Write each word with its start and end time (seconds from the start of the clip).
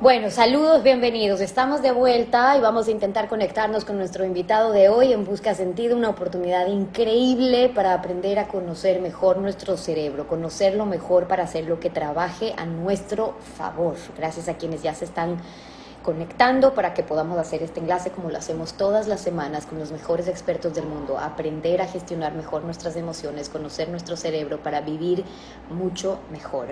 Bueno, 0.00 0.30
saludos, 0.30 0.82
bienvenidos. 0.82 1.42
Estamos 1.42 1.82
de 1.82 1.92
vuelta 1.92 2.56
y 2.56 2.60
vamos 2.62 2.88
a 2.88 2.90
intentar 2.90 3.28
conectarnos 3.28 3.84
con 3.84 3.98
nuestro 3.98 4.24
invitado 4.24 4.72
de 4.72 4.88
hoy 4.88 5.12
en 5.12 5.26
Busca 5.26 5.54
Sentido, 5.54 5.94
una 5.94 6.08
oportunidad 6.08 6.68
increíble 6.68 7.68
para 7.68 7.92
aprender 7.92 8.38
a 8.38 8.48
conocer 8.48 9.02
mejor 9.02 9.36
nuestro 9.36 9.76
cerebro, 9.76 10.26
conocerlo 10.26 10.86
mejor 10.86 11.28
para 11.28 11.42
hacer 11.42 11.66
lo 11.66 11.80
que 11.80 11.90
trabaje 11.90 12.54
a 12.56 12.64
nuestro 12.64 13.34
favor. 13.58 13.94
Gracias 14.16 14.48
a 14.48 14.54
quienes 14.54 14.82
ya 14.82 14.94
se 14.94 15.04
están 15.04 15.36
conectando 16.02 16.72
para 16.72 16.94
que 16.94 17.02
podamos 17.02 17.38
hacer 17.38 17.62
este 17.62 17.80
enlace 17.80 18.10
como 18.10 18.30
lo 18.30 18.38
hacemos 18.38 18.72
todas 18.72 19.06
las 19.06 19.20
semanas 19.20 19.66
con 19.66 19.78
los 19.78 19.92
mejores 19.92 20.28
expertos 20.28 20.72
del 20.72 20.86
mundo, 20.86 21.18
aprender 21.18 21.82
a 21.82 21.86
gestionar 21.86 22.32
mejor 22.32 22.64
nuestras 22.64 22.96
emociones, 22.96 23.50
conocer 23.50 23.90
nuestro 23.90 24.16
cerebro 24.16 24.62
para 24.62 24.80
vivir 24.80 25.26
mucho 25.68 26.20
mejor. 26.32 26.68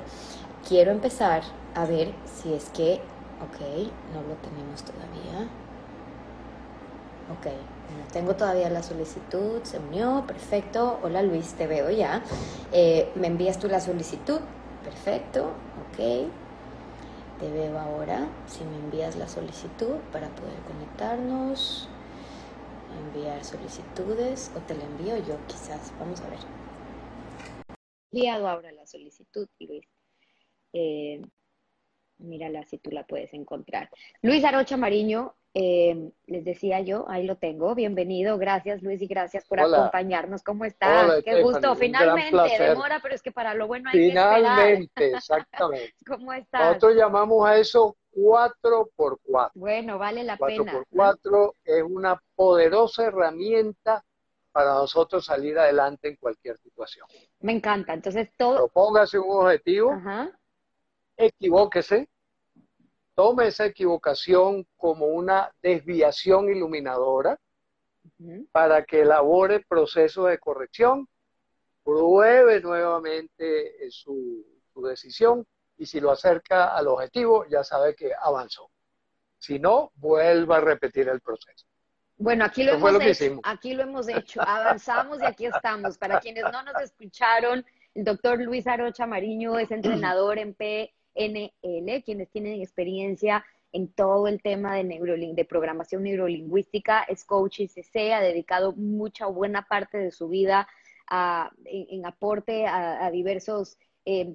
Quiero 0.67 0.93
empezar 0.93 1.43
a 1.75 1.84
ver 1.84 2.12
si 2.25 2.55
es 2.55 2.71
que 2.71 3.03
Ok, 3.41 3.61
no 4.14 4.22
lo 4.22 4.34
tenemos 4.36 4.83
todavía. 4.83 5.48
Ok, 7.31 7.47
no 7.47 8.12
tengo 8.12 8.34
todavía 8.34 8.69
la 8.70 8.83
solicitud, 8.83 9.62
se 9.62 9.78
unió, 9.78 10.25
perfecto. 10.27 10.98
Hola 11.03 11.22
Luis, 11.22 11.55
te 11.55 11.66
veo 11.66 11.91
ya. 11.91 12.22
Eh, 12.72 13.12
¿Me 13.14 13.28
envías 13.28 13.59
tú 13.59 13.69
la 13.69 13.81
solicitud? 13.81 14.41
Perfecto, 14.83 15.53
ok. 15.91 16.27
Te 17.39 17.50
veo 17.53 17.78
ahora. 17.78 18.27
Si 18.47 18.64
me 18.64 18.77
envías 18.77 19.14
la 19.16 19.28
solicitud 19.28 19.97
para 20.11 20.28
poder 20.31 20.59
conectarnos, 20.66 21.89
enviar 22.98 23.44
solicitudes 23.44 24.50
o 24.56 24.61
te 24.61 24.75
la 24.75 24.84
envío 24.84 25.16
yo 25.19 25.36
quizás. 25.47 25.92
Vamos 26.00 26.20
a 26.22 26.28
ver. 26.31 26.41
Enviado 28.11 28.48
ahora 28.48 28.72
la 28.72 28.86
solicitud, 28.86 29.47
Luis. 29.61 29.84
Eh, 30.72 31.22
mírala 32.19 32.65
si 32.65 32.79
tú 32.79 32.91
la 32.91 33.05
puedes 33.05 33.33
encontrar. 33.35 33.91
Luis 34.23 34.45
Arocha 34.45 34.77
Mariño, 34.77 35.35
eh, 35.55 36.11
les 36.27 36.45
decía 36.45 36.81
yo, 36.81 37.07
ahí 37.09 37.25
lo 37.25 37.37
tengo, 37.37 37.75
bienvenido, 37.75 38.39
gracias 38.39 38.83
Luis 38.83 39.01
y 39.01 39.07
gracias 39.07 39.47
por 39.47 39.61
acompañarnos, 39.61 40.43
¿cómo 40.43 40.65
estás? 40.65 41.23
Qué 41.25 41.43
gusto, 41.43 41.75
finalmente, 41.75 42.59
demora, 42.59 43.01
pero 43.03 43.15
es 43.15 43.23
que 43.23 43.33
para 43.33 43.55
lo 43.55 43.67
bueno 43.67 43.91
hay 43.91 44.09
finalmente, 44.11 44.91
que 44.95 45.05
esperar. 45.05 45.19
exactamente. 45.19 45.95
¿Cómo 46.07 46.33
estás? 46.33 46.67
Nosotros 46.67 46.97
llamamos 46.97 47.49
a 47.49 47.59
eso 47.59 47.97
4 48.13 48.91
por 48.95 49.19
4 49.25 49.53
Bueno, 49.55 49.99
vale 49.99 50.25
la 50.25 50.37
pena. 50.37 50.65
4 50.65 50.73
por 50.73 50.87
4 50.91 51.55
es 51.65 51.83
una 51.83 52.23
poderosa 52.35 53.07
herramienta 53.07 54.05
para 54.53 54.75
nosotros 54.75 55.25
salir 55.25 55.59
adelante 55.59 56.09
en 56.09 56.17
cualquier 56.17 56.59
situación. 56.59 57.07
Me 57.41 57.53
encanta, 57.53 57.95
entonces 57.95 58.28
todo... 58.37 58.57
Propóngase 58.57 59.19
un 59.19 59.31
objetivo. 59.31 59.93
Ajá 59.93 60.33
equivóquese, 61.19 62.09
tome 63.15 63.49
esa 63.49 63.67
equivocación 63.67 64.67
como 64.77 65.06
una 65.06 65.53
desviación 65.61 66.49
iluminadora 66.49 67.39
para 68.53 68.84
que 68.84 69.03
elabore 69.03 69.65
proceso 69.69 70.25
de 70.27 70.39
corrección, 70.39 71.09
pruebe 71.84 72.61
nuevamente 72.61 73.87
eh, 73.87 73.91
su, 73.91 74.45
decisión 74.77 75.45
y 75.77 75.87
si 75.87 75.99
lo 75.99 76.12
acerca 76.12 76.77
al 76.77 76.87
objetivo 76.87 77.45
ya 77.51 77.65
sabe 77.65 77.97
que 77.97 78.12
avanzó. 78.23 78.71
Si 79.37 79.59
no, 79.59 79.91
vuelva 79.97 80.59
a 80.59 80.61
repetir 80.61 81.09
el 81.09 81.21
proceso. 81.21 81.67
Bueno, 82.17 82.45
aquí 82.45 82.62
lo, 82.62 82.75
hemos 82.75 83.03
hecho, 83.03 83.41
aquí 83.43 83.75
lo 83.75 83.83
hemos 83.83 84.09
hecho, 84.09 84.41
avanzamos 84.41 85.21
y 85.21 85.25
aquí 85.25 85.47
estamos. 85.47 85.99
Para 85.99 86.21
quienes 86.21 86.45
no 86.45 86.62
nos 86.62 86.81
escucharon, 86.81 87.67
el 87.95 88.05
doctor 88.05 88.41
Luis 88.41 88.69
Arocha 88.69 89.07
Mariño 89.07 89.59
es 89.59 89.73
entrenador 89.73 90.39
en 90.39 90.55
P 90.55 90.95
NL, 91.19 92.03
quienes 92.05 92.31
tienen 92.31 92.61
experiencia 92.61 93.45
en 93.73 93.93
todo 93.93 94.29
el 94.29 94.41
tema 94.41 94.77
de, 94.77 95.47
programación 95.49 96.05
neurolingüística, 96.05 97.03
es 97.03 97.25
coach 97.25 97.61
y 97.61 97.69
CC, 97.69 98.15
ha 98.15 98.21
dedicado 98.21 98.73
mucha 98.73 99.27
buena 99.27 99.67
parte 99.69 99.99
de 99.99 100.11
su 100.11 100.28
vida 100.28 100.67
en, 101.65 102.07
aporte 102.07 102.67
a 102.67 103.11
diversos 103.11 103.78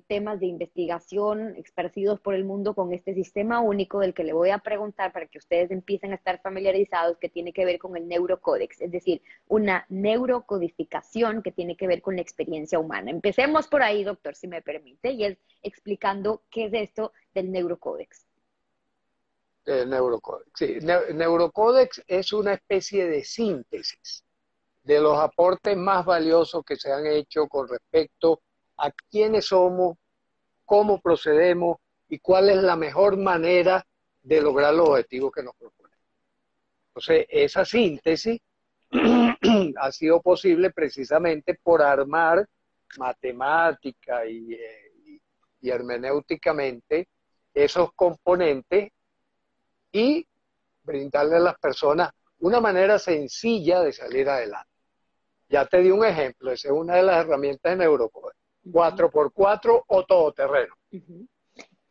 temas 0.08 0.40
de 0.40 0.46
investigación 0.46 1.56
esparcidos 1.56 2.20
por 2.20 2.36
el 2.36 2.46
mundo 2.46 2.76
con 2.76 2.94
este 2.94 3.16
sistema 3.16 3.60
único 3.60 4.00
del 4.00 4.14
que 4.14 4.24
le 4.24 4.34
voy 4.34 4.52
a 4.52 4.60
preguntar 4.60 5.12
para 5.12 5.26
que 5.26 5.40
ustedes 5.40 5.72
empiecen 5.72 6.12
a 6.12 6.16
estar 6.16 6.40
familiarizados 6.42 7.18
que 7.18 7.30
tiene 7.30 7.54
que 7.54 7.66
ver 7.66 7.80
con 7.80 7.98
el 7.98 8.08
neurocódex, 8.08 8.82
es 8.82 8.92
decir, 8.92 9.24
una 9.48 9.86
neurocodificación 9.90 11.42
que 11.42 11.52
tiene 11.52 11.76
que 11.76 11.88
ver 11.88 12.04
con 12.04 12.16
la 12.16 12.22
experiencia 12.22 12.78
humana. 12.78 13.10
Empecemos 13.10 13.68
por 13.68 13.82
ahí, 13.82 14.04
doctor, 14.04 14.36
si 14.36 14.48
me 14.48 14.62
permite, 14.62 15.12
y 15.12 15.26
es 15.26 15.38
explicando 15.64 16.44
qué 16.52 16.66
es 16.66 16.74
esto 16.74 17.12
del 17.34 17.52
neurocódex. 17.52 18.28
El 19.66 19.90
neurocódex, 19.90 20.52
sí. 20.56 20.78
neurocódex 21.14 22.04
es 22.06 22.32
una 22.32 22.54
especie 22.54 23.08
de 23.08 23.24
síntesis 23.24 24.24
de 24.84 25.00
los 25.00 25.18
aportes 25.18 25.78
más 25.78 26.06
valiosos 26.06 26.64
que 26.66 26.76
se 26.76 26.92
han 26.92 27.08
hecho 27.08 27.48
con 27.48 27.68
respecto 27.68 28.34
a 28.34 28.53
quiénes 29.10 29.46
somos, 29.46 29.98
cómo 30.66 31.00
procedemos 31.02 31.78
y 32.10 32.20
cuál 32.20 32.50
es 32.50 32.58
la 32.58 32.76
mejor 32.76 33.18
manera 33.18 33.86
de 34.22 34.42
lograr 34.42 34.74
los 34.74 34.90
objetivos 34.90 35.32
que 35.32 35.44
nos 35.44 35.56
proponemos. 35.56 36.00
Entonces, 36.88 37.26
esa 37.30 37.66
síntesis 37.66 38.40
ha 39.80 39.92
sido 39.92 40.22
posible 40.22 40.72
precisamente 40.72 41.60
por 41.62 41.82
armar 41.82 42.48
matemática 42.98 44.26
y, 44.26 44.54
eh, 44.54 45.20
y 45.62 45.70
hermenéuticamente 45.70 47.08
esos 47.54 47.94
componentes 47.94 48.92
y 49.92 50.28
brindarle 50.84 51.38
a 51.38 51.40
las 51.40 51.60
personas 51.60 52.12
una 52.40 52.60
manera 52.60 53.00
sencilla 53.00 53.82
de 53.82 53.94
salir 53.94 54.28
adelante. 54.30 54.70
Ya 55.50 55.66
te 55.66 55.80
di 55.80 55.92
un 55.92 56.06
ejemplo, 56.06 56.52
esa 56.52 56.68
es 56.70 56.74
una 56.74 56.96
de 56.96 57.04
las 57.04 57.26
herramientas 57.26 57.72
de 57.72 57.78
Neurocode. 57.78 58.34
4x4 58.66 59.84
o 59.88 60.04
todoterreno. 60.04 60.76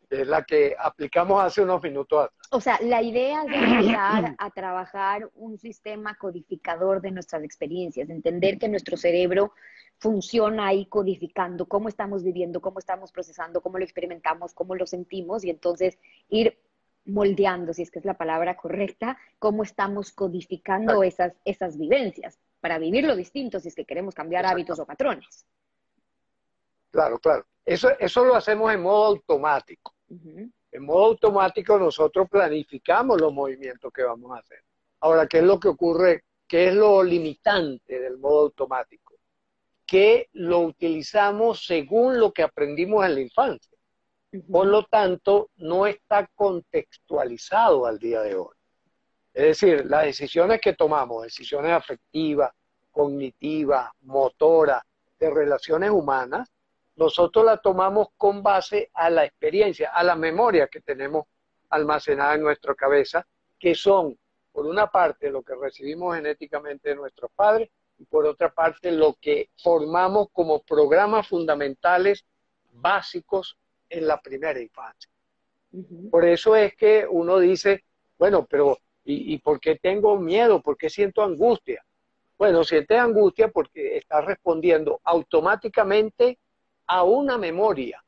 Es 0.09 0.27
la 0.27 0.43
que 0.43 0.75
aplicamos 0.77 1.43
hace 1.43 1.61
unos 1.61 1.81
minutos 1.81 2.25
atrás. 2.25 2.47
O 2.51 2.61
sea, 2.61 2.79
la 2.81 3.01
idea 3.01 3.43
es 3.43 3.53
empezar 3.53 4.35
a 4.37 4.49
trabajar 4.51 5.27
un 5.33 5.57
sistema 5.57 6.15
codificador 6.15 7.01
de 7.01 7.11
nuestras 7.11 7.43
experiencias, 7.43 8.09
entender 8.09 8.59
que 8.59 8.69
nuestro 8.69 8.95
cerebro 8.95 9.53
funciona 9.97 10.67
ahí 10.67 10.85
codificando 10.85 11.65
cómo 11.65 11.89
estamos 11.89 12.23
viviendo, 12.23 12.61
cómo 12.61 12.77
estamos 12.77 13.11
procesando, 13.11 13.61
cómo 13.61 13.79
lo 13.79 13.83
experimentamos, 13.83 14.53
cómo 14.53 14.75
lo 14.75 14.85
sentimos 14.85 15.43
y 15.43 15.49
entonces 15.49 15.97
ir 16.29 16.59
moldeando, 17.05 17.73
si 17.73 17.81
es 17.81 17.91
que 17.91 17.99
es 17.99 18.05
la 18.05 18.17
palabra 18.17 18.55
correcta, 18.55 19.17
cómo 19.39 19.63
estamos 19.63 20.11
codificando 20.11 21.03
esas, 21.03 21.33
esas 21.43 21.77
vivencias 21.77 22.39
para 22.59 22.77
vivirlo 22.77 23.15
distinto 23.15 23.59
si 23.59 23.67
es 23.67 23.75
que 23.75 23.85
queremos 23.85 24.15
cambiar 24.15 24.45
hábitos 24.45 24.79
o 24.79 24.85
patrones. 24.85 25.45
Claro, 26.93 27.17
claro. 27.17 27.43
Eso, 27.65 27.89
eso 27.97 28.23
lo 28.23 28.35
hacemos 28.35 28.71
en 28.71 28.83
modo 28.83 29.05
automático. 29.05 29.95
En 30.07 30.85
modo 30.85 31.05
automático 31.05 31.79
nosotros 31.79 32.29
planificamos 32.29 33.19
los 33.19 33.33
movimientos 33.33 33.91
que 33.91 34.03
vamos 34.03 34.31
a 34.31 34.39
hacer. 34.39 34.59
Ahora, 34.99 35.25
¿qué 35.25 35.39
es 35.39 35.43
lo 35.43 35.59
que 35.59 35.69
ocurre? 35.69 36.23
¿Qué 36.47 36.67
es 36.67 36.75
lo 36.75 37.01
limitante 37.01 37.99
del 37.99 38.19
modo 38.19 38.41
automático? 38.41 39.15
Que 39.87 40.29
lo 40.33 40.59
utilizamos 40.59 41.65
según 41.65 42.19
lo 42.19 42.31
que 42.31 42.43
aprendimos 42.43 43.03
en 43.05 43.15
la 43.15 43.21
infancia. 43.21 43.75
Por 44.51 44.67
lo 44.67 44.83
tanto, 44.83 45.49
no 45.55 45.87
está 45.87 46.29
contextualizado 46.35 47.87
al 47.87 47.97
día 47.97 48.21
de 48.21 48.35
hoy. 48.35 48.55
Es 49.33 49.59
decir, 49.59 49.85
las 49.87 50.05
decisiones 50.05 50.61
que 50.61 50.73
tomamos, 50.73 51.23
decisiones 51.23 51.71
afectivas, 51.71 52.51
cognitivas, 52.91 53.89
motoras, 54.01 54.83
de 55.19 55.29
relaciones 55.31 55.89
humanas, 55.89 56.52
nosotros 56.95 57.45
la 57.45 57.57
tomamos 57.57 58.09
con 58.17 58.43
base 58.43 58.89
a 58.93 59.09
la 59.09 59.25
experiencia, 59.25 59.91
a 59.91 60.03
la 60.03 60.15
memoria 60.15 60.67
que 60.67 60.81
tenemos 60.81 61.25
almacenadas 61.69 62.35
en 62.35 62.43
nuestra 62.43 62.75
cabeza, 62.75 63.25
que 63.59 63.73
son, 63.73 64.17
por 64.51 64.65
una 64.65 64.87
parte, 64.87 65.31
lo 65.31 65.41
que 65.41 65.55
recibimos 65.55 66.15
genéticamente 66.15 66.89
de 66.89 66.95
nuestros 66.95 67.31
padres 67.31 67.69
y 67.97 68.05
por 68.05 68.25
otra 68.25 68.53
parte, 68.53 68.91
lo 68.91 69.15
que 69.19 69.49
formamos 69.57 70.27
como 70.31 70.61
programas 70.61 71.27
fundamentales 71.27 72.25
básicos 72.71 73.57
en 73.89 74.07
la 74.07 74.21
primera 74.21 74.59
infancia. 74.59 75.09
Por 76.11 76.25
eso 76.25 76.55
es 76.55 76.75
que 76.75 77.07
uno 77.09 77.39
dice, 77.39 77.83
bueno, 78.17 78.45
pero 78.47 78.77
¿y, 79.03 79.37
por 79.39 79.59
qué 79.59 79.77
tengo 79.77 80.17
miedo? 80.19 80.61
¿Por 80.61 80.77
qué 80.77 80.89
siento 80.89 81.23
angustia? 81.23 81.83
Bueno, 82.37 82.63
sientes 82.63 82.99
angustia 82.99 83.47
porque 83.47 83.97
estás 83.97 84.25
respondiendo 84.25 84.99
automáticamente 85.03 86.37
a 86.87 87.03
una 87.03 87.37
memoria, 87.37 88.03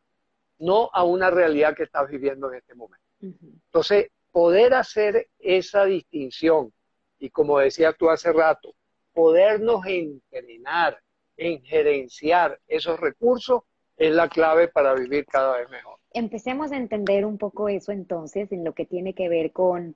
no 0.59 0.89
a 0.93 1.03
una 1.03 1.29
realidad 1.29 1.75
que 1.75 1.83
estás 1.83 2.09
viviendo 2.09 2.49
en 2.49 2.59
este 2.59 2.75
momento. 2.75 3.05
Entonces, 3.21 4.09
poder 4.31 4.73
hacer 4.73 5.29
esa 5.39 5.85
distinción 5.85 6.73
y 7.19 7.29
como 7.29 7.59
decía 7.59 7.93
tú 7.93 8.09
hace 8.09 8.31
rato, 8.31 8.75
podernos 9.13 9.85
entrenar 9.85 10.99
en 11.37 11.63
gerenciar 11.63 12.59
esos 12.67 12.99
recursos 12.99 13.63
es 13.97 14.13
la 14.13 14.27
clave 14.27 14.67
para 14.67 14.93
vivir 14.93 15.25
cada 15.25 15.57
vez 15.57 15.69
mejor. 15.69 15.97
Empecemos 16.11 16.71
a 16.71 16.77
entender 16.77 17.25
un 17.25 17.37
poco 17.37 17.69
eso 17.69 17.91
entonces 17.91 18.51
en 18.51 18.63
lo 18.63 18.73
que 18.73 18.85
tiene 18.85 19.13
que 19.13 19.29
ver 19.29 19.51
con, 19.51 19.95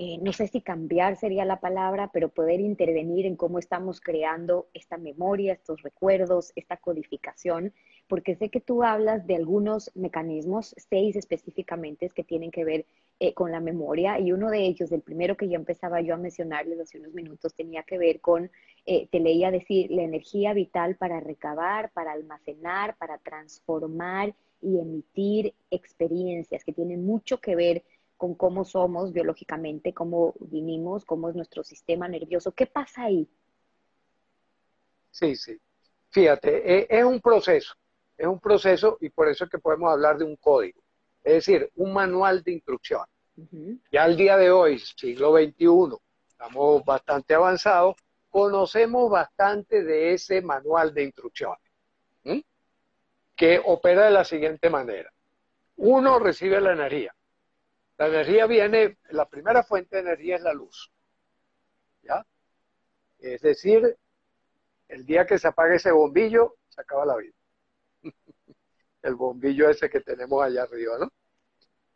eh, 0.00 0.16
no 0.22 0.32
sé 0.32 0.46
si 0.46 0.60
cambiar 0.60 1.16
sería 1.16 1.44
la 1.44 1.58
palabra, 1.58 2.10
pero 2.12 2.28
poder 2.28 2.60
intervenir 2.60 3.26
en 3.26 3.34
cómo 3.34 3.58
estamos 3.58 4.00
creando 4.00 4.68
esta 4.72 4.96
memoria, 4.96 5.52
estos 5.52 5.82
recuerdos, 5.82 6.52
esta 6.54 6.76
codificación, 6.76 7.72
porque 8.06 8.36
sé 8.36 8.48
que 8.48 8.60
tú 8.60 8.84
hablas 8.84 9.26
de 9.26 9.34
algunos 9.34 9.90
mecanismos, 9.96 10.74
seis 10.78 11.16
específicamente, 11.16 12.08
que 12.10 12.22
tienen 12.22 12.52
que 12.52 12.64
ver 12.64 12.86
eh, 13.18 13.34
con 13.34 13.50
la 13.50 13.58
memoria 13.58 14.20
y 14.20 14.30
uno 14.30 14.50
de 14.50 14.60
ellos, 14.60 14.92
el 14.92 15.00
primero 15.00 15.36
que 15.36 15.48
ya 15.48 15.56
empezaba 15.56 16.00
yo 16.00 16.14
a 16.14 16.18
mencionarles 16.18 16.78
hace 16.78 17.00
unos 17.00 17.12
minutos, 17.12 17.52
tenía 17.54 17.82
que 17.82 17.98
ver 17.98 18.20
con, 18.20 18.52
eh, 18.86 19.08
te 19.10 19.18
leía 19.18 19.50
decir, 19.50 19.90
la 19.90 20.04
energía 20.04 20.52
vital 20.52 20.94
para 20.94 21.18
recabar, 21.18 21.90
para 21.90 22.12
almacenar, 22.12 22.96
para 22.98 23.18
transformar 23.18 24.32
y 24.62 24.78
emitir 24.78 25.54
experiencias 25.72 26.62
que 26.62 26.72
tienen 26.72 27.04
mucho 27.04 27.40
que 27.40 27.56
ver 27.56 27.82
con 27.82 27.97
cómo 28.18 28.64
somos 28.64 29.12
biológicamente, 29.12 29.94
cómo 29.94 30.34
vinimos, 30.40 31.04
cómo 31.04 31.28
es 31.30 31.36
nuestro 31.36 31.64
sistema 31.64 32.08
nervioso. 32.08 32.52
¿Qué 32.52 32.66
pasa 32.66 33.04
ahí? 33.04 33.28
Sí, 35.10 35.36
sí. 35.36 35.58
Fíjate, 36.10 36.78
e, 36.78 36.86
es 36.90 37.04
un 37.04 37.20
proceso, 37.20 37.74
es 38.16 38.26
un 38.26 38.40
proceso 38.40 38.98
y 39.00 39.08
por 39.10 39.28
eso 39.28 39.44
es 39.44 39.50
que 39.50 39.58
podemos 39.58 39.90
hablar 39.90 40.18
de 40.18 40.24
un 40.24 40.36
código 40.36 40.80
es 41.28 41.34
decir, 41.34 41.70
un 41.76 41.92
manual 41.92 42.42
de 42.42 42.52
instrucción. 42.52 43.04
Ya 43.92 44.04
al 44.04 44.16
día 44.16 44.36
de 44.36 44.50
hoy, 44.50 44.78
siglo 44.78 45.36
XXI, 45.36 45.96
estamos 46.26 46.84
bastante 46.84 47.34
avanzados, 47.34 47.96
conocemos 48.30 49.10
bastante 49.10 49.84
de 49.84 50.14
ese 50.14 50.40
manual 50.40 50.92
de 50.94 51.04
instrucciones, 51.04 51.60
que 53.36 53.60
opera 53.64 54.06
de 54.06 54.10
la 54.10 54.24
siguiente 54.24 54.70
manera. 54.70 55.12
Uno 55.76 56.18
recibe 56.18 56.60
la 56.60 56.72
energía. 56.72 57.14
La 57.98 58.06
energía 58.06 58.46
viene, 58.46 58.96
la 59.10 59.28
primera 59.28 59.62
fuente 59.62 59.96
de 59.96 60.02
energía 60.02 60.36
es 60.36 60.42
la 60.42 60.52
luz. 60.52 60.90
¿Ya? 62.02 62.24
Es 63.18 63.40
decir, 63.42 63.96
el 64.88 65.04
día 65.04 65.26
que 65.26 65.38
se 65.38 65.48
apague 65.48 65.76
ese 65.76 65.90
bombillo, 65.90 66.56
se 66.68 66.80
acaba 66.80 67.04
la 67.04 67.16
vida. 67.16 67.34
el 69.02 69.14
bombillo 69.16 69.68
ese 69.68 69.90
que 69.90 70.00
tenemos 70.00 70.42
allá 70.42 70.62
arriba, 70.62 70.98
¿no? 70.98 71.12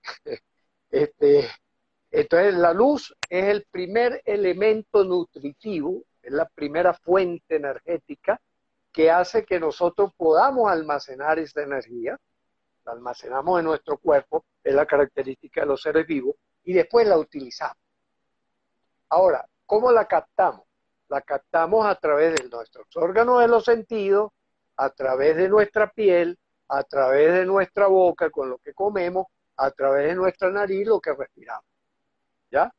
Este, 0.90 1.48
entonces, 2.10 2.54
la 2.54 2.74
luz 2.74 3.16
es 3.30 3.44
el 3.44 3.64
primer 3.70 4.20
elemento 4.26 5.04
nutritivo, 5.04 6.04
es 6.20 6.30
la 6.30 6.46
primera 6.46 6.92
fuente 6.92 7.56
energética 7.56 8.38
que 8.92 9.10
hace 9.10 9.46
que 9.46 9.58
nosotros 9.58 10.12
podamos 10.14 10.70
almacenar 10.70 11.38
esa 11.38 11.62
energía, 11.62 12.18
la 12.84 12.92
almacenamos 12.92 13.58
en 13.58 13.64
nuestro 13.66 13.98
cuerpo, 13.98 14.44
es 14.62 14.74
la 14.74 14.86
característica 14.86 15.62
de 15.62 15.66
los 15.66 15.82
seres 15.82 16.06
vivos, 16.06 16.36
y 16.64 16.72
después 16.72 17.06
la 17.06 17.18
utilizamos. 17.18 17.76
Ahora, 19.08 19.46
¿cómo 19.66 19.92
la 19.92 20.06
captamos? 20.06 20.64
La 21.08 21.20
captamos 21.20 21.86
a 21.86 21.94
través 21.96 22.34
de 22.34 22.48
nuestros 22.48 22.86
órganos 22.96 23.40
de 23.40 23.48
los 23.48 23.64
sentidos, 23.64 24.32
a 24.76 24.90
través 24.90 25.36
de 25.36 25.48
nuestra 25.48 25.90
piel, 25.90 26.38
a 26.68 26.82
través 26.84 27.32
de 27.34 27.44
nuestra 27.44 27.86
boca 27.86 28.30
con 28.30 28.48
lo 28.48 28.58
que 28.58 28.72
comemos 28.72 29.26
a 29.56 29.70
través 29.70 30.08
de 30.08 30.14
nuestra 30.14 30.50
nariz 30.50 30.86
lo 30.86 31.00
que 31.00 31.12
respiramos. 31.12 31.64
¿Ya? 32.50 32.72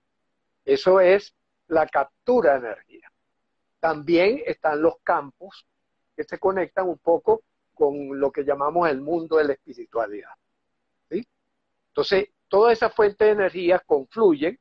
Eso 0.65 0.99
es 0.99 1.33
la 1.67 1.87
captura 1.87 2.53
de 2.53 2.67
energía. 2.67 3.11
También 3.79 4.41
están 4.45 4.81
los 4.81 4.95
campos 5.03 5.65
que 6.15 6.23
se 6.23 6.39
conectan 6.39 6.87
un 6.87 6.97
poco 6.97 7.43
con 7.73 8.19
lo 8.19 8.31
que 8.31 8.43
llamamos 8.43 8.89
el 8.89 9.01
mundo 9.01 9.37
de 9.37 9.45
la 9.45 9.53
espiritualidad. 9.53 10.31
¿sí? 11.09 11.27
Entonces, 11.89 12.29
todas 12.47 12.73
esas 12.73 12.93
fuentes 12.93 13.25
de 13.25 13.31
energía 13.31 13.79
confluyen, 13.85 14.59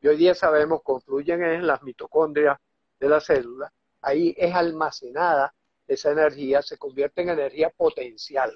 y 0.00 0.08
hoy 0.08 0.16
día 0.16 0.34
sabemos 0.34 0.82
confluyen 0.82 1.42
en 1.44 1.66
las 1.66 1.82
mitocondrias 1.82 2.58
de 2.98 3.08
la 3.08 3.20
célula, 3.20 3.72
ahí 4.00 4.34
es 4.36 4.54
almacenada 4.54 5.54
esa 5.86 6.10
energía, 6.10 6.62
se 6.62 6.78
convierte 6.78 7.22
en 7.22 7.30
energía 7.30 7.70
potencial, 7.70 8.52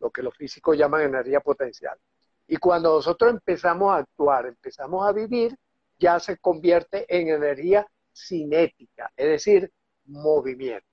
lo 0.00 0.10
que 0.10 0.22
los 0.22 0.36
físicos 0.36 0.76
llaman 0.76 1.02
energía 1.02 1.40
potencial. 1.40 1.98
Y 2.46 2.56
cuando 2.56 2.94
nosotros 2.94 3.30
empezamos 3.30 3.92
a 3.92 3.98
actuar, 3.98 4.46
empezamos 4.46 5.06
a 5.06 5.12
vivir, 5.12 5.56
ya 5.98 6.20
se 6.20 6.38
convierte 6.38 7.06
en 7.08 7.28
energía 7.28 7.86
cinética, 8.12 9.12
es 9.16 9.28
decir, 9.28 9.72
movimiento. 10.04 10.86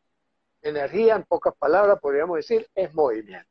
Energía, 0.63 1.15
en 1.15 1.23
pocas 1.23 1.53
palabras, 1.55 1.99
podríamos 1.99 2.37
decir, 2.37 2.67
es 2.73 2.93
movimiento. 2.93 3.49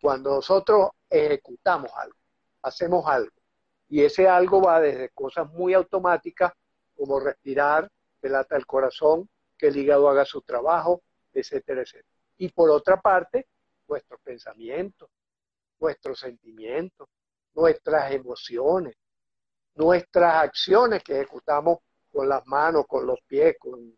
Cuando 0.00 0.36
nosotros 0.36 0.90
ejecutamos 1.10 1.90
algo, 1.94 2.16
hacemos 2.62 3.06
algo, 3.06 3.34
y 3.88 4.02
ese 4.02 4.28
algo 4.28 4.62
va 4.62 4.80
desde 4.80 5.10
cosas 5.10 5.50
muy 5.50 5.74
automáticas 5.74 6.52
como 6.96 7.18
respirar, 7.18 7.90
que 8.22 8.28
lata 8.28 8.56
el 8.56 8.64
corazón, 8.64 9.28
que 9.58 9.68
el 9.68 9.76
hígado 9.76 10.08
haga 10.08 10.24
su 10.24 10.40
trabajo, 10.42 11.02
etcétera, 11.32 11.82
etcétera. 11.82 12.08
Y 12.38 12.48
por 12.50 12.70
otra 12.70 13.00
parte, 13.00 13.48
nuestros 13.88 14.20
pensamientos, 14.20 15.10
nuestros 15.80 16.20
sentimientos, 16.20 17.08
nuestras 17.54 18.12
emociones, 18.12 18.94
nuestras 19.74 20.44
acciones 20.44 21.02
que 21.02 21.16
ejecutamos 21.16 21.78
con 22.12 22.28
las 22.28 22.46
manos, 22.46 22.86
con 22.86 23.06
los 23.06 23.18
pies, 23.26 23.56
con, 23.58 23.96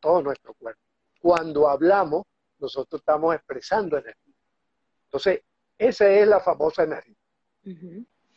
todo 0.00 0.22
nuestro 0.22 0.54
cuerpo. 0.54 0.80
Cuando 1.20 1.68
hablamos, 1.68 2.24
nosotros 2.58 3.00
estamos 3.00 3.34
expresando 3.34 3.96
energía. 3.96 4.34
Entonces, 5.04 5.42
esa 5.76 6.08
es 6.08 6.26
la 6.26 6.40
famosa 6.40 6.84
energía. 6.84 7.16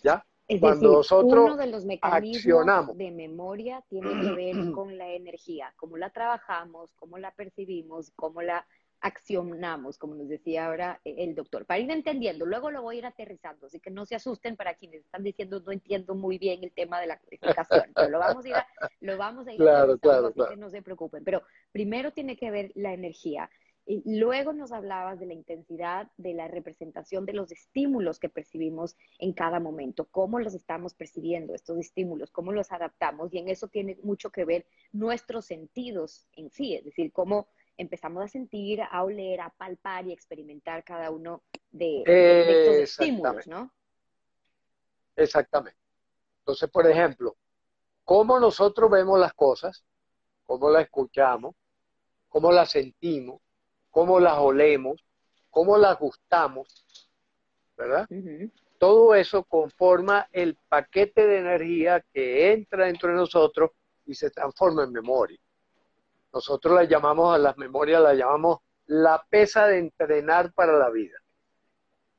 ¿Ya? 0.04 0.26
Cuando 0.60 0.92
nosotros 0.92 1.46
uno 1.46 1.56
de 1.56 1.68
los 1.68 1.86
mecanismos 1.86 2.98
de 2.98 3.12
memoria 3.12 3.84
tiene 3.88 4.10
que 4.22 4.32
ver 4.34 4.56
con 4.76 4.98
la 4.98 5.10
energía, 5.12 5.74
cómo 5.78 5.98
la 5.98 6.10
trabajamos, 6.10 6.92
cómo 6.96 7.18
la 7.18 7.32
percibimos, 7.32 8.12
cómo 8.16 8.42
la 8.42 8.68
accionamos, 9.02 9.98
como 9.98 10.16
nos 10.16 10.30
decía 10.30 10.68
ahora 10.68 11.02
eh, 11.04 11.16
el 11.18 11.36
doctor, 11.36 11.66
para 11.66 11.80
ir 11.80 11.90
entendiendo. 11.90 12.46
Luego 12.46 12.72
lo 12.72 12.82
voy 12.82 12.96
a 12.96 13.00
ir 13.00 13.06
aterrizando, 13.06 13.66
así 13.66 13.80
que 13.80 13.90
no 13.90 14.06
se 14.06 14.16
asusten 14.16 14.56
para 14.56 14.76
quienes 14.76 15.02
están 15.02 15.24
diciendo 15.24 15.60
no 15.60 15.72
entiendo 15.72 16.16
muy 16.16 16.38
bien 16.38 16.64
el 16.64 16.72
tema 16.72 17.02
de 17.02 17.08
la 17.08 17.18
codificación, 17.20 17.92
pero 17.96 18.10
lo 18.10 18.20
vamos 18.20 18.46
a 18.46 18.50
ir, 18.50 18.56
lo 19.02 19.18
vamos 19.18 19.48
a 19.48 19.54
ir 19.54 19.58
claro, 19.58 19.98
claro, 19.98 20.28
así 20.28 20.40
que 20.50 20.56
no 20.56 20.70
se 20.70 20.82
preocupen. 20.82 21.24
Pero 21.24 21.42
primero 21.72 22.12
tiene 22.12 22.38
que 22.38 22.52
ver 22.52 22.72
la 22.76 22.94
energía. 22.94 23.50
Y 23.84 24.20
luego 24.20 24.54
nos 24.54 24.72
hablabas 24.72 25.20
de 25.20 25.26
la 25.26 25.34
intensidad, 25.34 26.08
de 26.16 26.36
la 26.36 26.48
representación 26.48 27.26
de 27.26 27.34
los 27.34 27.52
estímulos 27.52 28.20
que 28.20 28.30
percibimos 28.30 28.96
en 29.18 29.34
cada 29.34 29.60
momento, 29.60 30.08
cómo 30.12 30.40
los 30.40 30.54
estamos 30.54 30.94
percibiendo, 30.94 31.56
estos 31.56 31.80
estímulos, 31.80 32.30
cómo 32.30 32.52
los 32.52 32.72
adaptamos, 32.72 33.34
y 33.34 33.40
en 33.40 33.50
eso 33.50 33.68
tiene 33.68 33.98
mucho 34.04 34.30
que 34.30 34.46
ver 34.46 34.68
nuestros 34.92 35.46
sentidos 35.46 36.28
en 36.34 36.52
sí, 36.52 36.76
es 36.76 36.86
decir, 36.86 37.12
cómo 37.12 37.48
empezamos 37.82 38.24
a 38.24 38.28
sentir, 38.28 38.80
a 38.82 39.04
oler, 39.04 39.42
a 39.42 39.50
palpar 39.50 40.06
y 40.06 40.14
experimentar 40.14 40.84
cada 40.84 41.10
uno 41.10 41.42
de, 41.72 42.04
estos 42.06 42.76
estímulos, 42.76 43.48
¿no? 43.48 43.72
Exactamente. 45.16 45.80
Entonces, 46.40 46.70
por 46.70 46.88
ejemplo, 46.88 47.36
cómo 48.04 48.40
nosotros 48.40 48.90
vemos 48.90 49.20
las 49.20 49.34
cosas, 49.34 49.84
cómo 50.46 50.70
las 50.70 50.84
escuchamos, 50.84 51.56
cómo 52.30 52.52
las 52.52 52.70
sentimos, 52.70 53.42
cómo 53.90 54.20
las 54.20 54.38
olemos, 54.38 55.04
cómo 55.50 55.78
las 55.78 55.98
gustamos, 55.98 56.68
¿verdad? 57.76 58.08
Todo 58.78 59.16
eso 59.16 59.44
conforma 59.44 60.28
el 60.32 60.56
paquete 60.70 61.26
de 61.26 61.40
energía 61.40 62.06
que 62.14 62.54
entra 62.54 62.86
dentro 62.86 63.10
de 63.10 63.16
nosotros 63.16 63.72
y 64.06 64.14
se 64.14 64.30
transforma 64.30 64.84
en 64.84 64.92
memoria. 64.92 65.40
Nosotros 66.34 66.74
la 66.76 66.84
llamamos 66.86 67.36
a 67.36 67.38
las 67.38 67.58
memorias, 67.58 68.02
la 68.02 68.14
llamamos 68.14 68.60
la 68.86 69.26
pesa 69.30 69.68
de 69.68 69.80
entrenar 69.80 70.54
para 70.54 70.74
la 70.74 70.90
vida. 70.90 71.18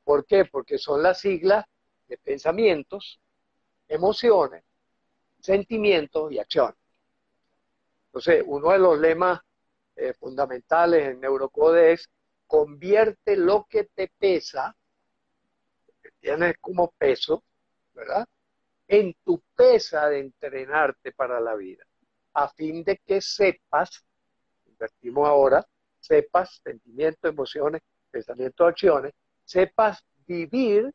¿Por 0.04 0.26
qué? 0.26 0.44
Porque 0.44 0.78
son 0.78 1.02
las 1.02 1.20
siglas 1.20 1.64
de 2.08 2.18
pensamientos, 2.18 3.20
emociones, 3.88 4.64
sentimientos 5.40 6.32
y 6.32 6.38
acciones. 6.38 6.76
Entonces, 8.06 8.44
uno 8.46 8.70
de 8.70 8.78
los 8.78 8.98
lemas 8.98 9.40
eh, 9.96 10.12
fundamentales 10.14 11.08
en 11.08 11.20
Neurocode 11.20 11.92
es 11.92 12.10
convierte 12.46 13.36
lo 13.36 13.66
que 13.68 13.84
te 13.84 14.12
pesa, 14.18 14.76
que 16.02 16.10
tienes 16.20 16.56
como 16.60 16.90
peso, 16.92 17.42
¿verdad? 17.94 18.26
En 18.86 19.14
tu 19.24 19.42
pesa 19.56 20.08
de 20.08 20.20
entrenarte 20.20 21.12
para 21.12 21.40
la 21.40 21.54
vida, 21.54 21.84
a 22.34 22.48
fin 22.48 22.82
de 22.84 22.98
que 22.98 23.20
sepas, 23.20 24.04
invertimos 24.66 25.28
ahora, 25.28 25.64
sepas 26.00 26.60
sentimientos, 26.64 27.30
emociones, 27.30 27.82
pensamientos, 28.10 28.68
acciones, 28.68 29.12
sepas 29.44 30.04
vivir 30.26 30.92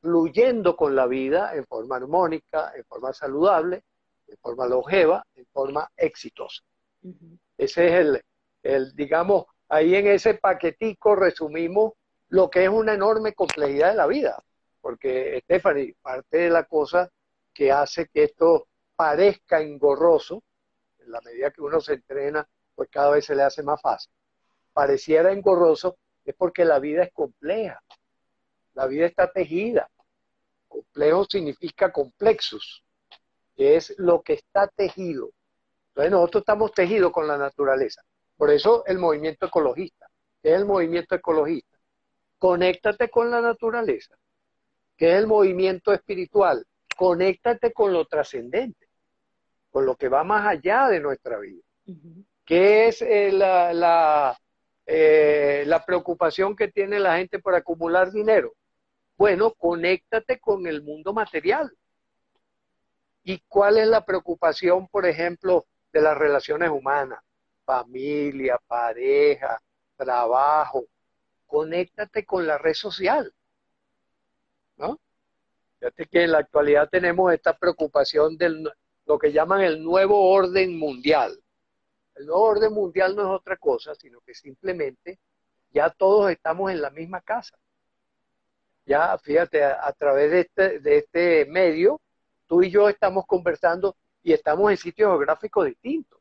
fluyendo 0.00 0.76
con 0.76 0.96
la 0.96 1.06
vida 1.06 1.54
en 1.54 1.66
forma 1.66 1.96
armónica, 1.96 2.72
en 2.74 2.84
forma 2.84 3.12
saludable, 3.12 3.82
en 4.26 4.36
forma 4.38 4.66
longeva, 4.66 5.24
en 5.34 5.46
forma 5.46 5.90
exitosa. 5.96 6.62
Ese 7.56 7.86
es 7.86 7.92
el, 7.92 8.22
el, 8.62 8.94
digamos, 8.94 9.46
ahí 9.68 9.94
en 9.94 10.06
ese 10.06 10.34
paquetico 10.34 11.14
resumimos 11.14 11.92
lo 12.28 12.48
que 12.48 12.64
es 12.64 12.70
una 12.70 12.94
enorme 12.94 13.34
complejidad 13.34 13.90
de 13.90 13.96
la 13.96 14.06
vida. 14.06 14.42
Porque, 14.80 15.40
Stephanie, 15.44 15.94
parte 16.00 16.38
de 16.38 16.50
la 16.50 16.64
cosa 16.64 17.10
que 17.52 17.70
hace 17.70 18.06
que 18.08 18.24
esto 18.24 18.68
parezca 18.96 19.60
engorroso, 19.60 20.42
la 21.10 21.20
medida 21.20 21.50
que 21.50 21.62
uno 21.62 21.80
se 21.80 21.94
entrena, 21.94 22.48
pues 22.74 22.88
cada 22.90 23.10
vez 23.10 23.24
se 23.24 23.34
le 23.34 23.42
hace 23.42 23.62
más 23.62 23.80
fácil. 23.80 24.12
Pareciera 24.72 25.32
engorroso, 25.32 25.96
es 26.24 26.34
porque 26.34 26.64
la 26.64 26.78
vida 26.78 27.02
es 27.02 27.12
compleja. 27.12 27.82
La 28.74 28.86
vida 28.86 29.06
está 29.06 29.30
tejida. 29.30 29.90
Complejo 30.68 31.26
significa 31.28 31.92
complexos, 31.92 32.84
que 33.56 33.76
es 33.76 33.94
lo 33.98 34.22
que 34.22 34.34
está 34.34 34.68
tejido. 34.68 35.30
Entonces 35.88 36.12
nosotros 36.12 36.42
estamos 36.42 36.72
tejidos 36.72 37.12
con 37.12 37.26
la 37.26 37.36
naturaleza. 37.36 38.02
Por 38.36 38.50
eso 38.50 38.84
el 38.86 38.98
movimiento 38.98 39.46
ecologista. 39.46 40.08
¿Qué 40.42 40.50
es 40.50 40.56
el 40.56 40.64
movimiento 40.64 41.14
ecologista? 41.14 41.76
Conéctate 42.38 43.10
con 43.10 43.30
la 43.30 43.40
naturaleza. 43.40 44.16
¿Qué 44.96 45.12
es 45.12 45.18
el 45.18 45.26
movimiento 45.26 45.92
espiritual? 45.92 46.64
Conéctate 46.96 47.72
con 47.72 47.92
lo 47.92 48.06
trascendente, 48.06 48.88
con 49.70 49.86
lo 49.86 49.96
que 49.96 50.08
va 50.08 50.24
más 50.24 50.46
allá 50.46 50.88
de 50.88 51.00
nuestra 51.00 51.38
vida. 51.38 51.62
¿Qué 52.44 52.88
es 52.88 53.02
eh, 53.02 53.30
la, 53.32 53.72
la, 53.72 54.38
eh, 54.86 55.64
la 55.66 55.84
preocupación 55.84 56.56
que 56.56 56.68
tiene 56.68 56.98
la 56.98 57.16
gente 57.16 57.38
por 57.38 57.54
acumular 57.54 58.10
dinero? 58.10 58.52
Bueno, 59.16 59.52
conéctate 59.54 60.40
con 60.40 60.66
el 60.66 60.82
mundo 60.82 61.12
material. 61.12 61.70
¿Y 63.22 63.38
cuál 63.48 63.78
es 63.78 63.86
la 63.86 64.04
preocupación, 64.04 64.88
por 64.88 65.06
ejemplo, 65.06 65.66
de 65.92 66.00
las 66.00 66.16
relaciones 66.16 66.70
humanas? 66.70 67.20
Familia, 67.64 68.58
pareja, 68.66 69.60
trabajo. 69.96 70.84
Conéctate 71.46 72.24
con 72.24 72.46
la 72.46 72.58
red 72.58 72.74
social. 72.74 73.32
¿No? 74.76 74.98
Fíjate 75.78 76.06
que 76.06 76.24
en 76.24 76.32
la 76.32 76.38
actualidad 76.38 76.88
tenemos 76.88 77.32
esta 77.32 77.56
preocupación 77.56 78.36
de 78.36 78.72
lo 79.10 79.18
que 79.18 79.32
llaman 79.32 79.62
el 79.62 79.82
nuevo 79.82 80.30
orden 80.30 80.78
mundial. 80.78 81.38
El 82.14 82.26
nuevo 82.26 82.42
orden 82.42 82.72
mundial 82.72 83.16
no 83.16 83.22
es 83.22 83.40
otra 83.40 83.56
cosa, 83.56 83.94
sino 83.94 84.20
que 84.20 84.34
simplemente 84.34 85.18
ya 85.70 85.90
todos 85.90 86.30
estamos 86.30 86.70
en 86.70 86.80
la 86.80 86.90
misma 86.90 87.20
casa 87.20 87.58
ya 88.90 89.16
fíjate, 89.18 89.62
a, 89.62 89.92
través 89.92 90.30
de 90.32 90.40
este, 90.40 90.80
de 90.80 90.98
este 90.98 91.46
medio, 91.46 92.00
tú 92.48 92.60
y 92.62 92.70
yo 92.70 92.88
estamos 92.88 93.24
conversando 93.24 93.96
y 94.20 94.32
estamos 94.32 94.68
en 94.68 94.76
sitios 94.76 95.10
geográficos 95.10 95.66
distintos. 95.66 96.18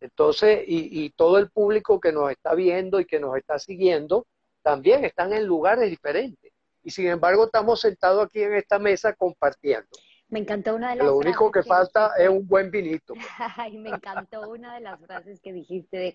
Entonces, 0.00 0.64
y, 0.66 1.10
todo 1.10 1.36
el 1.36 1.50
público 1.50 2.00
que 2.00 2.10
nos 2.10 2.30
está 2.30 2.54
viendo 2.54 2.98
y 3.00 3.04
que 3.04 3.20
nos 3.20 3.36
está 3.36 3.58
siguiendo, 3.58 4.26
también 4.62 5.04
están 5.04 5.34
en 5.34 5.44
lugares 5.44 5.90
diferentes. 5.90 6.52
Y 6.82 6.90
sin 6.90 7.08
embargo, 7.08 7.44
estamos 7.44 7.80
sentados 7.80 8.24
aquí 8.24 8.42
en 8.42 8.54
esta 8.54 8.78
mesa 8.78 9.12
compartiendo. 9.12 9.90
Me 10.32 10.38
encantó 10.38 10.74
una 10.74 10.88
de 10.88 10.96
las 10.96 11.06
Lo 11.06 11.18
único 11.18 11.52
que, 11.52 11.62
falta 11.62 12.12
es 12.16 12.26
un 12.26 12.48
buen 12.48 12.70
vinito. 12.70 13.12
Ay, 13.58 13.76
me 13.76 13.90
encantó 13.90 14.48
una 14.48 14.74
de 14.74 14.80
las 14.80 14.98
frases 14.98 15.42
que 15.42 15.52
dijiste 15.52 15.98
de 15.98 16.14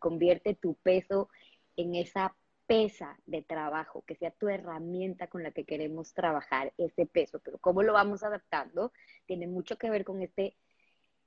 convierte 0.00 0.56
tu 0.56 0.74
peso 0.74 1.28
en 1.76 1.94
esa 1.94 2.34
pesa 2.66 3.16
de 3.24 3.42
trabajo, 3.42 4.02
que 4.04 4.16
sea 4.16 4.32
tu 4.32 4.48
herramienta 4.48 5.28
con 5.28 5.44
la 5.44 5.52
que 5.52 5.64
queremos 5.64 6.12
trabajar 6.12 6.72
ese 6.76 7.06
peso, 7.06 7.38
pero 7.38 7.58
cómo 7.58 7.84
lo 7.84 7.92
vamos 7.92 8.24
adaptando 8.24 8.92
tiene 9.26 9.46
mucho 9.46 9.78
que 9.78 9.90
ver 9.90 10.04
con 10.04 10.22
este 10.22 10.56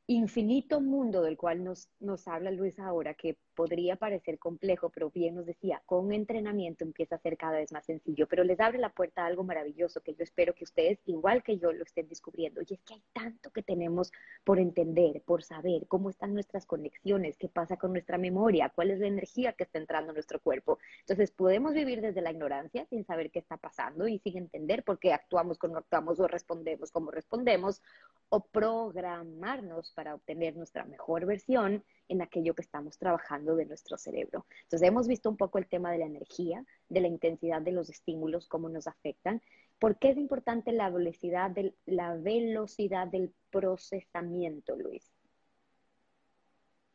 infinito 0.05 0.81
mundo 0.81 1.21
del 1.21 1.37
cual 1.37 1.63
nos, 1.63 1.87
nos 2.01 2.27
habla 2.27 2.51
Luis 2.51 2.79
ahora, 2.79 3.13
que 3.13 3.37
podría 3.55 3.95
parecer 3.95 4.37
complejo, 4.37 4.89
pero 4.89 5.09
bien 5.09 5.35
nos 5.35 5.45
decía, 5.45 5.81
con 5.85 6.11
entrenamiento 6.11 6.83
empieza 6.83 7.15
a 7.15 7.19
ser 7.19 7.37
cada 7.37 7.57
vez 7.57 7.71
más 7.71 7.85
sencillo, 7.85 8.27
pero 8.27 8.43
les 8.43 8.59
abre 8.59 8.77
la 8.77 8.89
puerta 8.89 9.23
a 9.23 9.27
algo 9.27 9.43
maravilloso 9.43 10.01
que 10.01 10.13
yo 10.13 10.23
espero 10.23 10.53
que 10.53 10.65
ustedes, 10.65 10.99
igual 11.05 11.43
que 11.43 11.57
yo, 11.57 11.71
lo 11.71 11.83
estén 11.83 12.07
descubriendo. 12.07 12.61
Y 12.61 12.73
es 12.73 12.81
que 12.81 12.95
hay 12.95 13.03
tanto 13.13 13.51
que 13.51 13.63
tenemos 13.63 14.11
por 14.43 14.59
entender, 14.59 15.21
por 15.21 15.43
saber 15.43 15.87
cómo 15.87 16.09
están 16.09 16.33
nuestras 16.33 16.65
conexiones, 16.65 17.37
qué 17.37 17.47
pasa 17.47 17.77
con 17.77 17.91
nuestra 17.91 18.17
memoria, 18.17 18.69
cuál 18.69 18.91
es 18.91 18.99
la 18.99 19.07
energía 19.07 19.53
que 19.53 19.63
está 19.63 19.79
entrando 19.79 20.11
en 20.11 20.15
nuestro 20.15 20.39
cuerpo. 20.39 20.77
Entonces, 20.99 21.31
podemos 21.31 21.73
vivir 21.73 22.01
desde 22.01 22.21
la 22.21 22.31
ignorancia 22.31 22.85
sin 22.85 23.05
saber 23.05 23.31
qué 23.31 23.39
está 23.39 23.57
pasando 23.57 24.07
y 24.07 24.19
sin 24.19 24.37
entender 24.37 24.83
por 24.83 24.99
qué 24.99 25.13
actuamos 25.13 25.57
como 25.57 25.77
actuamos 25.77 26.19
o 26.19 26.27
respondemos 26.27 26.91
como 26.91 27.11
respondemos, 27.11 27.81
o 28.29 28.41
programarnos 28.41 29.91
para 29.91 30.15
obtener 30.15 30.55
nuestra 30.55 30.85
mejor 30.85 31.25
versión 31.25 31.83
en 32.07 32.21
aquello 32.21 32.53
que 32.53 32.61
estamos 32.61 32.97
trabajando 32.97 33.55
de 33.55 33.65
nuestro 33.65 33.97
cerebro. 33.97 34.45
Entonces 34.63 34.87
hemos 34.87 35.07
visto 35.07 35.29
un 35.29 35.37
poco 35.37 35.57
el 35.57 35.67
tema 35.67 35.91
de 35.91 35.99
la 35.99 36.05
energía, 36.05 36.63
de 36.89 37.01
la 37.01 37.07
intensidad 37.07 37.61
de 37.61 37.71
los 37.71 37.89
estímulos, 37.89 38.47
cómo 38.47 38.69
nos 38.69 38.87
afectan. 38.87 39.41
¿Por 39.79 39.97
qué 39.97 40.09
es 40.09 40.17
importante 40.17 40.71
la 40.71 40.89
velocidad 40.89 41.51
del, 41.51 41.75
la 41.85 42.15
velocidad 42.15 43.07
del 43.07 43.33
procesamiento, 43.49 44.75
Luis? 44.75 45.11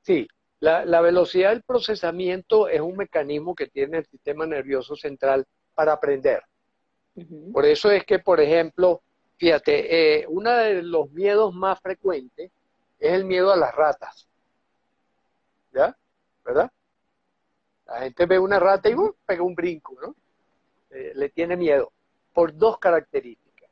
Sí, 0.02 0.26
la, 0.60 0.84
la 0.84 1.00
velocidad 1.00 1.50
del 1.50 1.62
procesamiento 1.62 2.68
es 2.68 2.80
un 2.80 2.96
mecanismo 2.96 3.54
que 3.54 3.66
tiene 3.66 3.98
el 3.98 4.06
sistema 4.06 4.46
nervioso 4.46 4.96
central 4.96 5.46
para 5.74 5.92
aprender. 5.92 6.42
Por 7.52 7.66
eso 7.66 7.90
es 7.90 8.04
que, 8.04 8.18
por 8.18 8.40
ejemplo, 8.40 9.02
fíjate, 9.36 10.20
eh, 10.20 10.26
uno 10.28 10.52
de 10.52 10.82
los 10.82 11.10
miedos 11.10 11.52
más 11.54 11.78
frecuentes 11.80 12.50
es 12.98 13.12
el 13.12 13.24
miedo 13.24 13.52
a 13.52 13.56
las 13.56 13.74
ratas. 13.74 14.29
¿Ya? 15.72 15.96
¿Verdad? 16.44 16.70
La 17.86 18.00
gente 18.00 18.26
ve 18.26 18.38
una 18.38 18.58
rata 18.58 18.88
y 18.88 18.94
uh, 18.94 19.14
pega 19.26 19.42
un 19.42 19.54
brinco, 19.54 19.96
¿no? 20.00 20.14
Eh, 20.90 21.12
le 21.14 21.28
tiene 21.30 21.56
miedo 21.56 21.92
por 22.32 22.56
dos 22.56 22.78
características. 22.78 23.70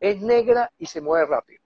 Es 0.00 0.20
negra 0.20 0.70
y 0.78 0.86
se 0.86 1.00
mueve 1.00 1.26
rápido. 1.26 1.62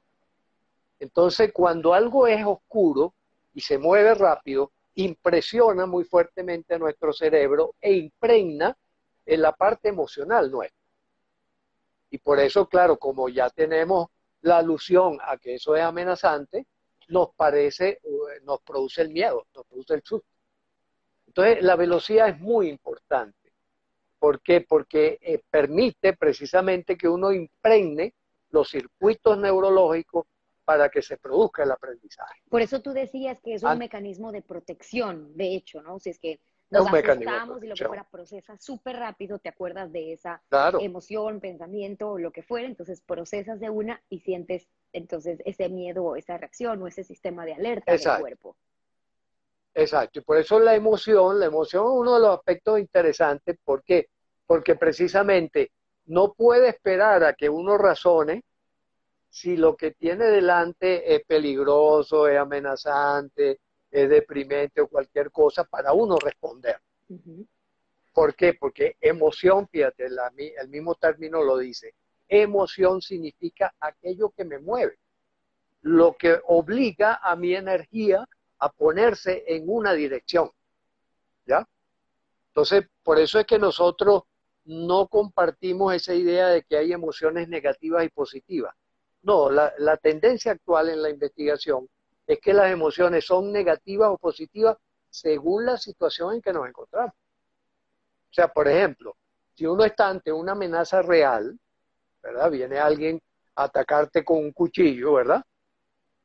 Entonces, 0.98 1.52
cuando 1.52 1.94
algo 1.94 2.26
es 2.26 2.44
oscuro 2.46 3.14
y 3.54 3.60
se 3.60 3.78
mueve 3.78 4.14
rápido, 4.14 4.72
impresiona 4.94 5.86
muy 5.86 6.04
fuertemente 6.04 6.74
a 6.74 6.78
nuestro 6.78 7.12
cerebro 7.12 7.74
e 7.80 7.92
impregna 7.92 8.76
en 9.26 9.42
la 9.42 9.52
parte 9.52 9.88
emocional 9.88 10.50
nuestra. 10.50 10.80
Y 12.10 12.18
por 12.18 12.38
eso, 12.38 12.68
claro, 12.68 12.98
como 12.98 13.28
ya 13.28 13.48
tenemos 13.50 14.08
la 14.42 14.58
alusión 14.58 15.18
a 15.22 15.38
que 15.38 15.54
eso 15.54 15.74
es 15.76 15.82
amenazante, 15.82 16.66
nos 17.12 17.34
parece, 17.34 18.00
nos 18.44 18.60
produce 18.62 19.02
el 19.02 19.10
miedo, 19.10 19.46
nos 19.54 19.66
produce 19.66 19.94
el 19.94 20.02
susto. 20.02 20.26
Entonces, 21.26 21.62
la 21.62 21.76
velocidad 21.76 22.28
es 22.28 22.40
muy 22.40 22.68
importante. 22.68 23.52
¿Por 24.18 24.40
qué? 24.40 24.62
Porque 24.62 25.18
eh, 25.20 25.42
permite 25.50 26.14
precisamente 26.14 26.96
que 26.96 27.08
uno 27.08 27.32
impregne 27.32 28.14
los 28.50 28.70
circuitos 28.70 29.36
neurológicos 29.38 30.26
para 30.64 30.88
que 30.88 31.02
se 31.02 31.16
produzca 31.18 31.64
el 31.64 31.72
aprendizaje. 31.72 32.40
Por 32.48 32.62
eso 32.62 32.80
tú 32.80 32.92
decías 32.92 33.40
que 33.40 33.54
es 33.54 33.62
un 33.62 33.78
mecanismo 33.78 34.32
de 34.32 34.42
protección, 34.42 35.36
de 35.36 35.54
hecho, 35.54 35.82
¿no? 35.82 35.98
Si 35.98 36.10
es 36.10 36.18
que 36.18 36.40
nos 36.70 36.86
asustamos 36.86 37.62
y 37.62 37.66
lo 37.66 37.74
que 37.74 37.84
fuera 37.84 38.08
procesa 38.08 38.56
súper 38.58 38.96
rápido, 38.96 39.38
te 39.38 39.50
acuerdas 39.50 39.92
de 39.92 40.14
esa 40.14 40.42
emoción, 40.80 41.40
pensamiento 41.40 42.16
lo 42.16 42.30
que 42.30 42.42
fuera, 42.42 42.68
entonces 42.68 43.02
procesas 43.02 43.60
de 43.60 43.68
una 43.68 44.02
y 44.08 44.20
sientes 44.20 44.68
entonces 44.92 45.40
ese 45.44 45.68
miedo 45.68 46.04
o 46.04 46.16
esa 46.16 46.36
reacción 46.38 46.82
o 46.82 46.86
ese 46.86 47.04
sistema 47.04 47.44
de 47.44 47.54
alerta 47.54 47.92
del 47.92 48.20
cuerpo. 48.20 48.56
Exacto, 49.74 50.18
y 50.18 50.22
por 50.22 50.36
eso 50.36 50.60
la 50.60 50.74
emoción, 50.74 51.40
la 51.40 51.46
emoción 51.46 51.84
es 51.84 51.92
uno 51.92 52.14
de 52.14 52.20
los 52.20 52.36
aspectos 52.36 52.78
interesantes, 52.78 53.56
¿por 53.64 53.82
qué? 53.82 54.08
Porque 54.46 54.74
precisamente 54.74 55.72
no 56.06 56.34
puede 56.34 56.68
esperar 56.68 57.24
a 57.24 57.32
que 57.32 57.48
uno 57.48 57.78
razone 57.78 58.44
si 59.30 59.56
lo 59.56 59.74
que 59.76 59.92
tiene 59.92 60.26
delante 60.26 61.14
es 61.14 61.24
peligroso, 61.24 62.28
es 62.28 62.38
amenazante, 62.38 63.60
es 63.90 64.10
deprimente 64.10 64.82
o 64.82 64.88
cualquier 64.88 65.30
cosa 65.30 65.64
para 65.64 65.94
uno 65.94 66.18
responder. 66.18 66.76
¿Por 68.12 68.34
qué? 68.34 68.52
Porque 68.52 68.96
emoción, 69.00 69.66
fíjate, 69.68 70.06
el 70.06 70.68
mismo 70.68 70.96
término 70.96 71.42
lo 71.42 71.56
dice, 71.56 71.94
emoción 72.40 73.02
significa 73.02 73.74
aquello 73.78 74.30
que 74.30 74.44
me 74.44 74.58
mueve, 74.58 74.98
lo 75.82 76.16
que 76.16 76.40
obliga 76.46 77.20
a 77.22 77.36
mi 77.36 77.54
energía 77.54 78.26
a 78.58 78.70
ponerse 78.70 79.44
en 79.46 79.64
una 79.66 79.92
dirección. 79.92 80.50
¿Ya? 81.46 81.68
Entonces, 82.48 82.86
por 83.02 83.18
eso 83.18 83.38
es 83.38 83.46
que 83.46 83.58
nosotros 83.58 84.22
no 84.64 85.08
compartimos 85.08 85.94
esa 85.94 86.14
idea 86.14 86.48
de 86.48 86.62
que 86.62 86.76
hay 86.76 86.92
emociones 86.92 87.48
negativas 87.48 88.04
y 88.04 88.08
positivas. 88.08 88.74
No, 89.22 89.50
la, 89.50 89.96
tendencia 89.98 90.52
actual 90.52 90.88
en 90.88 91.02
la 91.02 91.10
investigación 91.10 91.88
es 92.26 92.40
que 92.40 92.52
las 92.52 92.70
emociones 92.70 93.24
son 93.24 93.52
negativas 93.52 94.08
o 94.10 94.18
positivas 94.18 94.76
según 95.10 95.66
la 95.66 95.76
situación 95.76 96.34
en 96.34 96.42
que 96.42 96.52
nos 96.52 96.68
encontramos. 96.68 97.14
O 97.14 98.34
sea, 98.34 98.48
por 98.48 98.66
ejemplo, 98.66 99.16
si 99.54 99.66
uno 99.66 99.84
está 99.84 100.08
ante 100.08 100.32
una 100.32 100.52
amenaza 100.52 101.02
real, 101.02 101.58
¿verdad? 102.22 102.50
Viene 102.50 102.78
alguien 102.78 103.20
a 103.56 103.64
atacarte 103.64 104.24
con 104.24 104.38
un 104.38 104.52
cuchillo, 104.52 105.14
¿verdad? 105.14 105.42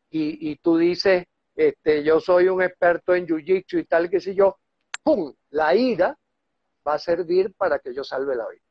Y, 0.09 0.51
y 0.51 0.55
tú 0.57 0.77
dices, 0.77 1.25
este, 1.55 2.03
yo 2.03 2.19
soy 2.19 2.47
un 2.47 2.61
experto 2.61 3.15
en 3.15 3.25
jiu-jitsu 3.25 3.79
y 3.79 3.85
tal, 3.85 4.09
qué 4.09 4.19
sé 4.19 4.35
yo, 4.35 4.57
¡pum! 5.03 5.33
La 5.49 5.75
ira 5.75 6.17
va 6.87 6.93
a 6.93 6.99
servir 6.99 7.53
para 7.55 7.79
que 7.79 7.93
yo 7.93 8.03
salve 8.03 8.35
la 8.35 8.47
vida. 8.47 8.61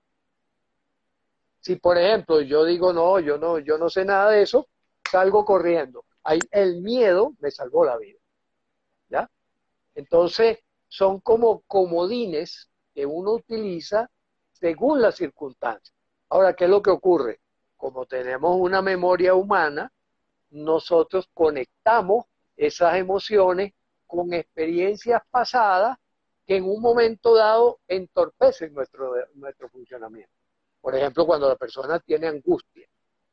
Si, 1.60 1.76
por 1.76 1.98
ejemplo, 1.98 2.40
yo 2.40 2.64
digo, 2.64 2.92
no, 2.92 3.18
yo 3.18 3.38
no, 3.38 3.58
yo 3.58 3.76
no 3.76 3.90
sé 3.90 4.04
nada 4.04 4.30
de 4.30 4.42
eso, 4.42 4.68
salgo 5.10 5.44
corriendo. 5.44 6.04
Ahí, 6.22 6.38
el 6.52 6.80
miedo 6.80 7.32
me 7.40 7.50
salvó 7.50 7.84
la 7.84 7.96
vida. 7.98 8.20
¿Ya? 9.08 9.28
Entonces, 9.96 10.58
son 10.86 11.20
como 11.20 11.62
comodines 11.66 12.70
que 12.94 13.04
uno 13.04 13.32
utiliza 13.32 14.08
según 14.52 15.02
las 15.02 15.16
circunstancias. 15.16 15.95
Ahora, 16.28 16.54
¿qué 16.54 16.64
es 16.64 16.70
lo 16.70 16.82
que 16.82 16.90
ocurre? 16.90 17.40
Como 17.76 18.06
tenemos 18.06 18.56
una 18.58 18.82
memoria 18.82 19.34
humana, 19.34 19.92
nosotros 20.50 21.28
conectamos 21.32 22.24
esas 22.56 22.96
emociones 22.96 23.72
con 24.06 24.32
experiencias 24.32 25.22
pasadas 25.30 25.98
que 26.46 26.56
en 26.56 26.64
un 26.64 26.80
momento 26.80 27.34
dado 27.34 27.80
entorpecen 27.88 28.72
nuestro, 28.72 29.14
nuestro 29.34 29.68
funcionamiento. 29.68 30.32
Por 30.80 30.94
ejemplo, 30.94 31.26
cuando 31.26 31.48
la 31.48 31.56
persona 31.56 31.98
tiene 31.98 32.28
angustia. 32.28 32.86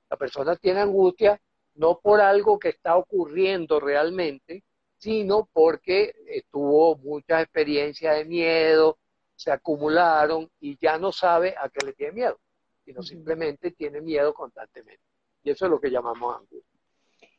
La 0.10 0.18
persona 0.18 0.56
tiene 0.56 0.82
angustia 0.82 1.40
no 1.76 2.00
por 2.00 2.22
algo 2.22 2.60
que 2.60 2.70
está 2.70 2.98
ocurriendo 2.98 3.80
realmente, 3.80 4.64
sino 4.98 5.50
porque 5.52 6.14
tuvo 6.52 6.96
muchas 6.98 7.44
experiencias 7.44 8.18
de 8.18 8.26
miedo, 8.26 8.98
se 9.36 9.52
acumularon 9.52 10.50
y 10.60 10.78
ya 10.80 10.98
no 10.98 11.12
sabe 11.12 11.56
a 11.58 11.70
qué 11.70 11.86
le 11.86 11.94
tiene 11.94 12.14
miedo, 12.14 12.40
sino 12.84 13.02
simplemente 13.02 13.72
tiene 13.72 14.02
miedo 14.02 14.34
constantemente. 14.34 15.04
Y 15.44 15.52
eso 15.52 15.66
es 15.66 15.72
lo 15.72 15.80
que 15.80 15.90
llamamos 15.90 16.36
angustia. 16.36 16.80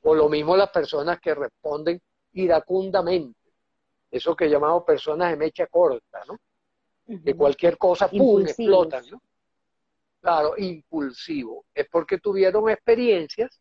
O 0.03 0.15
lo 0.15 0.29
mismo 0.29 0.57
las 0.57 0.71
personas 0.71 1.21
que 1.21 1.35
responden 1.35 2.01
iracundamente 2.33 3.45
eso 4.15 4.37
que 4.37 4.49
llamamos 4.49 4.85
personas 4.85 5.31
de 5.31 5.37
mecha 5.37 5.67
corta, 5.67 6.23
¿no? 6.29 6.39
De 7.05 7.35
cualquier 7.35 7.77
cosa, 7.77 8.09
¡pum!, 8.09 8.43
explotan, 8.43 9.05
¿no? 9.11 9.21
Claro, 10.21 10.55
impulsivo. 10.57 11.67
Es 11.75 11.89
porque 11.91 12.19
tuvieron 12.19 12.71
experiencias 12.71 13.61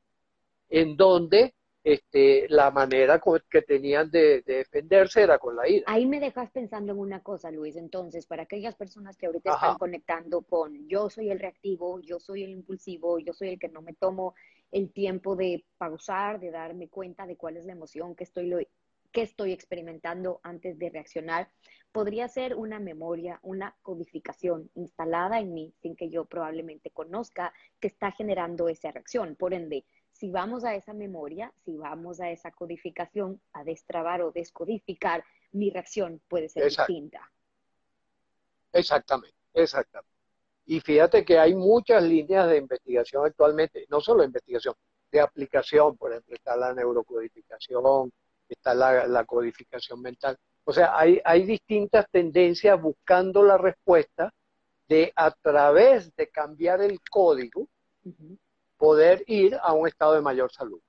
en 0.69 0.95
donde 0.95 1.55
este, 1.83 2.47
la 2.49 2.71
manera 2.71 3.21
que 3.49 3.61
tenían 3.61 4.09
de, 4.09 4.41
defenderse 4.41 5.21
era 5.23 5.37
con 5.37 5.55
la 5.55 5.67
ira. 5.67 5.83
Ahí 5.87 6.05
me 6.05 6.19
dejas 6.19 6.49
pensando 6.51 6.93
en 6.93 6.99
una 6.99 7.21
cosa, 7.21 7.51
Luis. 7.51 7.75
Entonces, 7.75 8.25
para 8.25 8.43
aquellas 8.43 8.75
personas 8.75 9.17
que 9.17 9.25
ahorita 9.25 9.53
están 9.53 9.77
conectando 9.77 10.41
con 10.41 10.87
yo 10.87 11.09
soy 11.09 11.29
el 11.29 11.39
reactivo, 11.39 11.99
yo 11.99 12.19
soy 12.19 12.43
el 12.43 12.51
impulsivo, 12.51 13.19
yo 13.19 13.33
soy 13.33 13.49
el 13.49 13.59
que 13.59 13.67
no 13.67 13.81
me 13.81 13.93
tomo 13.93 14.33
el 14.71 14.91
tiempo 14.91 15.35
de 15.35 15.65
pausar, 15.77 16.39
de 16.39 16.51
darme 16.51 16.87
cuenta 16.87 17.27
de 17.27 17.35
cuál 17.35 17.57
es 17.57 17.65
la 17.65 17.73
emoción 17.73 18.15
que 18.15 18.23
estoy 18.23 18.67
qué 19.11 19.21
estoy 19.21 19.51
experimentando 19.53 20.39
antes 20.41 20.79
de 20.79 20.89
reaccionar, 20.89 21.47
podría 21.91 22.27
ser 22.27 22.55
una 22.55 22.79
memoria, 22.79 23.39
una 23.43 23.77
codificación 23.83 24.71
instalada 24.73 25.39
en 25.39 25.53
mí 25.53 25.71
sin 25.83 25.95
que 25.95 26.09
yo 26.09 26.25
probablemente 26.25 26.89
conozca 26.89 27.53
que 27.79 27.87
está 27.87 28.11
generando 28.11 28.69
esa 28.69 28.91
reacción. 28.91 29.35
Por 29.35 29.53
ende, 29.53 29.85
si 30.13 30.29
vamos 30.29 30.63
a 30.63 30.75
esa 30.75 30.93
memoria, 30.93 31.51
si 31.65 31.75
vamos 31.75 32.21
a 32.21 32.29
esa 32.29 32.51
codificación, 32.51 33.41
a 33.51 33.63
destrabar 33.63 34.21
o 34.21 34.31
descodificar, 34.31 35.23
mi 35.51 35.69
reacción 35.69 36.21
puede 36.27 36.49
ser 36.49 36.65
distinta. 36.65 37.29
Exactamente, 38.71 39.35
exactamente. 39.53 40.13
Y 40.65 40.79
fíjate 40.79 41.25
que 41.25 41.37
hay 41.37 41.53
muchas 41.55 42.01
líneas 42.03 42.47
de 42.47 42.57
investigación 42.57 43.25
actualmente, 43.25 43.85
no 43.89 43.99
solo 43.99 44.23
investigación, 44.23 44.75
de 45.11 45.19
aplicación, 45.19 45.97
por 45.97 46.11
ejemplo, 46.11 46.35
está 46.35 46.55
la 46.55 46.73
neurocodificación, 46.73 48.11
está 48.49 48.73
la, 48.73 49.25
codificación 49.25 50.01
mental. 50.01 50.37
O 50.63 50.71
sea, 50.71 50.97
hay, 50.97 51.19
hay 51.25 51.43
distintas 51.45 52.07
tendencias 52.09 52.81
buscando 52.81 53.43
la 53.43 53.57
respuesta 53.57 54.33
de 54.87 55.11
a 55.15 55.31
través 55.31 56.15
de 56.15 56.29
cambiar 56.29 56.81
el 56.81 56.99
código, 57.09 57.67
poder 58.83 59.23
ir 59.27 59.57
a 59.63 59.71
un 59.71 59.87
estado 59.87 60.15
de 60.15 60.19
mayor 60.19 60.51
salud, 60.51 60.81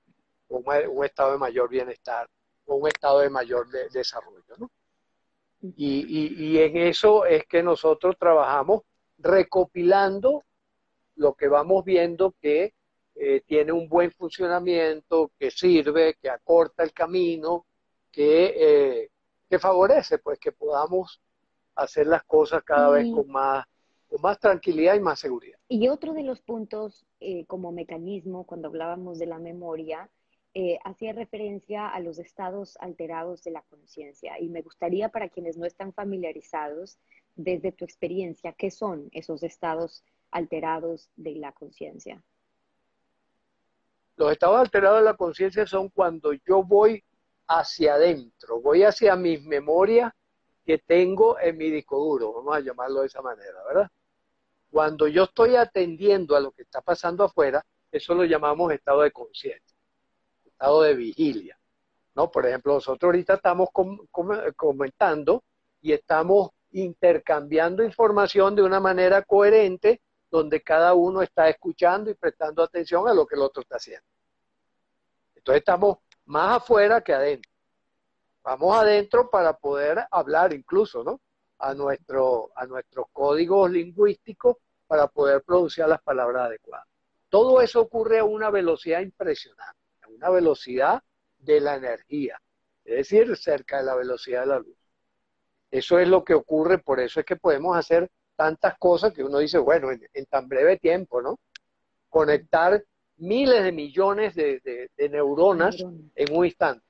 o 0.49 0.57
un, 0.57 1.05
estado 1.05 1.31
de 1.31 1.37
mayor 1.37 1.69
bienestar, 1.69 2.29
o 2.65 2.75
un 2.75 2.89
estado 2.89 3.19
de 3.19 3.29
mayor 3.29 3.69
desarrollo. 3.69 4.53
¿no? 4.57 4.69
Y, 5.77 6.27
y, 6.35 6.57
en 6.59 6.75
eso 6.75 7.25
es 7.25 7.45
que 7.45 7.63
nosotros 7.63 8.17
trabajamos 8.19 8.81
recopilando 9.17 10.43
lo 11.15 11.35
que 11.35 11.47
vamos 11.47 11.85
viendo 11.85 12.35
que 12.41 12.73
eh, 13.15 13.41
tiene 13.47 13.71
un 13.71 13.87
buen 13.87 14.11
funcionamiento, 14.11 15.31
que 15.39 15.49
sirve, 15.49 16.15
que 16.21 16.29
acorta 16.29 16.83
el 16.83 16.91
camino, 16.91 17.65
que, 18.11 18.55
eh, 18.57 19.09
que 19.49 19.57
favorece 19.57 20.17
pues 20.17 20.37
que 20.37 20.51
podamos 20.51 21.21
hacer 21.75 22.07
las 22.07 22.25
cosas 22.25 22.61
cada 22.65 22.89
vez 22.89 23.07
con 23.09 23.31
más, 23.31 23.65
con 24.15 24.21
más 24.21 24.39
tranquilidad 24.39 24.95
y 24.95 24.99
más 24.99 25.19
seguridad. 25.19 25.57
Y 25.67 25.87
otro 25.89 26.13
de 26.13 26.23
los 26.23 26.41
puntos 26.41 27.05
eh, 27.19 27.45
como 27.45 27.71
mecanismo, 27.71 28.45
cuando 28.45 28.69
hablábamos 28.69 29.19
de 29.19 29.25
la 29.25 29.39
memoria, 29.39 30.09
hacía 30.85 31.11
referencia 31.11 31.89
a 31.89 31.99
los 31.99 32.17
estados 32.17 32.77
alterados 32.79 33.43
de 33.43 33.51
la 33.51 33.61
conciencia. 33.63 34.39
Y 34.39 34.47
me 34.47 34.61
gustaría 34.61 35.09
para 35.09 35.27
quienes 35.27 35.57
no 35.57 35.65
están 35.65 35.91
familiarizados, 35.91 36.97
desde 37.35 37.71
tu 37.71 37.85
experiencia, 37.85 38.53
¿qué 38.53 38.71
son 38.71 39.09
esos 39.11 39.43
estados 39.43 40.03
alterados 40.31 41.09
de 41.15 41.35
la 41.35 41.51
conciencia? 41.51 42.23
Los 44.15 44.31
estados 44.31 44.57
alterados 44.57 44.99
de 44.99 45.05
la 45.05 45.15
conciencia 45.15 45.67
son 45.67 45.89
cuando 45.89 46.31
yo 46.33 46.63
voy 46.63 47.03
hacia 47.47 47.95
adentro, 47.95 48.61
voy 48.61 48.83
hacia 48.83 49.15
mis 49.15 49.43
memorias 49.43 50.13
que 50.65 50.77
tengo 50.77 51.37
en 51.39 51.57
mi 51.57 51.69
disco 51.69 51.99
duro, 51.99 52.33
vamos 52.33 52.55
a 52.55 52.61
llamarlo 52.61 53.01
de 53.01 53.07
esa 53.07 53.21
manera, 53.21 53.63
¿verdad? 53.67 53.91
Cuando 54.69 55.07
yo 55.07 55.23
estoy 55.23 55.55
atendiendo 55.55 56.35
a 56.35 56.39
lo 56.39 56.51
que 56.51 56.63
está 56.63 56.81
pasando 56.81 57.23
afuera, 57.23 57.65
eso 57.91 58.13
lo 58.13 58.25
llamamos 58.25 58.73
estado 58.73 59.01
de 59.01 59.11
conciencia, 59.11 59.77
estado 60.43 60.81
de 60.81 60.93
vigilia, 60.95 61.57
¿no? 62.15 62.29
Por 62.29 62.45
ejemplo, 62.45 62.73
nosotros 62.73 63.07
ahorita 63.07 63.35
estamos 63.35 63.69
comentando 64.55 65.43
y 65.81 65.93
estamos 65.93 66.49
intercambiando 66.71 67.83
información 67.83 68.55
de 68.55 68.63
una 68.63 68.79
manera 68.81 69.21
coherente 69.21 70.01
donde 70.29 70.61
cada 70.61 70.93
uno 70.93 71.21
está 71.21 71.47
escuchando 71.47 72.09
y 72.09 72.15
prestando 72.15 72.63
atención 72.63 73.07
a 73.07 73.13
lo 73.13 73.25
que 73.25 73.35
el 73.35 73.41
otro 73.41 73.61
está 73.61 73.77
haciendo. 73.77 74.05
Entonces 75.35 75.59
estamos 75.59 75.99
más 76.25 76.57
afuera 76.57 77.01
que 77.01 77.13
adentro. 77.13 77.49
Vamos 78.43 78.75
adentro 78.75 79.29
para 79.29 79.53
poder 79.53 80.05
hablar 80.11 80.51
incluso, 80.53 81.03
¿no? 81.03 81.21
A, 81.57 81.73
nuestro, 81.73 82.51
a 82.55 82.65
nuestros 82.65 83.07
códigos 83.13 83.71
lingüísticos 83.71 84.57
para 84.87 85.07
poder 85.07 85.41
producir 85.41 85.87
las 85.87 86.01
palabras 86.01 86.47
adecuadas. 86.47 86.87
Todo 87.29 87.61
eso 87.61 87.81
ocurre 87.81 88.19
a 88.19 88.23
una 88.23 88.49
velocidad 88.49 89.01
impresionante, 89.01 89.79
a 90.01 90.09
una 90.09 90.29
velocidad 90.29 91.01
de 91.37 91.59
la 91.59 91.75
energía, 91.75 92.39
es 92.83 93.09
decir, 93.09 93.35
cerca 93.37 93.77
de 93.77 93.83
la 93.83 93.95
velocidad 93.95 94.41
de 94.41 94.47
la 94.47 94.59
luz. 94.59 94.77
Eso 95.71 95.99
es 95.99 96.07
lo 96.07 96.23
que 96.23 96.33
ocurre, 96.33 96.77
por 96.77 96.99
eso 96.99 97.19
es 97.19 97.25
que 97.25 97.35
podemos 97.35 97.75
hacer 97.75 98.09
tantas 98.35 98.77
cosas 98.77 99.13
que 99.13 99.23
uno 99.23 99.39
dice, 99.39 99.57
bueno, 99.57 99.89
en, 99.91 100.25
tan 100.27 100.47
breve 100.47 100.77
tiempo, 100.77 101.21
¿no? 101.21 101.39
Conectar 102.09 102.83
miles 103.17 103.63
de 103.63 103.71
millones 103.71 104.35
de, 104.35 104.89
neuronas 105.09 105.77
en 106.15 106.35
un 106.35 106.45
instante. 106.45 106.85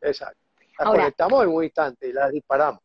Exacto. 0.00 0.40
Las 0.78 0.88
conectamos 0.88 1.44
en 1.44 1.48
un 1.50 1.64
instante 1.64 2.08
y 2.08 2.12
las 2.12 2.30
disparamos. 2.32 2.80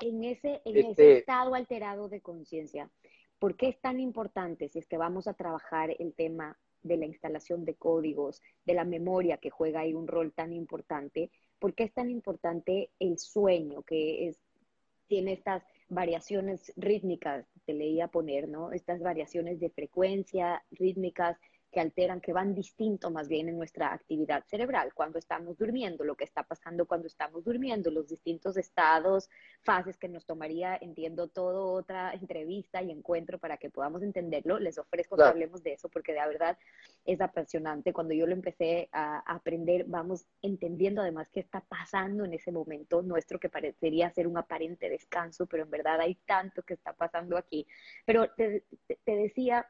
En, 0.00 0.24
ese, 0.24 0.62
en 0.64 0.76
ese 0.76 0.90
este 0.90 1.18
estado 1.18 1.54
alterado 1.54 2.08
de 2.08 2.20
conciencia, 2.20 2.90
¿por 3.38 3.56
qué 3.56 3.68
es 3.68 3.80
tan 3.80 4.00
importante 4.00 4.68
si 4.68 4.78
es 4.78 4.86
que 4.86 4.96
vamos 4.96 5.26
a 5.26 5.34
trabajar 5.34 5.94
el 5.98 6.14
tema 6.14 6.58
de 6.82 6.96
la 6.96 7.06
instalación 7.06 7.64
de 7.64 7.74
códigos, 7.74 8.42
de 8.64 8.74
la 8.74 8.84
memoria 8.84 9.38
que 9.38 9.50
juega 9.50 9.80
ahí 9.80 9.94
un 9.94 10.06
rol 10.06 10.32
tan 10.32 10.52
importante? 10.52 11.30
¿Por 11.58 11.74
qué 11.74 11.84
es 11.84 11.92
tan 11.92 12.10
importante 12.10 12.90
el 12.98 13.18
sueño 13.18 13.82
que 13.82 14.28
es, 14.28 14.40
tiene 15.06 15.32
estas 15.32 15.64
variaciones 15.88 16.72
rítmicas 16.76 17.46
te 17.64 17.72
leía 17.72 18.08
poner, 18.08 18.48
¿no? 18.48 18.72
Estas 18.72 19.00
variaciones 19.00 19.60
de 19.60 19.70
frecuencia, 19.70 20.62
rítmicas, 20.70 21.38
que 21.74 21.80
alteran, 21.80 22.20
que 22.20 22.32
van 22.32 22.54
distinto 22.54 23.10
más 23.10 23.28
bien 23.28 23.48
en 23.48 23.58
nuestra 23.58 23.92
actividad 23.92 24.44
cerebral 24.46 24.94
cuando 24.94 25.18
estamos 25.18 25.58
durmiendo, 25.58 26.04
lo 26.04 26.14
que 26.14 26.22
está 26.22 26.44
pasando 26.44 26.86
cuando 26.86 27.08
estamos 27.08 27.42
durmiendo, 27.42 27.90
los 27.90 28.06
distintos 28.06 28.56
estados, 28.56 29.28
fases 29.64 29.98
que 29.98 30.08
nos 30.08 30.24
tomaría, 30.24 30.78
entiendo, 30.80 31.26
todo 31.26 31.72
otra 31.72 32.12
entrevista 32.22 32.80
y 32.80 32.92
encuentro 32.92 33.40
para 33.40 33.56
que 33.56 33.70
podamos 33.70 34.02
entenderlo. 34.04 34.60
Les 34.60 34.78
ofrezco 34.78 35.16
que 35.16 35.24
hablemos 35.24 35.64
de 35.64 35.72
eso 35.72 35.88
porque 35.88 36.12
de 36.12 36.20
verdad 36.20 36.56
es 37.04 37.20
apasionante. 37.20 37.92
Cuando 37.92 38.14
yo 38.14 38.28
lo 38.28 38.34
empecé 38.34 38.88
a 38.92 39.18
aprender, 39.26 39.84
vamos 39.88 40.26
entendiendo 40.42 41.02
además 41.02 41.28
qué 41.32 41.40
está 41.40 41.60
pasando 41.60 42.24
en 42.24 42.34
ese 42.34 42.52
momento 42.52 43.02
nuestro 43.02 43.40
que 43.40 43.48
parecería 43.48 44.10
ser 44.10 44.28
un 44.28 44.38
aparente 44.38 44.88
descanso, 44.88 45.46
pero 45.46 45.64
en 45.64 45.70
verdad 45.70 46.00
hay 46.00 46.14
tanto 46.24 46.62
que 46.62 46.74
está 46.74 46.92
pasando 46.92 47.36
aquí. 47.36 47.66
Pero 48.06 48.30
te, 48.36 48.62
te 48.86 49.16
decía 49.16 49.66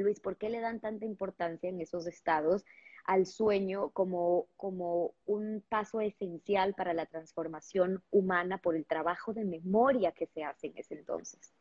Luis, 0.00 0.20
¿por 0.20 0.36
qué 0.36 0.48
le 0.48 0.60
dan 0.60 0.80
tanta 0.80 1.04
importancia 1.04 1.68
en 1.68 1.80
esos 1.80 2.06
estados 2.06 2.64
al 3.04 3.26
sueño 3.26 3.90
como, 3.90 4.46
como 4.56 5.14
un 5.26 5.64
paso 5.68 6.00
esencial 6.00 6.74
para 6.74 6.94
la 6.94 7.06
transformación 7.06 8.02
humana 8.10 8.58
por 8.58 8.76
el 8.76 8.86
trabajo 8.86 9.32
de 9.32 9.44
memoria 9.44 10.12
que 10.12 10.26
se 10.26 10.44
hace 10.44 10.68
en 10.68 10.78
ese 10.78 10.94
entonces? 10.94 11.52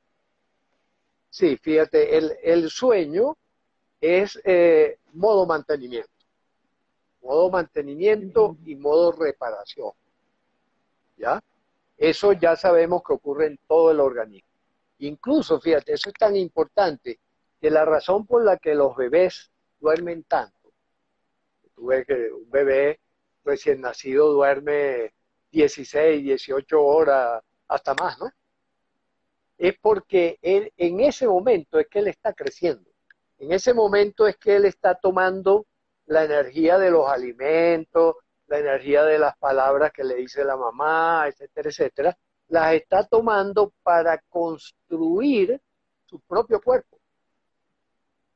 Sí, 1.30 1.58
fíjate, 1.58 2.17
el, 2.17 2.69
sueño 2.69 3.38
es 4.02 4.39
eh, 4.43 4.97
modo 5.13 5.45
mantenimiento, 5.45 6.10
modo 7.21 7.49
mantenimiento 7.49 8.58
y 8.65 8.75
modo 8.75 9.12
reparación. 9.12 9.91
¿Ya? 11.17 11.41
Eso 11.97 12.34
ya 12.34 12.56
sabemos 12.56 13.04
que 13.04 13.13
ocurre 13.13 13.47
en 13.47 13.60
todo 13.67 13.91
el 13.91 13.99
organismo. 13.99 14.49
Incluso, 14.99 15.60
fíjate, 15.60 15.93
eso 15.93 16.10
es 16.10 16.15
tan 16.15 16.36
importante 16.36 17.19
que 17.60 17.69
la 17.69 17.86
razón 17.86 18.26
por 18.26 18.43
la 18.43 18.58
que 18.58 18.76
los 18.76 18.95
bebés 18.95 19.52
duermen 19.80 20.24
tanto, 20.24 20.74
tú 21.76 21.88
ves 21.88 22.06
que 22.06 22.32
un 22.32 22.50
bebé 22.50 23.00
recién 23.43 23.82
nacido 23.82 24.32
duerme 24.32 25.13
16, 25.52 26.24
18 26.24 26.84
horas, 26.84 27.41
hasta 27.67 27.93
más, 27.95 28.19
¿no? 28.19 28.32
Es 29.58 29.76
porque 29.82 30.38
él, 30.41 30.72
en 30.78 31.02
ese 31.02 31.28
momento 31.28 31.80
es 31.80 31.88
que 31.88 32.00
él 32.00 32.08
está 32.08 32.34
creciendo. 32.34 32.89
En 33.38 33.52
ese 33.52 33.74
momento 33.74 34.28
es 34.28 34.38
que 34.38 34.56
él 34.56 34.65
está 34.65 34.95
tomando 34.95 35.65
la 36.06 36.24
energía 36.24 36.78
de 36.78 36.91
los 36.91 37.08
alimentos, 37.08 38.15
la 38.48 38.60
energía 38.60 39.04
de 39.04 39.19
las 39.19 39.38
palabras 39.38 39.91
que 39.91 40.04
le 40.04 40.15
dice 40.15 40.43
la 40.43 40.58
mamá, 40.58 41.26
etcétera, 41.28 41.69
etcétera, 41.69 42.17
las 42.48 42.74
está 42.74 43.06
tomando 43.06 43.74
para 43.84 44.17
construir 44.30 45.62
su 46.06 46.19
propio 46.22 46.60
cuerpo. 46.62 46.98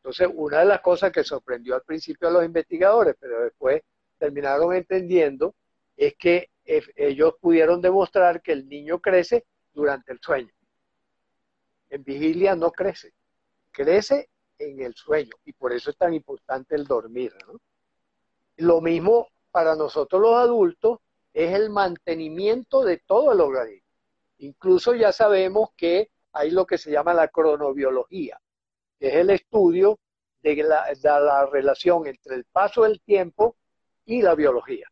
Entonces, 0.04 0.28
una 0.36 0.60
de 0.60 0.66
las 0.66 0.82
cosas 0.82 1.14
que 1.14 1.24
sorprendió 1.24 1.76
al 1.76 1.84
principio 1.84 2.28
a 2.28 2.32
los 2.32 2.44
investigadores, 2.44 3.16
pero 3.18 3.42
después 3.42 3.82
terminaron 4.18 4.76
entendiendo, 4.76 5.56
es 5.96 6.16
que 6.16 6.50
ellos 6.66 7.36
pudieron 7.40 7.80
demostrar 7.80 8.42
que 8.42 8.52
el 8.52 8.68
niño 8.68 9.00
crece 9.00 9.46
durante 9.72 10.12
el 10.12 10.20
sueño. 10.20 10.52
En 11.90 12.04
vigilia 12.04 12.54
no 12.54 12.72
crece, 12.72 13.14
crece 13.72 14.30
en 14.60 14.82
el 14.82 14.94
sueño 14.94 15.32
y 15.46 15.54
por 15.54 15.72
eso 15.72 15.90
es 15.90 15.96
tan 15.96 16.14
importante 16.14 16.76
el 16.76 16.84
dormir. 16.84 17.32
Lo 18.58 18.82
mismo 18.82 19.30
para 19.52 19.74
nosotros 19.78 20.22
los 20.22 20.36
adultos 20.36 21.00
es 21.34 21.56
el 21.56 21.70
mantenimiento 21.70 22.84
de 22.84 22.98
todo 22.98 23.32
el 23.32 23.40
organismo. 23.40 23.88
Incluso 24.40 24.96
ya 24.96 25.14
sabemos 25.14 25.70
que 25.78 26.12
hay 26.34 26.52
lo 26.52 26.66
que 26.66 26.78
se 26.78 26.92
llama 26.92 27.14
la 27.14 27.30
cronobiología 27.30 28.38
es 29.04 29.16
el 29.16 29.30
estudio 29.32 30.00
de 30.42 30.64
la, 30.64 31.46
relación 31.52 32.08
entre 32.08 32.36
el 32.36 32.46
paso 32.46 32.84
del 32.84 33.02
tiempo 33.02 33.58
y 34.06 34.22
la 34.22 34.34
biología. 34.34 34.90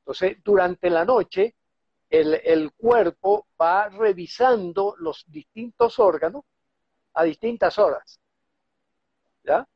Entonces, 0.00 0.36
durante 0.44 0.90
la 0.90 1.06
noche, 1.06 1.54
el, 2.10 2.72
cuerpo 2.72 3.46
va 3.60 3.88
revisando 3.88 4.96
los 4.98 5.24
distintos 5.28 5.98
órganos 5.98 6.44
a 7.14 7.24
distintas 7.24 7.78
horas. 7.78 8.20
¿Ya? 9.44 9.66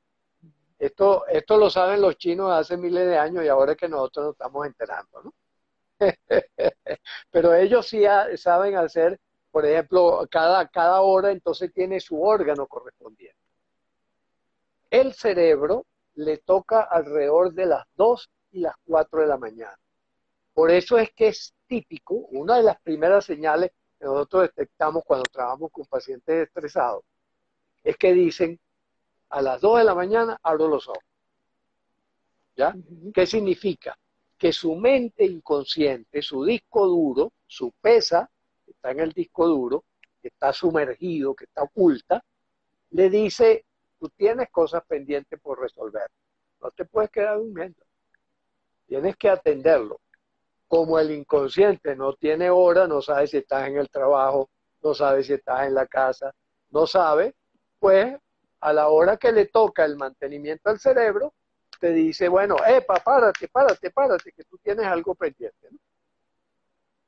Esto, 0.79 1.27
esto 1.29 1.57
lo 1.57 1.71
saben 1.71 2.03
los 2.03 2.19
chinos 2.19 2.53
hace 2.53 2.77
miles 2.77 3.07
de 3.07 3.17
años 3.17 3.43
y 3.43 3.49
ahora 3.49 3.73
es 3.73 3.79
que 3.79 3.89
nosotros 3.89 4.27
nos 4.27 4.33
estamos 4.35 4.67
enterando, 4.67 5.23
¿no? 5.23 5.35
Pero 7.31 7.55
ellos 7.55 7.89
sí 7.89 8.05
saben 8.37 8.77
hacer 8.77 9.19
por 9.55 9.65
ejemplo, 9.65 10.27
cada, 10.29 10.67
cada 10.67 11.01
hora 11.03 11.31
entonces 11.31 11.73
tiene 11.73 12.01
su 12.01 12.21
órgano 12.21 12.67
correspondiente. 12.67 13.39
El 14.91 15.15
cerebro 15.15 15.87
le 16.17 16.39
toca 16.39 16.81
alrededor 16.81 17.55
de 17.55 17.67
las 17.67 17.85
2 17.95 18.31
y 18.51 18.59
las 18.63 18.75
4 18.85 19.21
de 19.21 19.27
la 19.29 19.37
mañana. 19.37 19.79
Por 20.53 20.73
eso 20.73 20.99
es 20.99 21.13
que 21.13 21.29
es 21.29 21.55
típico, 21.69 22.15
una 22.33 22.57
de 22.57 22.65
las 22.65 22.81
primeras 22.81 23.27
señales 23.27 23.71
que 23.97 24.07
nosotros 24.07 24.51
detectamos 24.57 25.05
cuando 25.07 25.23
trabajamos 25.31 25.71
con 25.71 25.87
pacientes 25.87 26.49
estresados, 26.49 27.05
es 27.85 27.97
que 27.97 28.13
dicen, 28.13 28.59
a 29.29 29.41
las 29.41 29.61
2 29.61 29.79
de 29.79 29.85
la 29.85 29.95
mañana 29.95 30.37
abro 30.43 30.67
los 30.67 30.89
ojos. 30.89 31.05
¿Ya? 32.57 32.75
¿Qué 33.15 33.25
significa? 33.25 33.97
Que 34.37 34.53
su 34.53 34.75
mente 34.75 35.25
inconsciente, 35.25 36.23
su 36.23 36.45
disco 36.45 36.89
duro, 36.89 37.31
su 37.47 37.71
pesa, 37.81 38.29
está 38.85 38.91
en 38.91 39.01
el 39.01 39.13
disco 39.13 39.47
duro, 39.47 39.85
que 40.21 40.29
está 40.29 40.53
sumergido, 40.53 41.35
que 41.35 41.45
está 41.45 41.63
oculta, 41.63 42.23
le 42.91 43.09
dice, 43.09 43.65
tú 43.99 44.11
tienes 44.11 44.51
cosas 44.51 44.83
pendientes 44.87 45.41
por 45.41 45.59
resolver. 45.59 46.07
No 46.61 46.71
te 46.71 46.85
puedes 46.85 47.11
quedar 47.11 47.39
durmiendo. 47.39 47.83
Tienes 48.87 49.17
que 49.17 49.31
atenderlo. 49.31 50.01
Como 50.69 50.99
el 50.99 51.13
inconsciente 51.13 51.97
no 51.97 52.13
tiene 52.13 52.51
hora, 52.51 52.87
no 52.87 53.01
sabe 53.01 53.27
si 53.27 53.39
estás 53.39 53.69
en 53.69 53.79
el 53.79 53.89
trabajo, 53.89 54.51
no 54.83 54.93
sabe 54.93 55.25
si 55.25 55.33
estás 55.33 55.67
en 55.67 55.75
la 55.75 55.87
casa, 55.87 56.35
no 56.71 56.87
sabe, 56.87 57.35
pues 57.79 58.15
a 58.61 58.73
la 58.75 58.89
hora 58.89 59.17
que 59.17 59.33
le 59.33 59.47
toca 59.47 59.87
el 59.87 59.97
mantenimiento 59.97 60.69
al 60.69 60.79
cerebro, 60.79 61.33
te 61.81 61.91
dice, 61.91 62.29
bueno, 62.29 62.57
epa, 62.67 62.97
párate, 62.97 63.49
párate, 63.49 63.91
párate, 63.91 64.33
que 64.33 64.45
tú 64.45 64.59
tienes 64.59 64.85
algo 64.85 65.15
pendiente. 65.15 65.69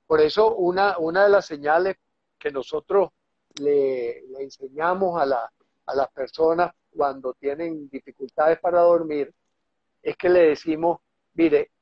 Por 0.06 0.20
eso 0.20 0.54
una, 0.54 0.98
una 0.98 1.24
de 1.24 1.30
las 1.30 1.46
señales 1.46 1.96
que 2.38 2.50
nosotros 2.50 3.10
le, 3.60 4.18
enseñamos 4.40 5.20
a, 5.20 5.26
la, 5.26 5.52
a 5.86 5.94
las 5.94 6.08
personas 6.12 6.72
cuando 6.90 7.34
tienen 7.34 7.88
dificultades 7.88 8.58
para 8.60 8.80
dormir 8.80 9.32
es 10.02 10.16
que 10.16 10.28
le 10.28 10.48
decimos, 10.48 11.00
mire, 11.34 11.72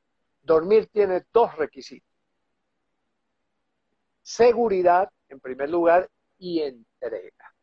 dormir 0.43 0.89
tiene 0.93 1.25
dos 1.33 1.55
requisitos. 1.57 2.09
Seguridad, 4.23 5.11
en 5.29 5.41
primer 5.41 5.69
lugar, 5.69 6.09
y 6.39 6.63
entrega. 6.63 7.55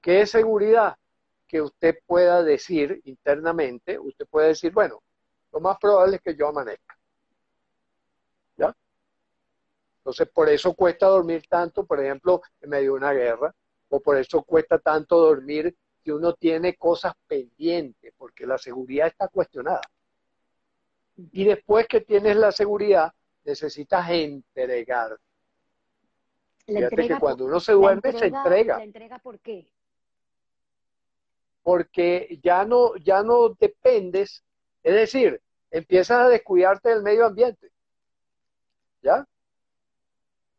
¿Qué 0.00 0.22
es 0.22 0.30
seguridad? 0.30 0.96
Que 1.46 1.60
usted 1.60 1.98
pueda 2.06 2.42
decir 2.42 3.00
internamente, 3.04 3.98
usted 3.98 4.26
puede 4.28 4.48
decir, 4.48 4.72
bueno, 4.72 5.02
lo 5.52 5.60
más 5.60 5.76
probable 5.78 6.16
es 6.16 6.22
que 6.22 6.36
yo 6.36 6.48
amanezca. 6.48 6.89
Entonces, 10.00 10.28
por 10.32 10.48
eso 10.48 10.72
cuesta 10.74 11.06
dormir 11.06 11.44
tanto, 11.48 11.84
por 11.84 12.00
ejemplo, 12.02 12.40
en 12.60 12.70
medio 12.70 12.92
de 12.92 12.98
una 12.98 13.12
guerra, 13.12 13.54
o 13.90 14.00
por 14.00 14.16
eso 14.16 14.42
cuesta 14.42 14.78
tanto 14.78 15.18
dormir 15.18 15.76
si 16.02 16.10
uno 16.10 16.32
tiene 16.32 16.76
cosas 16.76 17.12
pendientes, 17.26 18.12
porque 18.16 18.46
la 18.46 18.56
seguridad 18.56 19.08
está 19.08 19.28
cuestionada. 19.28 19.82
Y 21.32 21.44
después 21.44 21.86
que 21.86 22.00
tienes 22.00 22.36
la 22.36 22.50
seguridad, 22.50 23.12
necesitas 23.44 24.08
entregar. 24.08 25.18
Fíjate 26.64 27.08
que 27.08 27.18
cuando 27.18 27.44
uno 27.44 27.60
se 27.60 27.72
duerme, 27.72 28.12
se 28.12 28.26
entrega. 28.26 28.78
¿La 28.78 28.84
entrega 28.84 29.18
por 29.18 29.38
qué? 29.40 29.68
Porque 31.62 32.38
ya 32.42 32.64
no, 32.64 32.96
ya 32.96 33.22
no 33.22 33.50
dependes, 33.50 34.42
es 34.82 34.94
decir, 34.94 35.42
empiezas 35.70 36.20
a 36.20 36.28
descuidarte 36.28 36.88
del 36.88 37.02
medio 37.02 37.26
ambiente. 37.26 37.70
¿Ya? 39.02 39.26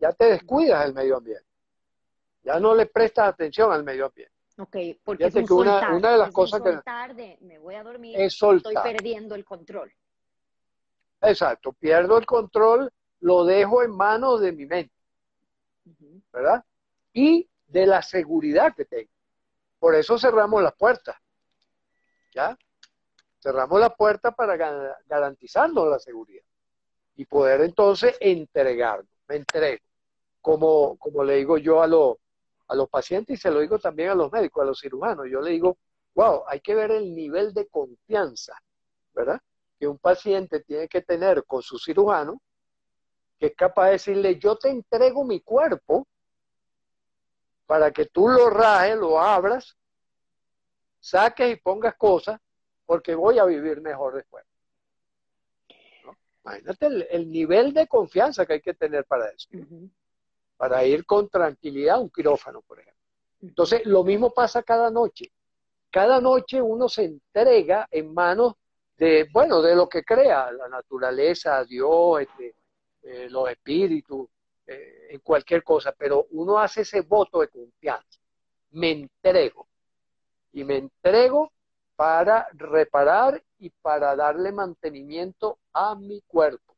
Ya 0.01 0.11
te 0.11 0.25
descuidas 0.25 0.83
del 0.83 0.93
medio 0.93 1.17
ambiente. 1.17 1.45
Ya 2.43 2.59
no 2.59 2.73
le 2.73 2.87
prestas 2.87 3.29
atención 3.29 3.71
al 3.71 3.83
medio 3.83 4.07
ambiente. 4.07 4.33
Ok, 4.57 4.77
porque 5.03 5.25
es 5.25 5.33
que 5.33 5.53
una, 5.53 6.11
de 6.11 6.17
las 6.17 6.31
cosas 6.31 6.61
que... 6.61 7.37
me 7.41 7.59
voy 7.59 7.75
a 7.75 7.83
dormir, 7.83 8.19
estoy 8.19 8.61
perdiendo 8.83 9.35
el 9.35 9.45
control. 9.45 9.93
Exacto, 11.21 11.71
pierdo 11.73 12.17
el 12.17 12.25
control, 12.25 12.91
lo 13.19 13.45
dejo 13.45 13.83
en 13.83 13.91
manos 13.91 14.41
de 14.41 14.51
mi 14.51 14.65
mente, 14.65 14.93
¿verdad? 16.33 16.65
Y 17.13 17.47
de 17.67 17.85
la 17.85 18.01
seguridad 18.01 18.75
que 18.75 18.85
tengo. 18.85 19.11
Por 19.79 19.95
eso 19.95 20.17
cerramos 20.17 20.63
las 20.63 20.73
puertas, 20.73 21.15
¿ya? 22.33 22.57
Cerramos 23.39 23.79
la 23.79 23.95
puerta 23.95 24.31
para 24.31 24.57
garantizarnos 25.05 25.87
la 25.87 25.99
seguridad 25.99 26.43
y 27.15 27.25
poder 27.25 27.61
entonces 27.61 28.17
entregarnos. 28.19 29.07
Me 29.27 29.37
entrego 29.37 29.90
como, 30.41 30.97
como 30.97 31.23
le 31.23 31.37
digo 31.37 31.57
yo 31.57 31.81
a, 31.81 31.85
a 31.85 32.75
los 32.75 32.89
pacientes 32.89 33.37
y 33.37 33.41
se 33.41 33.51
lo 33.51 33.59
digo 33.59 33.79
también 33.79 34.09
a 34.09 34.15
los 34.15 34.31
médicos, 34.31 34.63
a 34.63 34.65
los 34.65 34.79
cirujanos. 34.79 35.27
Yo 35.29 35.41
le 35.41 35.51
digo, 35.51 35.77
wow, 36.15 36.43
hay 36.47 36.59
que 36.59 36.75
ver 36.75 36.91
el 36.91 37.13
nivel 37.15 37.53
de 37.53 37.67
confianza, 37.67 38.53
¿verdad? 39.13 39.39
Que 39.79 39.87
un 39.87 39.97
paciente 39.97 40.61
tiene 40.61 40.87
que 40.87 41.01
tener 41.01 41.43
con 41.45 41.61
su 41.61 41.77
cirujano, 41.77 42.41
que 43.39 43.47
es 43.47 43.55
capaz 43.55 43.85
de 43.85 43.91
decirle, 43.93 44.39
yo 44.39 44.55
te 44.57 44.69
entrego 44.69 45.23
mi 45.23 45.41
cuerpo 45.41 46.07
para 47.65 47.91
que 47.91 48.05
tú 48.05 48.27
lo 48.27 48.49
rajes, 48.49 48.97
lo 48.97 49.19
abras, 49.19 49.77
saques 50.99 51.53
y 51.53 51.55
pongas 51.59 51.95
cosas, 51.95 52.39
porque 52.85 53.15
voy 53.15 53.39
a 53.39 53.45
vivir 53.45 53.81
mejor 53.81 54.15
después. 54.15 54.45
Imagínate 56.43 57.07
el, 57.11 57.31
nivel 57.31 57.73
de 57.73 57.87
confianza 57.87 58.45
que 58.45 58.53
hay 58.53 58.61
que 58.61 58.73
tener 58.73 59.05
para 59.05 59.29
eso. 59.29 59.47
Para 60.61 60.85
ir 60.85 61.07
con 61.07 61.27
tranquilidad 61.27 61.95
a 61.95 61.99
un 61.99 62.11
quirófano, 62.11 62.61
por 62.61 62.79
ejemplo. 62.79 63.01
Entonces, 63.41 63.83
lo 63.83 64.03
mismo 64.03 64.31
pasa 64.31 64.61
cada 64.61 64.91
noche. 64.91 65.31
Cada 65.89 66.21
noche 66.21 66.61
uno 66.61 66.87
se 66.87 67.05
entrega 67.05 67.87
en 67.89 68.13
manos 68.13 68.53
de, 68.95 69.27
bueno, 69.33 69.63
de 69.63 69.75
lo 69.75 69.89
que 69.89 70.03
crea, 70.03 70.51
la 70.51 70.69
naturaleza, 70.69 71.63
Dios, 71.63 72.21
este, 72.21 72.53
eh, 73.01 73.27
los 73.27 73.49
espíritus, 73.49 74.27
eh, 74.67 75.07
en 75.09 75.19
cualquier 75.21 75.63
cosa, 75.63 75.95
pero 75.97 76.27
uno 76.29 76.59
hace 76.59 76.81
ese 76.81 77.01
voto 77.01 77.39
de 77.39 77.47
confianza. 77.47 78.19
Me 78.69 78.91
entrego. 78.91 79.67
Y 80.53 80.63
me 80.63 80.77
entrego 80.77 81.51
para 81.95 82.47
reparar 82.53 83.43
y 83.57 83.71
para 83.71 84.15
darle 84.15 84.51
mantenimiento 84.51 85.57
a 85.73 85.95
mi 85.95 86.21
cuerpo. 86.21 86.75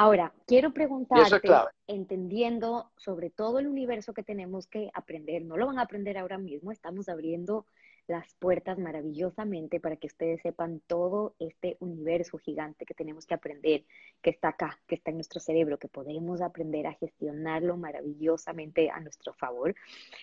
Ahora, 0.00 0.32
quiero 0.46 0.72
preguntarte, 0.72 1.50
entendiendo 1.88 2.88
sobre 2.98 3.30
todo 3.30 3.58
el 3.58 3.66
universo 3.66 4.14
que 4.14 4.22
tenemos 4.22 4.68
que 4.68 4.92
aprender, 4.94 5.44
no 5.44 5.56
lo 5.56 5.66
van 5.66 5.80
a 5.80 5.82
aprender 5.82 6.16
ahora 6.18 6.38
mismo, 6.38 6.70
estamos 6.70 7.08
abriendo 7.08 7.66
las 8.06 8.32
puertas 8.34 8.78
maravillosamente 8.78 9.80
para 9.80 9.96
que 9.96 10.06
ustedes 10.06 10.40
sepan 10.40 10.80
todo 10.86 11.34
este 11.40 11.78
universo 11.80 12.38
gigante 12.38 12.86
que 12.86 12.94
tenemos 12.94 13.26
que 13.26 13.34
aprender, 13.34 13.86
que 14.22 14.30
está 14.30 14.50
acá, 14.50 14.78
que 14.86 14.94
está 14.94 15.10
en 15.10 15.16
nuestro 15.16 15.40
cerebro, 15.40 15.80
que 15.80 15.88
podemos 15.88 16.42
aprender 16.42 16.86
a 16.86 16.94
gestionarlo 16.94 17.76
maravillosamente 17.76 18.90
a 18.90 19.00
nuestro 19.00 19.32
favor. 19.32 19.74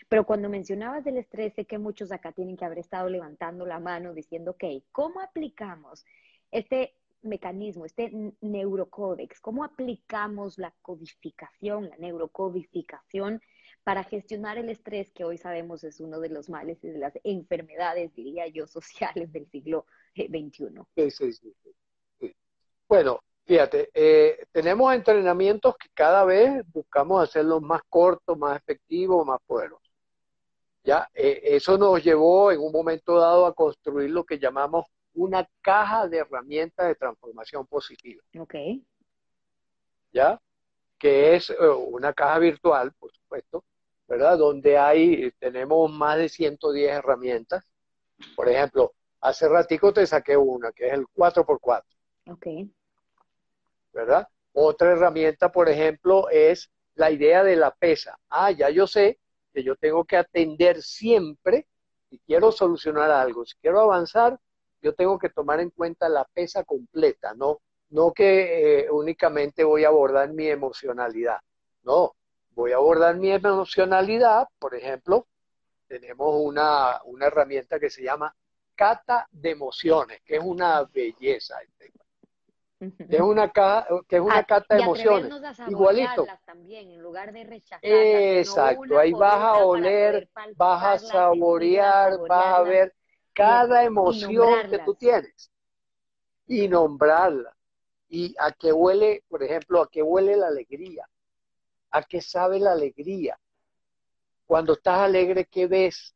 Pero 0.08 0.26
cuando 0.26 0.48
mencionabas 0.48 1.04
del 1.04 1.18
estrés, 1.18 1.54
sé 1.54 1.66
que 1.66 1.80
muchos 1.80 2.14
acá 2.14 2.32
tienen 2.32 2.56
que 2.56 2.64
haber 2.64 2.80
estado 2.80 3.10
levantando 3.10 3.66
la 3.66 3.82
mano 3.82 4.14
diciendo, 4.14 4.52
ok, 4.52 4.64
¿cómo 4.94 5.20
aplicamos 5.20 6.06
este 6.50 6.94
mecanismo, 7.26 7.86
este 7.86 8.12
neurocódex? 8.42 9.40
¿Cómo 9.40 9.64
aplicamos 9.64 10.58
la 10.58 10.74
codificación, 10.82 11.90
la 11.90 11.98
neurocodificación? 11.98 13.42
para 13.86 14.04
gestionar 14.04 14.58
el 14.58 14.70
estrés, 14.70 15.12
que 15.12 15.24
hoy 15.24 15.38
sabemos 15.38 15.84
es 15.84 16.00
uno 16.00 16.20
de 16.20 16.30
los 16.30 16.50
males 16.50 16.84
y 16.84 16.88
de 16.88 16.98
las 16.98 17.14
enfermedades, 17.24 18.14
diría 18.16 18.48
yo, 18.48 18.66
sociales 18.68 19.32
del 19.32 19.48
siglo 19.52 19.86
XXI. 20.16 20.82
Sí, 20.96 21.12
sí, 21.12 21.34
sí. 21.34 22.36
Bueno, 22.90 23.20
fíjate, 23.46 23.92
eh, 23.94 24.46
tenemos 24.52 24.92
entrenamientos 24.94 25.76
que 25.78 25.90
cada 25.94 26.26
vez 26.26 26.64
buscamos 26.74 27.24
hacerlos 27.24 27.62
más 27.62 27.82
cortos, 27.88 28.36
más 28.38 28.58
efectivos, 28.58 29.26
más 29.26 29.40
poderosos. 29.46 29.88
Ya, 30.84 31.08
eh, 31.14 31.42
eso 31.44 31.78
nos 31.78 32.04
llevó 32.04 32.52
en 32.52 32.60
un 32.60 32.72
momento 32.72 33.20
dado 33.20 33.46
a 33.46 33.54
construir 33.54 34.10
lo 34.10 34.24
que 34.24 34.40
llamamos 34.40 34.86
una 35.16 35.48
caja 35.62 36.08
de 36.08 36.20
herramientas 36.20 36.88
de 36.88 36.96
transformación 36.96 37.66
positiva. 37.66 38.24
Ok. 38.40 38.56
¿Ya? 40.12 40.40
Que 40.98 41.36
es 41.36 41.50
eh, 41.50 41.56
una 41.68 42.14
caja 42.14 42.40
virtual, 42.40 42.94
por 42.94 43.12
supuesto, 43.12 43.64
¿verdad? 44.08 44.38
Donde 44.38 44.78
hay, 44.78 45.32
tenemos 45.40 45.92
más 45.92 46.18
de 46.18 46.30
110 46.30 46.92
herramientas. 46.92 47.66
Por 48.36 48.50
ejemplo, 48.50 48.94
hace 49.22 49.48
ratico 49.48 49.94
te 49.94 50.06
saqué 50.06 50.38
una, 50.38 50.72
que 50.72 50.88
es 50.88 50.94
el 50.94 51.06
4x4. 51.08 51.84
Ok. 52.28 52.48
¿Verdad? 53.94 54.28
Otra 54.54 54.92
herramienta, 54.92 55.52
por 55.52 55.70
ejemplo, 55.70 56.30
es 56.30 56.70
la 56.96 57.12
idea 57.12 57.44
de 57.44 57.56
la 57.56 57.72
pesa. 57.72 58.18
Ah, 58.30 58.52
ya 58.52 58.70
yo 58.70 58.88
sé 58.88 59.20
que 59.54 59.64
yo 59.64 59.76
tengo 59.76 60.06
que 60.06 60.18
atender 60.18 60.82
siempre, 60.82 61.68
si 62.10 62.20
quiero 62.20 62.52
solucionar 62.52 63.12
algo, 63.12 63.46
si 63.46 63.56
quiero 63.58 63.80
avanzar, 63.82 64.40
yo 64.82 64.94
tengo 64.94 65.18
que 65.18 65.30
tomar 65.30 65.60
en 65.60 65.70
cuenta 65.70 66.10
la 66.10 66.26
pesa 66.26 66.64
completa, 66.64 67.34
no, 67.34 67.60
no 67.90 68.12
que 68.14 68.82
eh, 68.82 68.92
únicamente 68.92 69.64
voy 69.64 69.84
a 69.84 69.88
abordar 69.90 70.32
mi 70.32 70.48
emocionalidad. 70.48 71.40
No, 71.84 72.16
voy 72.52 72.72
a 72.72 72.76
abordar 72.76 73.16
mi 73.16 73.32
emocionalidad, 73.32 74.48
por 74.60 74.76
ejemplo, 74.76 75.28
tenemos 75.88 76.36
una, 76.36 77.00
herramienta 77.22 77.80
que 77.80 77.90
se 77.90 78.04
llama 78.04 78.36
cata 78.74 79.28
de 79.32 79.52
emociones, 79.52 80.22
que 80.26 80.38
es 80.38 80.44
una 80.44 80.84
belleza. 80.84 81.58
Que 82.78 83.16
es 83.16 83.22
una, 83.22 83.52
que 83.52 84.16
es 84.18 84.22
una 84.22 84.40
ah, 84.40 84.44
cata 84.44 84.76
de 84.76 84.82
emociones. 84.82 85.32
Igualito. 85.68 86.28
También, 86.46 86.92
en 86.92 87.02
lugar 87.02 87.32
de 87.32 87.44
rechazar. 87.46 87.80
Exacto, 87.82 89.00
ahí 89.00 89.14
vas 89.14 89.42
a 89.42 89.58
oler, 89.58 90.30
vas 90.56 90.84
a 90.84 91.00
saborear, 91.00 92.20
vas 92.28 92.60
a 92.60 92.62
ver 92.64 92.94
cada 93.36 93.84
emoción 93.84 94.70
que 94.70 94.80
tú 94.80 94.96
tienes 94.96 95.52
y 96.48 96.68
nombrarla. 96.68 97.56
Y 98.08 98.34
a 98.40 98.52
qué 98.52 98.72
huele, 98.72 99.24
por 99.28 99.44
ejemplo, 99.44 99.82
a 99.82 99.90
qué 99.90 100.02
huele 100.02 100.38
la 100.38 100.48
alegría, 100.48 101.08
¿A 101.92 102.04
qué 102.04 102.20
sabe 102.20 102.60
la 102.60 102.74
alegría? 102.74 103.40
Cuando 104.46 104.74
estás 104.74 105.00
alegre, 105.00 105.46
¿qué 105.46 105.66
ves 105.66 106.14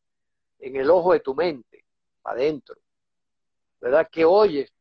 en 0.60 0.76
el 0.76 0.90
ojo 0.90 1.14
de 1.14 1.22
tu 1.22 1.34
mente, 1.34 1.86
adentro? 2.26 2.76
¿Verdad? 3.80 4.10
¿Qué 4.12 4.26
oyes? 4.26 4.74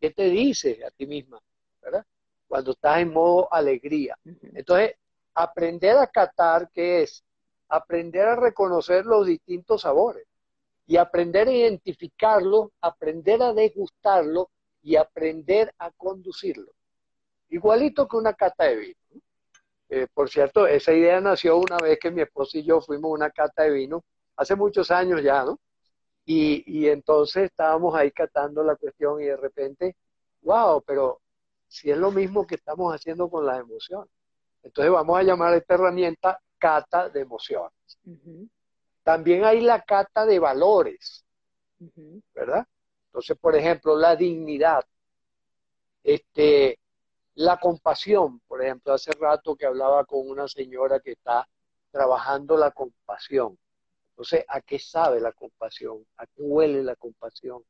¿Qué 0.00 0.10
te 0.10 0.30
dices 0.30 0.82
a 0.82 0.90
ti 0.90 1.06
misma? 1.06 1.38
¿Verdad? 1.82 2.06
Cuando 2.48 2.70
estás 2.70 3.00
en 3.00 3.12
modo 3.12 3.52
alegría. 3.52 4.18
Entonces, 4.24 4.96
aprender 5.34 5.98
a 5.98 6.06
catar, 6.06 6.70
¿qué 6.72 7.02
es? 7.02 7.22
Aprender 7.68 8.26
a 8.26 8.36
reconocer 8.36 9.04
los 9.04 9.26
distintos 9.26 9.82
sabores 9.82 10.26
y 10.90 10.96
aprender 10.96 11.46
a 11.46 11.52
identificarlos, 11.52 12.70
aprender 12.80 13.40
a 13.44 13.52
degustarlos 13.52 14.48
y 14.82 14.96
aprender 14.96 15.72
a 15.78 15.92
conducirlo. 15.92 16.72
Igualito 17.48 18.08
que 18.08 18.16
una 18.16 18.34
cata 18.34 18.64
de 18.64 18.76
vino. 18.76 19.22
Eh, 19.88 20.08
por 20.12 20.28
cierto, 20.28 20.66
esa 20.66 20.92
idea 20.92 21.20
nació 21.20 21.58
una 21.58 21.76
vez 21.76 21.96
que 22.00 22.10
mi 22.10 22.22
esposo 22.22 22.58
y 22.58 22.64
yo 22.64 22.80
fuimos 22.80 23.08
a 23.10 23.14
una 23.14 23.30
cata 23.30 23.62
de 23.62 23.70
vino, 23.70 24.02
hace 24.34 24.56
muchos 24.56 24.90
años 24.90 25.22
ya, 25.22 25.44
¿no? 25.44 25.60
Y, 26.24 26.64
y 26.66 26.88
entonces 26.88 27.44
estábamos 27.44 27.94
ahí 27.94 28.10
catando 28.10 28.64
la 28.64 28.74
cuestión 28.74 29.22
y 29.22 29.26
de 29.26 29.36
repente, 29.36 29.94
wow, 30.42 30.82
pero 30.84 31.20
si 31.68 31.88
es 31.92 31.98
lo 31.98 32.10
mismo 32.10 32.44
que 32.44 32.56
estamos 32.56 32.92
haciendo 32.92 33.30
con 33.30 33.46
las 33.46 33.60
emociones. 33.60 34.10
Entonces 34.64 34.92
vamos 34.92 35.16
a 35.16 35.22
llamar 35.22 35.52
a 35.52 35.56
esta 35.58 35.74
herramienta 35.74 36.40
cata 36.58 37.08
de 37.08 37.20
emociones. 37.20 37.78
También 39.10 39.44
hay 39.44 39.60
la 39.60 39.82
cata 39.82 40.24
de 40.24 40.38
valores, 40.38 41.24
¿verdad? 42.32 42.64
Entonces, 43.06 43.36
por 43.36 43.56
ejemplo, 43.56 43.96
la 43.96 44.14
dignidad. 44.14 44.84
Este, 46.04 46.78
la 47.34 47.58
compasión, 47.58 48.38
por 48.46 48.62
ejemplo, 48.62 48.92
hace 48.92 49.10
rato 49.10 49.56
que 49.56 49.66
hablaba 49.66 50.04
con 50.04 50.30
una 50.30 50.46
señora 50.46 51.00
que 51.00 51.10
está 51.10 51.44
trabajando 51.90 52.56
la 52.56 52.70
compasión. 52.70 53.58
Entonces, 54.10 54.44
¿a 54.46 54.60
qué 54.60 54.78
sabe 54.78 55.20
la 55.20 55.32
compasión? 55.32 56.06
¿A 56.16 56.26
qué 56.26 56.42
huele 56.42 56.84
la 56.84 56.94
compasión? 56.94 57.64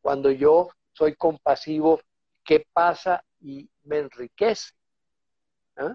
Cuando 0.00 0.30
yo 0.30 0.70
soy 0.94 1.16
compasivo, 1.16 2.00
¿qué 2.42 2.66
pasa 2.72 3.22
y 3.42 3.68
me 3.82 3.98
enriquece? 3.98 4.72
¿Ah? 5.76 5.94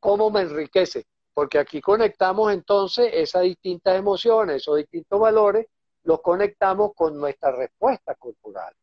¿Cómo 0.00 0.28
me 0.28 0.42
enriquece? 0.42 1.06
Porque 1.34 1.58
aquí 1.58 1.80
conectamos 1.80 2.52
entonces 2.52 3.10
esas 3.12 3.42
distintas 3.42 3.98
emociones, 3.98 4.56
esos 4.56 4.76
distintos 4.76 5.18
valores, 5.18 5.66
los 6.04 6.20
conectamos 6.22 6.92
con 6.94 7.18
nuestra 7.18 7.50
respuesta 7.50 8.14
corporal. 8.14 8.74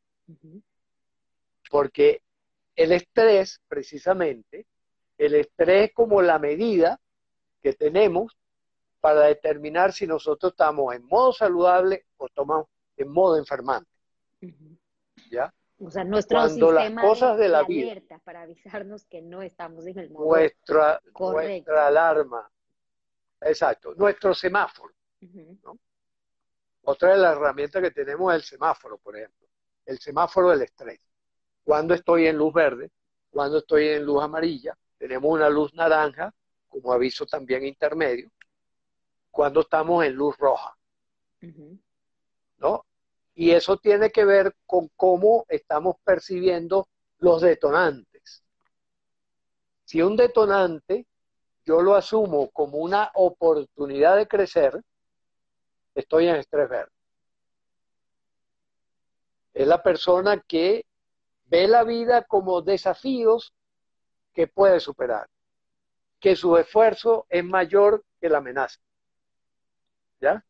Porque 1.70 2.22
el 2.76 2.92
estrés, 2.92 3.62
precisamente, 3.68 4.68
el 5.18 5.36
estrés 5.36 5.90
es 5.90 5.94
como 5.94 6.22
la 6.22 6.40
medida 6.40 7.00
que 7.62 7.74
tenemos 7.74 8.36
para 9.00 9.22
determinar 9.22 9.94
si 9.94 10.06
nosotros 10.06 10.52
estamos 10.54 10.94
en 10.94 11.06
modo 11.06 11.32
saludable 11.32 12.06
o 12.18 12.28
estamos 12.28 12.68
en 12.98 13.10
modo 13.10 13.38
enfermante. 13.38 13.90
¿Ya? 15.30 15.54
O 15.84 15.90
sea, 15.90 16.04
nuestro 16.04 16.48
sistema 16.48 17.02
cosas 17.02 17.38
de, 17.38 17.50
la 17.50 17.60
alerta 17.60 18.20
para 18.20 18.44
avisarnos 18.44 19.06
que 19.06 19.22
no 19.22 19.42
estamos 19.42 19.86
en 19.88 19.98
el 19.98 20.12
modo 20.12 20.26
nuestra, 20.26 21.02
Nuestra 21.18 21.88
alarma. 21.88 22.50
Exacto. 23.42 23.96
Nuestro 23.96 24.34
semáforo. 24.34 24.94
Otra 26.84 27.14
de 27.14 27.18
las 27.18 27.36
herramientas 27.36 27.82
que 27.82 27.92
tenemos 27.92 28.34
es 28.34 28.42
el 28.42 28.44
semáforo, 28.44 28.98
por 28.98 29.18
ejemplo. 29.18 29.48
El 29.86 30.00
semáforo 30.00 30.50
del 30.50 30.62
estrés 30.62 31.12
cuando 31.64 31.94
estoy 31.94 32.28
en 32.28 32.38
luz 32.38 32.54
verde, 32.54 32.92
cuando 33.30 33.60
estoy 33.60 33.88
en 33.90 34.06
luz 34.06 34.24
amarilla, 34.24 34.78
tenemos 34.98 35.32
una 35.32 35.50
luz 35.50 35.74
naranja 35.74 36.34
como 36.68 36.92
aviso 36.94 37.26
también 37.26 37.66
intermedio, 37.66 38.32
cuando 39.30 39.62
estamos 39.62 40.04
en 40.06 40.14
luz 40.14 40.38
roja. 40.38 40.76
¿No? 42.58 42.86
Y 43.34 43.52
eso 43.52 43.78
tiene 43.78 44.12
que 44.12 44.26
ver 44.26 44.56
con 44.66 44.90
cómo 44.96 45.46
estamos 45.48 45.96
percibiendo 46.04 46.88
los 47.18 47.42
detonantes. 47.42 48.44
Si 49.86 50.02
un 50.02 50.16
detonante 50.16 51.06
yo 51.66 51.82
lo 51.82 51.96
asumo 51.96 52.50
como 52.52 52.80
una 52.80 53.12
oportunidad 53.14 54.18
de 54.18 54.28
crecer, 54.28 54.82
estoy 55.94 56.28
en 56.28 56.38
estrés 56.38 56.70
verde. 56.70 56.92
Es 59.54 59.68
la 59.68 59.84
persona 59.84 60.42
que 60.42 60.86
ve 61.46 61.68
la 61.68 61.84
vida 61.84 62.24
como 62.24 62.62
desafíos 62.62 63.54
que 64.34 64.48
puede 64.48 64.80
superar, 64.80 65.28
que 66.20 66.36
su 66.36 66.56
esfuerzo 66.58 67.26
es 67.30 67.44
mayor 67.44 68.04
que 68.20 68.30
la 68.30 68.38
amenaza. 68.38 68.80
¿Ya? 70.22 70.46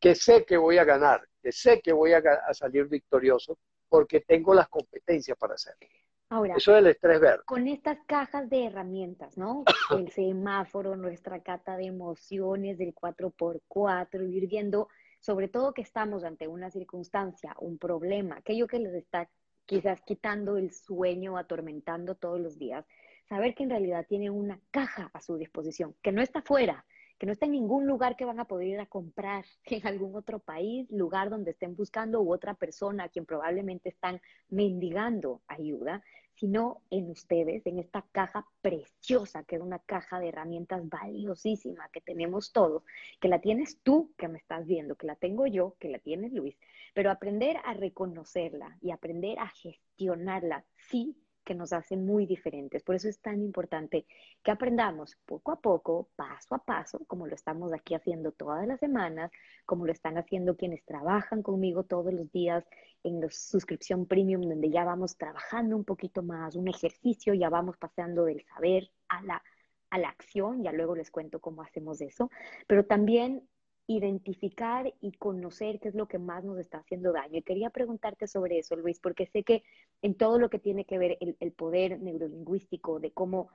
Que 0.00 0.14
sé 0.14 0.44
que 0.44 0.56
voy 0.56 0.78
a 0.78 0.84
ganar, 0.84 1.20
que 1.42 1.52
sé 1.52 1.80
que 1.80 1.92
voy 1.92 2.12
a, 2.12 2.22
salir 2.54 2.86
victorioso 2.88 3.58
porque 3.88 4.20
tengo 4.20 4.54
las 4.54 4.68
competencias 4.68 5.36
para 5.36 5.54
hacerlo. 5.54 5.86
Ahora, 6.30 6.54
Eso 6.56 6.72
es 6.72 6.78
el 6.78 6.86
estrés 6.86 7.20
verde. 7.20 7.42
Con 7.44 7.66
estas 7.66 7.98
cajas 8.06 8.48
de 8.48 8.66
herramientas, 8.66 9.36
¿no? 9.36 9.64
El 10.06 10.10
semáforo, 10.12 10.94
nuestra 10.94 11.42
cata 11.42 11.76
de 11.76 11.86
emociones 11.86 12.78
del 12.78 12.94
4x4, 12.94 14.32
ir 14.32 14.48
viendo, 14.48 14.88
sobre 15.18 15.48
todo 15.48 15.74
que 15.74 15.82
estamos 15.82 16.22
ante 16.22 16.46
una 16.46 16.70
circunstancia, 16.70 17.56
un 17.58 17.78
problema, 17.78 18.36
aquello 18.36 18.68
que 18.68 18.78
les 18.78 18.94
está 18.94 19.28
quizás 19.66 20.00
quitando 20.02 20.56
el 20.56 20.72
sueño, 20.72 21.36
atormentando 21.36 22.14
todos 22.14 22.40
los 22.40 22.58
días, 22.58 22.84
saber 23.28 23.54
que 23.54 23.62
en 23.62 23.70
realidad 23.70 24.04
tiene 24.08 24.28
una 24.28 24.60
caja 24.72 25.10
a 25.12 25.20
su 25.20 25.36
disposición, 25.36 25.94
que 26.02 26.10
no 26.10 26.22
está 26.22 26.42
fuera, 26.42 26.84
que 27.20 27.26
no 27.26 27.32
está 27.32 27.44
en 27.44 27.52
ningún 27.52 27.86
lugar 27.86 28.16
que 28.16 28.24
van 28.24 28.40
a 28.40 28.46
poder 28.46 28.68
ir 28.68 28.80
a 28.80 28.86
comprar 28.86 29.44
en 29.66 29.86
algún 29.86 30.16
otro 30.16 30.38
país, 30.38 30.90
lugar 30.90 31.28
donde 31.28 31.50
estén 31.50 31.76
buscando 31.76 32.22
u 32.22 32.32
otra 32.32 32.54
persona 32.54 33.04
a 33.04 33.08
quien 33.10 33.26
probablemente 33.26 33.90
están 33.90 34.22
mendigando 34.48 35.42
ayuda, 35.46 36.02
sino 36.32 36.80
en 36.88 37.10
ustedes, 37.10 37.66
en 37.66 37.78
esta 37.78 38.06
caja 38.12 38.48
preciosa, 38.62 39.44
que 39.44 39.56
es 39.56 39.60
una 39.60 39.80
caja 39.80 40.18
de 40.18 40.28
herramientas 40.28 40.88
valiosísima 40.88 41.90
que 41.90 42.00
tenemos 42.00 42.52
todos, 42.52 42.84
que 43.20 43.28
la 43.28 43.42
tienes 43.42 43.78
tú, 43.82 44.14
que 44.16 44.28
me 44.28 44.38
estás 44.38 44.66
viendo, 44.66 44.96
que 44.96 45.06
la 45.06 45.16
tengo 45.16 45.46
yo, 45.46 45.76
que 45.78 45.90
la 45.90 45.98
tienes 45.98 46.32
Luis, 46.32 46.56
pero 46.94 47.10
aprender 47.10 47.58
a 47.64 47.74
reconocerla 47.74 48.78
y 48.80 48.92
aprender 48.92 49.38
a 49.38 49.48
gestionarla, 49.48 50.64
sí 50.88 51.14
que 51.50 51.56
nos 51.56 51.72
hace 51.72 51.96
muy 51.96 52.26
diferentes. 52.26 52.84
Por 52.84 52.94
eso 52.94 53.08
es 53.08 53.18
tan 53.18 53.42
importante 53.42 54.06
que 54.40 54.52
aprendamos 54.52 55.16
poco 55.26 55.50
a 55.50 55.60
poco, 55.60 56.08
paso 56.14 56.54
a 56.54 56.64
paso, 56.64 57.00
como 57.08 57.26
lo 57.26 57.34
estamos 57.34 57.72
aquí 57.72 57.96
haciendo 57.96 58.30
todas 58.30 58.68
las 58.68 58.78
semanas, 58.78 59.32
como 59.66 59.84
lo 59.84 59.90
están 59.90 60.16
haciendo 60.16 60.56
quienes 60.56 60.84
trabajan 60.84 61.42
conmigo 61.42 61.82
todos 61.82 62.14
los 62.14 62.30
días 62.30 62.64
en 63.02 63.20
la 63.20 63.28
suscripción 63.30 64.06
premium, 64.06 64.42
donde 64.42 64.70
ya 64.70 64.84
vamos 64.84 65.16
trabajando 65.16 65.74
un 65.74 65.84
poquito 65.84 66.22
más, 66.22 66.54
un 66.54 66.68
ejercicio, 66.68 67.34
ya 67.34 67.48
vamos 67.48 67.76
pasando 67.78 68.26
del 68.26 68.44
saber 68.44 68.88
a 69.08 69.20
la, 69.22 69.42
a 69.90 69.98
la 69.98 70.08
acción, 70.08 70.62
ya 70.62 70.70
luego 70.70 70.94
les 70.94 71.10
cuento 71.10 71.40
cómo 71.40 71.62
hacemos 71.62 72.00
eso, 72.00 72.30
pero 72.68 72.84
también 72.86 73.42
identificar 73.88 74.94
y 75.00 75.10
conocer 75.12 75.80
qué 75.80 75.88
es 75.88 75.96
lo 75.96 76.06
que 76.06 76.20
más 76.20 76.44
nos 76.44 76.60
está 76.60 76.78
haciendo 76.78 77.12
daño. 77.12 77.38
Y 77.38 77.42
quería 77.42 77.70
preguntarte 77.70 78.28
sobre 78.28 78.60
eso, 78.60 78.76
Luis, 78.76 79.00
porque 79.00 79.26
sé 79.26 79.42
que 79.42 79.64
en 80.02 80.14
todo 80.14 80.38
lo 80.38 80.50
que 80.50 80.58
tiene 80.58 80.84
que 80.84 80.98
ver 80.98 81.18
el, 81.20 81.52
poder 81.52 82.00
neurolingüístico, 82.00 83.00
de 83.00 83.12
cómo 83.12 83.50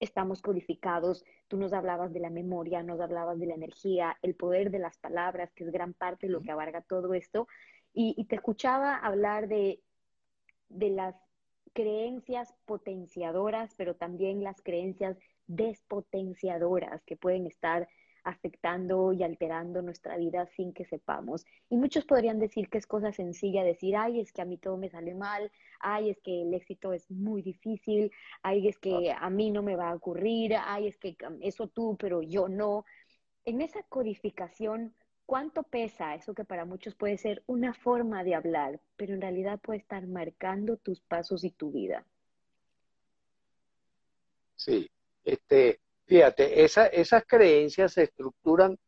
estamos 0.00 0.42
codificados, 0.42 1.24
tú 1.48 1.56
nos 1.56 1.72
hablabas 1.72 2.12
de 2.12 2.20
la 2.20 2.30
memoria, 2.30 2.82
nos 2.82 3.00
hablabas 3.00 3.38
de 3.38 3.46
la 3.46 3.54
energía, 3.54 4.16
el 4.22 4.34
poder 4.34 4.70
de 4.70 4.78
las 4.78 4.98
palabras, 4.98 5.52
que 5.54 5.64
es 5.64 5.72
gran 5.72 5.94
parte 5.94 6.26
de 6.26 6.32
lo 6.32 6.42
que 6.42 6.52
abarca 6.52 6.82
todo 6.82 7.14
esto. 7.14 7.48
Y, 7.92 8.24
te 8.26 8.36
escuchaba 8.36 8.96
hablar 8.96 9.48
de, 9.48 9.80
de 10.68 10.90
las 10.90 11.16
creencias 11.72 12.54
potenciadoras, 12.64 13.74
pero 13.76 13.96
también 13.96 14.44
las 14.44 14.62
creencias 14.62 15.18
despotenciadoras 15.46 17.02
que 17.04 17.16
pueden 17.16 17.46
estar 17.46 17.88
afectando 18.28 19.14
y 19.14 19.22
alterando 19.22 19.80
nuestra 19.80 20.18
vida 20.18 20.46
sin 20.54 20.74
que 20.74 20.84
sepamos. 20.84 21.46
Y 21.70 21.76
muchos 21.78 22.04
podrían 22.04 22.38
decir 22.38 22.68
que 22.68 22.76
es 22.76 22.86
cosa 22.86 23.10
sencilla 23.10 23.64
decir, 23.64 23.96
ay, 23.96 24.20
es 24.20 24.32
que 24.32 24.42
a 24.42 24.44
mí 24.44 24.58
todo 24.58 24.76
me 24.76 24.90
sale 24.90 25.14
mal, 25.14 25.50
ay, 25.80 26.10
es 26.10 26.20
que 26.20 26.42
el 26.42 26.52
éxito 26.52 26.92
es 26.92 27.10
muy 27.10 27.40
difícil, 27.40 28.12
ay, 28.42 28.68
es 28.68 28.78
que 28.78 29.12
a 29.12 29.30
mí 29.30 29.50
no 29.50 29.62
me 29.62 29.76
va 29.76 29.88
a 29.88 29.94
ocurrir, 29.94 30.54
ay, 30.60 30.88
es 30.88 30.98
que 30.98 31.16
eso 31.40 31.68
tú, 31.68 31.96
pero 31.98 32.20
yo 32.20 32.48
no. 32.48 32.84
En 33.46 33.62
esa 33.62 33.82
codificación, 33.84 34.94
¿cuánto 35.24 35.62
pesa 35.62 36.14
eso 36.14 36.34
que 36.34 36.44
para 36.44 36.66
muchos 36.66 36.94
puede 36.94 37.16
ser 37.16 37.42
una 37.46 37.72
forma 37.72 38.24
de 38.24 38.34
hablar, 38.34 38.78
pero 38.96 39.14
en 39.14 39.22
realidad 39.22 39.58
puede 39.58 39.78
estar 39.78 40.06
marcando 40.06 40.76
tus 40.76 41.00
pasos 41.00 41.44
y 41.44 41.50
tu 41.50 41.72
vida? 41.72 42.04
Sí, 44.54 44.90
este, 45.24 45.80
Fíjate, 46.08 46.64
esas 46.64 47.24
creencias 47.26 47.92
se 47.92 48.04
estructuran 48.04 48.78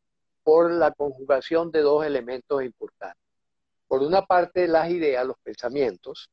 por 0.42 0.70
la 0.70 0.90
conjugación 0.90 1.70
de 1.70 1.82
dos 1.82 2.06
elementos 2.06 2.64
importantes. 2.64 3.22
Por 3.86 4.00
una 4.00 4.24
parte, 4.24 4.66
las 4.66 4.88
ideas, 4.88 5.26
los 5.26 5.36
pensamientos, 5.42 6.30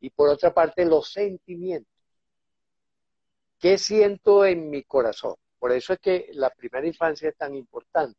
y 0.00 0.08
por 0.08 0.30
otra 0.30 0.54
parte, 0.54 0.86
los 0.86 1.12
sentimientos. 1.12 1.92
¿Qué 3.58 3.76
siento 3.76 4.46
en 4.46 4.70
mi 4.70 4.84
corazón? 4.84 5.34
Por 5.58 5.72
eso 5.72 5.92
es 5.92 5.98
que 5.98 6.30
la 6.32 6.48
primera 6.48 6.86
infancia 6.86 7.28
es 7.28 7.36
tan 7.36 7.54
importante, 7.54 8.18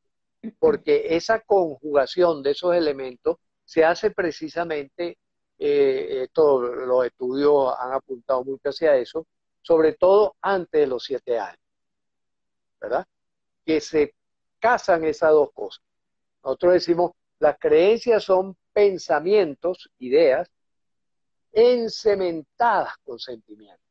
porque 0.59 1.15
esa 1.15 1.39
conjugación 1.39 2.43
de 2.43 2.51
esos 2.51 2.75
elementos 2.75 3.37
se 3.65 3.83
hace 3.83 4.11
precisamente, 4.11 5.17
eh, 5.57 6.27
todos 6.31 6.75
los 6.85 7.07
estudios 7.07 7.73
han 7.79 7.93
apuntado 7.93 8.43
mucho 8.43 8.69
hacia 8.69 8.95
eso, 8.97 9.25
sobre 9.63 9.93
todo 9.93 10.35
antes 10.41 10.79
de 10.81 10.85
los 10.85 11.03
siete 11.03 11.39
años. 11.39 11.66
¿Verdad? 12.79 13.05
Que 13.65 13.81
se 13.81 14.15
casan 14.59 15.03
esas 15.03 15.31
dos 15.31 15.51
cosas. 15.53 15.83
Nosotros 16.43 16.73
decimos, 16.73 17.11
las 17.39 17.57
creencias 17.59 18.23
son 18.23 18.55
pensamientos, 18.73 19.89
ideas, 19.99 20.49
encementadas 21.51 22.93
con 23.03 23.19
sentimientos. 23.19 23.85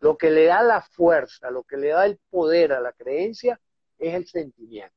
Lo 0.00 0.16
que 0.16 0.30
le 0.30 0.46
da 0.46 0.62
la 0.62 0.82
fuerza, 0.82 1.50
lo 1.50 1.62
que 1.62 1.76
le 1.76 1.88
da 1.88 2.06
el 2.06 2.18
poder 2.30 2.72
a 2.72 2.80
la 2.80 2.92
creencia 2.92 3.60
es 3.98 4.14
el 4.14 4.26
sentimiento. 4.26 4.94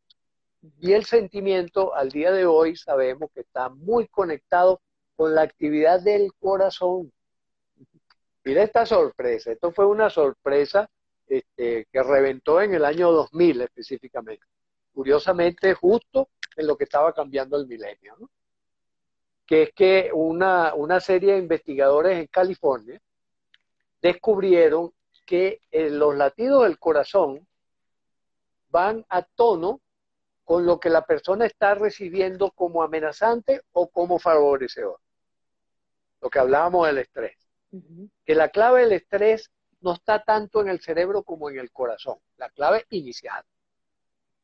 Y 0.79 0.93
el 0.93 1.05
sentimiento 1.05 1.95
al 1.95 2.10
día 2.10 2.32
de 2.32 2.45
hoy 2.45 2.75
sabemos 2.75 3.32
que 3.34 3.41
está 3.41 3.69
muy 3.69 4.08
conectado 4.08 4.82
con 5.15 5.34
la 5.36 5.41
actividad 5.41 6.01
del 6.01 6.34
corazón. 6.39 7.12
Mira 8.43 8.63
esta 8.63 8.86
sorpresa, 8.86 9.51
esto 9.51 9.71
fue 9.71 9.86
una 9.86 10.10
sorpresa 10.10 10.89
este, 11.30 11.88
que 11.92 12.04
reventó 12.04 12.62
en 12.62 12.74
el 12.74 12.84
año 12.84 13.12
2000 13.12 13.62
específicamente. 13.62 14.46
Curiosamente, 14.92 15.76
justo 15.76 16.30
en 16.56 16.68
lo 16.68 16.76
que 16.76 16.86
estaba 16.86 17.13
cambiando 17.13 17.56
el 17.58 17.68
milenio, 17.68 18.30
que 19.46 19.63
es 19.63 19.74
que 19.74 20.10
una, 20.13 20.74
una 20.74 21.00
serie 21.00 21.34
de 21.34 21.39
investigadores 21.39 22.18
en 22.18 22.28
California 22.28 23.00
descubrieron 24.02 24.92
que 25.26 25.62
eh, 25.72 25.89
los 25.92 26.15
latidos 26.15 26.63
del 26.63 26.80
corazón 26.80 27.48
van 28.70 29.06
a 29.10 29.22
tono 29.22 29.82
con 30.44 30.65
lo 30.65 30.80
que 30.80 30.89
la 30.89 31.06
persona 31.06 31.46
está 31.46 31.76
recibiendo 31.76 32.50
como 32.52 32.82
amenazante 32.82 33.62
o 33.72 33.88
como 33.89 34.18
favorecedor. 34.18 35.00
Lo 36.22 36.30
que 36.32 36.39
hablábamos 36.39 36.88
del 36.88 36.98
estrés. 36.98 37.38
Que 38.26 38.34
la 38.34 38.50
clave 38.50 38.82
del 38.82 38.94
estrés 38.94 39.52
no 39.82 39.94
está 39.94 40.23
tanto 40.23 40.62
en 40.62 40.69
el 40.69 40.80
cerebro 40.82 41.23
como 41.23 41.50
en 41.50 41.60
el 41.60 41.71
corazón, 41.71 42.17
la 42.38 42.50
clave 42.50 42.86
inicial, 42.90 43.44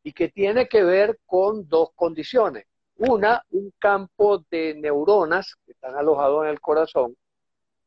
y 0.03 0.13
que 0.13 0.29
tiene 0.29 0.67
que 0.67 0.83
ver 0.83 1.19
con 1.25 1.67
dos 1.67 1.89
condiciones. 1.95 2.65
Una, 2.97 3.43
un 3.51 3.73
campo 3.77 4.45
de 4.49 4.75
neuronas 4.75 5.55
que 5.65 5.73
están 5.73 5.95
alojados 5.95 6.45
en 6.45 6.51
el 6.51 6.61
corazón, 6.61 7.15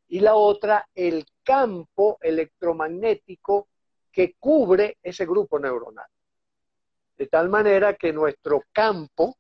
y 0.09 0.21
la 0.21 0.35
otra, 0.35 0.89
el 0.95 1.27
campo 1.43 2.19
electromagnético 2.21 3.69
que 4.11 4.35
cubre 4.39 4.97
ese 5.03 5.27
grupo 5.27 5.59
neuronal. 5.59 6.07
De 7.17 7.27
tal 7.27 7.49
manera 7.49 7.95
que 7.95 8.13
nuestro 8.13 8.63
campo, 8.73 9.37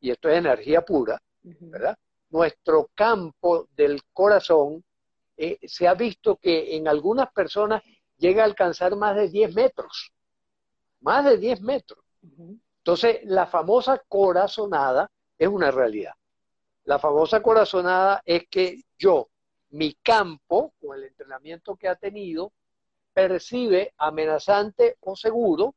y 0.00 0.10
esto 0.10 0.28
es 0.28 0.38
energía 0.38 0.82
pura, 0.82 1.20
¿verdad? 1.42 1.96
Nuestro 2.30 2.90
campo 2.94 3.68
del 3.74 4.02
corazón 4.12 4.84
eh, 5.38 5.58
se 5.68 5.86
ha 5.86 5.94
visto 5.94 6.36
que 6.36 6.76
en 6.76 6.88
algunas 6.88 7.32
personas 7.32 7.82
llega 8.16 8.42
a 8.42 8.46
alcanzar 8.46 8.96
más 8.96 9.14
de 9.14 9.28
10 9.28 9.54
metros, 9.54 10.12
más 11.00 11.24
de 11.24 11.38
10 11.38 11.60
metros. 11.62 12.04
Entonces, 12.78 13.20
la 13.22 13.46
famosa 13.46 14.02
corazonada 14.08 15.08
es 15.38 15.46
una 15.46 15.70
realidad. 15.70 16.14
La 16.84 16.98
famosa 16.98 17.40
corazonada 17.40 18.20
es 18.24 18.48
que 18.50 18.82
yo, 18.98 19.28
mi 19.70 19.94
campo, 20.02 20.74
con 20.80 20.98
el 20.98 21.04
entrenamiento 21.04 21.76
que 21.76 21.86
ha 21.86 21.94
tenido, 21.94 22.52
percibe 23.12 23.94
amenazante 23.96 24.96
o 25.00 25.14
seguro 25.14 25.76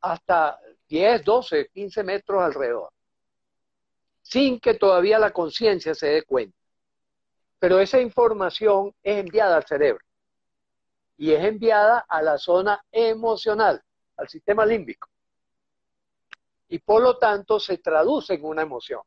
hasta 0.00 0.58
10, 0.88 1.24
12, 1.24 1.68
15 1.72 2.02
metros 2.02 2.42
alrededor, 2.42 2.90
sin 4.22 4.58
que 4.58 4.74
todavía 4.74 5.20
la 5.20 5.32
conciencia 5.32 5.94
se 5.94 6.08
dé 6.08 6.22
cuenta. 6.24 6.61
Pero 7.62 7.78
esa 7.78 8.00
información 8.00 8.92
es 9.04 9.18
enviada 9.18 9.54
al 9.54 9.64
cerebro 9.64 10.04
y 11.16 11.30
es 11.30 11.44
enviada 11.44 12.04
a 12.08 12.20
la 12.20 12.36
zona 12.36 12.84
emocional, 12.90 13.80
al 14.16 14.28
sistema 14.28 14.66
límbico. 14.66 15.08
Y 16.66 16.80
por 16.80 17.00
lo 17.00 17.18
tanto 17.18 17.60
se 17.60 17.78
traduce 17.78 18.34
en 18.34 18.44
una 18.44 18.62
emoción. 18.62 19.02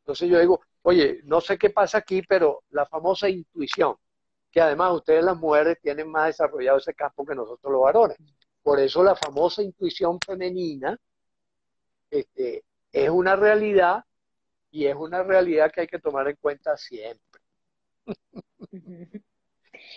Entonces 0.00 0.28
yo 0.28 0.40
digo, 0.40 0.62
oye, 0.82 1.20
no 1.22 1.40
sé 1.40 1.56
qué 1.56 1.70
pasa 1.70 1.98
aquí, 1.98 2.22
pero 2.22 2.64
la 2.70 2.86
famosa 2.86 3.28
intuición, 3.28 3.94
que 4.50 4.60
además 4.60 4.94
ustedes 4.94 5.22
las 5.22 5.36
mujeres 5.36 5.78
tienen 5.80 6.10
más 6.10 6.26
desarrollado 6.26 6.78
ese 6.78 6.92
campo 6.92 7.24
que 7.24 7.36
nosotros 7.36 7.72
los 7.72 7.82
varones. 7.82 8.18
Por 8.64 8.80
eso 8.80 9.00
la 9.04 9.14
famosa 9.14 9.62
intuición 9.62 10.18
femenina 10.26 10.98
este, 12.10 12.64
es 12.90 13.10
una 13.10 13.36
realidad 13.36 14.04
y 14.72 14.86
es 14.86 14.96
una 14.96 15.22
realidad 15.22 15.70
que 15.70 15.82
hay 15.82 15.86
que 15.86 16.00
tomar 16.00 16.26
en 16.28 16.36
cuenta 16.36 16.76
siempre. 16.76 17.40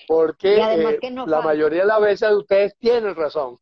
Porque 0.08 0.58
eh, 0.58 1.00
la 1.26 1.42
mayoría 1.42 1.82
de 1.82 1.88
las 1.88 2.02
veces 2.02 2.32
ustedes 2.32 2.76
tienen 2.78 3.16
razón. 3.16 3.58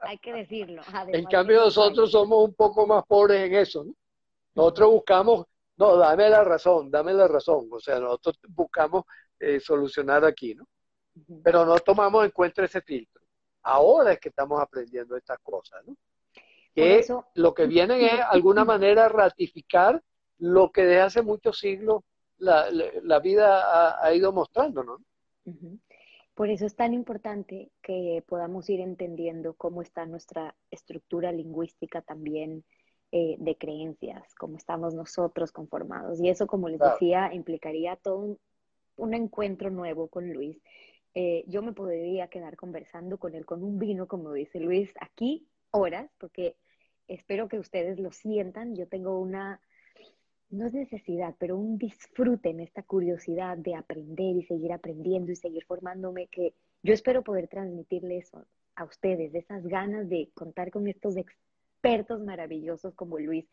Hay 0.00 0.18
que 0.18 0.32
decirlo. 0.32 0.82
en 1.08 1.24
cambio 1.24 1.64
nosotros 1.64 2.10
somos 2.10 2.44
un 2.48 2.54
poco 2.54 2.86
más 2.86 3.04
pobres 3.04 3.46
en 3.46 3.54
eso. 3.54 3.84
Nosotros 4.54 4.90
buscamos, 4.90 5.46
no, 5.76 5.96
dame 5.96 6.30
la 6.30 6.44
razón, 6.44 6.90
dame 6.90 7.12
la 7.12 7.26
razón. 7.26 7.68
O 7.70 7.80
sea, 7.80 7.98
nosotros 7.98 8.38
buscamos 8.48 9.04
eh, 9.40 9.58
solucionar 9.58 10.24
aquí, 10.24 10.54
¿no? 10.54 10.66
Pero 11.42 11.66
no 11.66 11.76
tomamos 11.80 12.24
en 12.24 12.30
cuenta 12.30 12.64
ese 12.64 12.80
filtro. 12.80 13.22
Ahora 13.62 14.12
es 14.12 14.20
que 14.20 14.28
estamos 14.28 14.60
aprendiendo 14.60 15.16
estas 15.16 15.38
cosas, 15.40 15.84
¿no? 15.84 15.96
Que 16.78 17.04
lo 17.34 17.54
que 17.54 17.66
viene 17.66 18.06
es, 18.06 18.12
de 18.12 18.22
alguna 18.22 18.64
manera, 18.64 19.08
ratificar 19.08 20.02
lo 20.38 20.70
que 20.70 20.84
desde 20.84 21.00
hace 21.00 21.22
muchos 21.22 21.58
siglos 21.58 22.04
la, 22.38 22.70
la, 22.70 23.18
vida 23.18 24.04
ha, 24.04 24.14
ido 24.14 24.32
mostrando, 24.32 24.84
¿no? 24.84 24.98
Por 26.34 26.50
eso 26.50 26.66
es 26.66 26.76
tan 26.76 26.94
importante 26.94 27.72
que 27.82 28.22
podamos 28.28 28.70
ir 28.70 28.80
entendiendo 28.80 29.54
cómo 29.54 29.82
está 29.82 30.06
nuestra 30.06 30.54
estructura 30.70 31.32
lingüística 31.32 32.00
también 32.00 32.64
eh, 33.10 33.36
de 33.38 33.56
creencias, 33.56 34.34
cómo 34.36 34.56
estamos 34.56 34.94
nosotros 34.94 35.50
conformados. 35.50 36.20
Y 36.20 36.28
eso, 36.28 36.46
como 36.46 36.68
les 36.68 36.78
decía, 36.78 37.34
implicaría 37.34 37.96
todo 37.96 38.18
un, 38.18 38.38
un 38.96 39.14
encuentro 39.14 39.70
nuevo 39.70 40.08
con 40.08 40.32
Luis. 40.32 40.60
Eh, 41.14 41.42
yo 41.48 41.62
me 41.62 41.72
podría 41.72 42.28
quedar 42.28 42.56
conversando 42.56 43.18
con 43.18 43.34
él 43.34 43.46
con 43.46 43.64
un 43.64 43.78
vino, 43.78 44.06
como 44.06 44.32
dice 44.32 44.60
Luis, 44.60 44.92
aquí 45.00 45.48
horas, 45.70 46.10
porque 46.18 46.56
espero 47.08 47.48
que 47.48 47.58
ustedes 47.58 47.98
lo 47.98 48.12
sientan. 48.12 48.76
Yo 48.76 48.86
tengo 48.86 49.18
una, 49.18 49.60
no 50.50 50.66
es 50.66 50.74
necesidad, 50.74 51.34
pero 51.38 51.56
un 51.56 51.78
disfrute 51.78 52.50
en 52.50 52.60
esta 52.60 52.82
curiosidad 52.82 53.56
de 53.58 53.74
aprender 53.74 54.36
y 54.36 54.44
seguir 54.44 54.72
aprendiendo 54.72 55.32
y 55.32 55.36
seguir 55.36 55.64
formándome, 55.64 56.28
que 56.28 56.54
yo 56.82 56.94
espero 56.94 57.24
poder 57.24 57.48
transmitirle 57.48 58.18
eso 58.18 58.46
a 58.76 58.84
ustedes, 58.84 59.32
de 59.32 59.40
esas 59.40 59.66
ganas 59.66 60.08
de 60.08 60.30
contar 60.34 60.70
con 60.70 60.86
estos 60.86 61.16
expertos 61.16 62.20
maravillosos 62.20 62.94
como 62.94 63.18
Luis, 63.18 63.46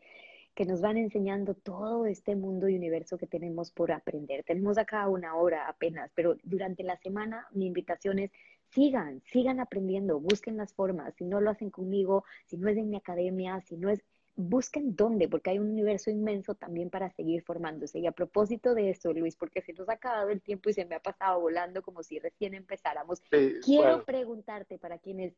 que 0.54 0.64
nos 0.64 0.80
van 0.80 0.96
enseñando 0.96 1.54
todo 1.54 2.06
este 2.06 2.34
mundo 2.34 2.68
y 2.68 2.76
universo 2.76 3.18
que 3.18 3.26
tenemos 3.26 3.70
por 3.70 3.92
aprender. 3.92 4.42
Tenemos 4.44 4.78
acá 4.78 5.06
una 5.08 5.36
hora 5.36 5.68
apenas, 5.68 6.10
pero 6.14 6.36
durante 6.44 6.82
la 6.82 6.96
semana 6.96 7.46
mi 7.52 7.66
invitación 7.66 8.20
es 8.20 8.30
sigan, 8.76 9.22
sigan 9.32 9.58
aprendiendo, 9.58 10.20
busquen 10.20 10.58
las 10.58 10.74
formas. 10.74 11.14
Si 11.16 11.24
no 11.24 11.40
lo 11.40 11.50
hacen 11.50 11.70
conmigo, 11.70 12.24
si 12.44 12.58
no 12.58 12.68
es 12.68 12.76
en 12.76 12.90
mi 12.90 12.96
academia, 12.96 13.62
si 13.62 13.78
no 13.78 13.88
es 13.88 14.02
busquen 14.38 14.94
dónde, 14.94 15.28
porque 15.30 15.48
hay 15.48 15.58
un 15.58 15.70
universo 15.70 16.10
inmenso 16.10 16.54
también 16.54 16.90
para 16.90 17.08
seguir 17.08 17.42
formándose. 17.42 18.00
Y 18.00 18.06
a 18.06 18.12
propósito 18.12 18.74
de 18.74 18.90
eso, 18.90 19.14
Luis, 19.14 19.34
porque 19.34 19.62
se 19.62 19.72
nos 19.72 19.88
ha 19.88 19.94
acabado 19.94 20.28
el 20.28 20.42
tiempo 20.42 20.68
y 20.68 20.74
se 20.74 20.84
me 20.84 20.94
ha 20.94 21.00
pasado 21.00 21.40
volando 21.40 21.80
como 21.80 22.02
si 22.02 22.18
recién 22.18 22.52
empezáramos, 22.52 23.22
quiero 23.64 24.04
preguntarte 24.04 24.76
para 24.76 24.98
quienes 24.98 25.32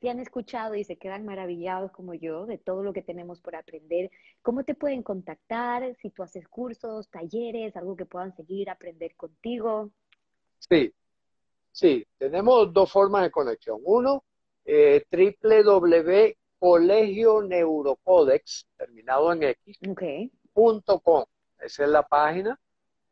te 0.00 0.10
han 0.10 0.18
escuchado 0.18 0.74
y 0.74 0.84
se 0.84 0.96
quedan 0.96 1.24
maravillados 1.24 1.92
como 1.92 2.12
yo 2.12 2.44
de 2.44 2.58
todo 2.58 2.82
lo 2.82 2.92
que 2.92 3.00
tenemos 3.00 3.40
por 3.40 3.56
aprender, 3.56 4.10
¿cómo 4.42 4.64
te 4.64 4.74
pueden 4.74 5.02
contactar? 5.02 5.96
Si 6.02 6.10
tú 6.10 6.22
haces 6.22 6.46
cursos, 6.46 7.08
talleres, 7.08 7.74
algo 7.74 7.96
que 7.96 8.04
puedan 8.04 8.36
seguir, 8.36 8.68
aprender 8.68 9.14
contigo. 9.14 9.92
Sí, 10.58 10.92
sí, 11.72 12.06
tenemos 12.18 12.72
dos 12.72 12.92
formas 12.92 13.22
de 13.22 13.30
conexión. 13.30 13.80
Uno, 13.82 14.24
eh, 14.64 15.04
www 15.10 16.36
Colegio 16.62 17.42
Neurocodex, 17.42 18.68
terminado 18.76 19.32
en 19.32 19.42
X, 19.42 19.78
punto 20.52 21.00
com. 21.00 21.24
Esa 21.58 21.82
es 21.82 21.88
la 21.88 22.04
página. 22.04 22.56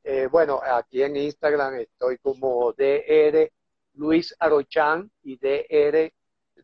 Eh, 0.04 0.28
bueno, 0.30 0.60
aquí 0.62 1.02
en 1.02 1.16
Instagram 1.16 1.74
estoy 1.80 2.18
como 2.18 2.72
DR 2.74 3.50
Luis 3.94 4.36
Arochan 4.38 5.10
y 5.24 5.36
DR 5.36 6.12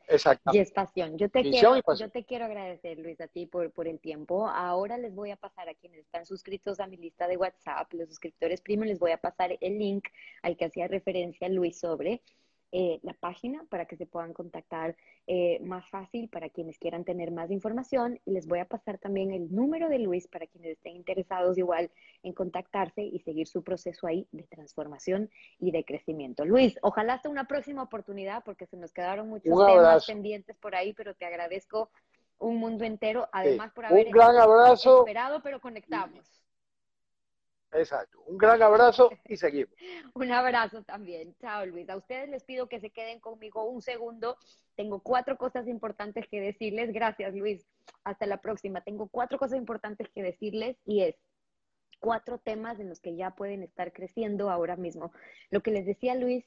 y 0.51 0.57
es 0.57 0.71
pasión. 0.71 1.17
Yo 1.17 1.29
te, 1.29 1.43
quiero, 1.43 1.75
yo 1.97 2.09
te 2.09 2.25
quiero 2.25 2.45
agradecer, 2.45 2.97
Luis, 2.99 3.19
a 3.21 3.27
ti 3.27 3.45
por, 3.45 3.71
por 3.71 3.87
el 3.87 3.99
tiempo. 3.99 4.47
Ahora 4.47 4.97
les 4.97 5.13
voy 5.13 5.31
a 5.31 5.35
pasar 5.35 5.69
a 5.69 5.75
quienes 5.75 5.99
están 5.99 6.25
suscritos 6.25 6.79
a 6.79 6.87
mi 6.87 6.97
lista 6.97 7.27
de 7.27 7.37
WhatsApp, 7.37 7.91
los 7.93 8.09
suscriptores 8.09 8.61
primos, 8.61 8.87
les 8.87 8.99
voy 8.99 9.11
a 9.11 9.17
pasar 9.17 9.57
el 9.59 9.77
link 9.77 10.07
al 10.41 10.57
que 10.57 10.65
hacía 10.65 10.87
referencia 10.87 11.47
Luis 11.49 11.79
sobre 11.79 12.21
eh, 12.71 12.99
la 13.03 13.13
página 13.13 13.63
para 13.69 13.85
que 13.85 13.95
se 13.95 14.05
puedan 14.05 14.33
contactar 14.33 14.95
eh, 15.27 15.59
más 15.61 15.89
fácil 15.89 16.29
para 16.29 16.49
quienes 16.49 16.77
quieran 16.77 17.05
tener 17.05 17.31
más 17.31 17.51
información. 17.51 18.19
Y 18.25 18.31
les 18.31 18.47
voy 18.47 18.59
a 18.59 18.65
pasar 18.65 18.97
también 18.97 19.31
el 19.31 19.53
número 19.53 19.87
de 19.87 19.99
Luis 19.99 20.27
para 20.27 20.47
quienes 20.47 20.71
estén 20.71 20.95
interesados 20.95 21.57
igual 21.57 21.91
en 22.23 22.33
contactarse 22.33 23.01
y 23.01 23.19
seguir 23.19 23.47
su 23.47 23.63
proceso 23.63 24.07
ahí 24.07 24.27
de 24.31 24.43
transformación 24.43 25.29
y 25.59 25.71
de 25.71 25.85
crecimiento. 25.85 26.45
Luis, 26.45 26.77
ojalá 26.81 27.13
hasta 27.13 27.29
una 27.29 27.47
próxima 27.47 27.83
oportunidad 27.83 28.43
porque 28.43 28.65
se 28.65 28.77
nos 28.77 28.91
quedaron 28.91 29.29
muchos 29.29 29.53
temas 29.65 30.05
pendientes 30.05 30.57
por 30.57 30.75
ahí, 30.75 30.93
pero 30.93 31.15
te 31.15 31.25
agradezco 31.25 31.89
un 32.39 32.57
mundo 32.57 32.83
entero, 32.83 33.29
además 33.31 33.71
por 33.73 33.85
haber 33.85 34.07
un 34.07 34.11
gran 34.11 34.35
abrazo. 34.37 34.99
esperado, 34.99 35.41
pero 35.41 35.61
conectamos. 35.61 36.44
Exacto. 37.75 38.21
Un 38.27 38.37
gran 38.37 38.61
abrazo 38.61 39.09
y 39.25 39.35
seguimos. 39.37 39.73
un 40.13 40.31
abrazo 40.31 40.83
también. 40.83 41.35
Chao, 41.39 41.65
Luis. 41.65 41.89
A 41.89 41.97
ustedes 41.97 42.29
les 42.29 42.43
pido 42.43 42.67
que 42.67 42.79
se 42.79 42.89
queden 42.89 43.19
conmigo 43.19 43.65
un 43.65 43.81
segundo. 43.81 44.37
Tengo 44.75 45.01
cuatro 45.01 45.37
cosas 45.37 45.67
importantes 45.67 46.25
que 46.29 46.39
decirles. 46.39 46.91
Gracias, 46.93 47.33
Luis. 47.35 47.65
Hasta 48.03 48.25
la 48.25 48.41
próxima. 48.41 48.81
Tengo 48.81 49.07
cuatro 49.07 49.37
cosas 49.37 49.57
importantes 49.57 50.07
que 50.09 50.23
decirles 50.23 50.77
y 50.85 51.03
es 51.03 51.15
cuatro 51.99 52.37
temas 52.37 52.79
en 52.79 52.89
los 52.89 52.99
que 52.99 53.15
ya 53.15 53.31
pueden 53.31 53.63
estar 53.63 53.91
creciendo 53.91 54.49
ahora 54.49 54.75
mismo. 54.75 55.11
Lo 55.49 55.61
que 55.61 55.71
les 55.71 55.85
decía 55.85 56.15
Luis, 56.15 56.45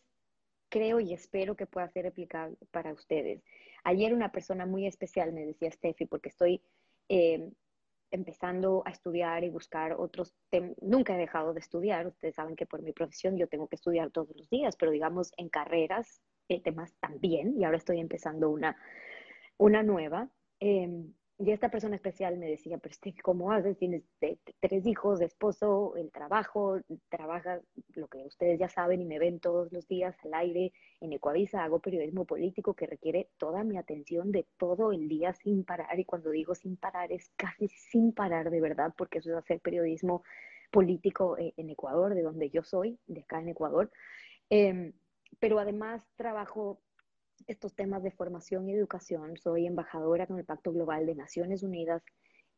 creo 0.69 1.01
y 1.01 1.13
espero 1.13 1.57
que 1.57 1.67
pueda 1.67 1.89
ser 1.91 2.07
aplicable 2.07 2.57
para 2.71 2.93
ustedes. 2.93 3.43
Ayer 3.85 4.15
una 4.15 4.33
persona 4.33 4.67
muy 4.67 4.87
especial 4.87 5.33
me 5.33 5.45
decía, 5.45 5.71
Steffi, 5.71 6.07
porque 6.07 6.31
estoy... 6.31 6.63
Eh, 7.09 7.51
empezando 8.11 8.83
a 8.87 8.91
estudiar 8.91 9.45
y 9.45 9.51
buscar 9.51 9.93
otros 9.93 10.35
temas. 10.51 10.77
Nunca 10.81 11.15
he 11.15 11.19
dejado 11.19 11.53
de 11.55 11.61
estudiar. 11.61 12.07
Ustedes 12.07 12.35
saben 12.35 12.57
que 12.57 12.67
por 12.67 12.83
mi 12.83 12.93
profesión 12.93 13.37
yo 13.37 13.49
tengo 13.49 13.69
que 13.69 13.77
estudiar 13.77 14.11
todos 14.11 14.35
los 14.37 14.49
días, 14.51 14.77
pero 14.77 14.91
digamos 14.91 15.33
en 15.37 15.49
carreras, 15.49 16.21
eh, 16.49 16.63
temas 16.63 16.95
también. 17.01 17.61
Y 17.61 17.65
ahora 17.65 17.77
estoy 17.77 18.01
empezando 18.01 18.51
una, 18.51 18.77
una 19.59 19.83
nueva. 19.83 20.29
Em, 20.61 21.13
y 21.41 21.53
esta 21.53 21.71
persona 21.71 21.95
especial 21.95 22.37
me 22.37 22.51
decía, 22.51 22.79
pero 22.79 22.93
este, 22.93 23.15
¿cómo 23.23 23.53
haces? 23.53 23.79
Tienes 23.79 24.03
tres 24.19 24.87
hijos, 24.87 25.21
esposo, 25.21 25.95
el 25.97 26.11
trabajo, 26.11 26.81
trabajas 27.09 27.63
lo 27.95 28.09
que 28.09 28.19
ustedes 28.27 28.59
ya 28.59 28.69
saben 28.69 29.01
y 29.01 29.05
me 29.05 29.21
ven 29.21 29.39
todos 29.39 29.73
los 29.73 29.87
días 29.87 30.17
al 30.25 30.35
aire 30.35 30.73
en 31.01 31.13
Ecuavisa, 31.13 31.63
hago 31.63 31.79
periodismo 31.79 32.25
político 32.25 32.75
que 32.75 32.89
requiere 32.89 33.31
toda 33.39 33.63
mi 33.63 33.79
atención 33.79 34.33
de 34.33 34.47
todo 34.57 34.91
el 34.91 35.09
día 35.09 35.33
sin 35.33 35.65
parar 35.65 36.01
y 36.01 36.05
cuando 36.05 36.31
digo 36.31 36.57
sin 36.57 36.77
parar 36.77 37.13
es 37.13 37.31
casi 37.37 37.69
sin 37.69 38.13
parar 38.13 38.51
de 38.51 38.61
verdad 38.61 38.93
porque 38.97 39.19
eso 39.19 39.31
es 39.31 39.37
hacer 39.37 39.61
periodismo 39.61 40.25
político 40.73 41.39
eh, 41.39 41.55
en 41.57 41.71
Ecuador, 41.71 42.15
de 42.15 42.23
donde 42.23 42.51
yo 42.51 42.65
soy, 42.65 42.99
de 43.07 43.21
acá 43.21 43.41
en 43.41 43.51
Ecuador. 43.51 43.93
Em, 44.51 44.93
pero 45.39 45.61
además 45.61 46.05
trabajo 46.17 46.81
estos 47.47 47.75
temas 47.75 48.03
de 48.03 48.11
formación 48.11 48.69
y 48.69 48.73
educación. 48.73 49.37
Soy 49.37 49.67
embajadora 49.67 50.27
con 50.27 50.39
el 50.39 50.45
Pacto 50.45 50.73
Global 50.73 51.07
de 51.07 51.15
Naciones 51.15 51.63
Unidas 51.63 52.03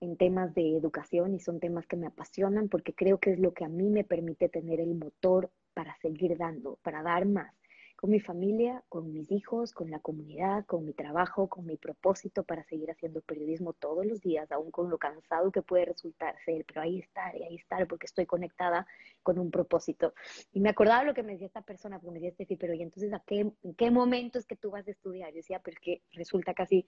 en 0.00 0.16
temas 0.16 0.54
de 0.54 0.76
educación 0.76 1.34
y 1.34 1.40
son 1.40 1.60
temas 1.60 1.86
que 1.86 1.96
me 1.96 2.06
apasionan 2.06 2.68
porque 2.68 2.94
creo 2.94 3.18
que 3.18 3.32
es 3.32 3.38
lo 3.38 3.52
que 3.52 3.64
a 3.64 3.68
mí 3.68 3.90
me 3.90 4.04
permite 4.04 4.48
tener 4.48 4.80
el 4.80 4.94
motor 4.94 5.50
para 5.74 5.96
seguir 6.00 6.36
dando, 6.38 6.78
para 6.82 7.02
dar 7.02 7.26
más 7.26 7.54
con 8.00 8.08
mi 8.08 8.20
familia, 8.20 8.82
con 8.88 9.12
mis 9.12 9.30
hijos, 9.30 9.74
con 9.74 9.90
la 9.90 9.98
comunidad, 9.98 10.64
con 10.64 10.86
mi 10.86 10.94
trabajo, 10.94 11.48
con 11.48 11.66
mi 11.66 11.76
propósito 11.76 12.44
para 12.44 12.64
seguir 12.64 12.90
haciendo 12.90 13.20
periodismo 13.20 13.74
todos 13.74 14.06
los 14.06 14.22
días, 14.22 14.50
aún 14.52 14.70
con 14.70 14.88
lo 14.88 14.96
cansado 14.96 15.52
que 15.52 15.60
puede 15.60 15.84
resultar 15.84 16.34
ser, 16.46 16.64
pero 16.64 16.80
ahí 16.80 17.00
estar 17.00 17.36
y 17.36 17.42
ahí 17.42 17.56
estar 17.56 17.86
porque 17.86 18.06
estoy 18.06 18.24
conectada 18.24 18.86
con 19.22 19.38
un 19.38 19.50
propósito. 19.50 20.14
Y 20.54 20.60
me 20.60 20.70
acordaba 20.70 21.04
lo 21.04 21.12
que 21.12 21.22
me 21.22 21.32
decía 21.32 21.48
esta 21.48 21.60
persona, 21.60 21.98
porque 21.98 22.12
me 22.12 22.20
decía 22.20 22.32
Steffi, 22.32 22.56
pero 22.56 22.72
¿y 22.72 22.80
entonces 22.80 23.12
a 23.12 23.20
qué, 23.20 23.40
en 23.40 23.74
qué 23.74 23.90
momento 23.90 24.38
es 24.38 24.46
que 24.46 24.56
tú 24.56 24.70
vas 24.70 24.88
a 24.88 24.92
estudiar? 24.92 25.28
Yo 25.32 25.36
decía, 25.36 25.60
porque 25.60 26.00
resulta 26.14 26.54
casi 26.54 26.86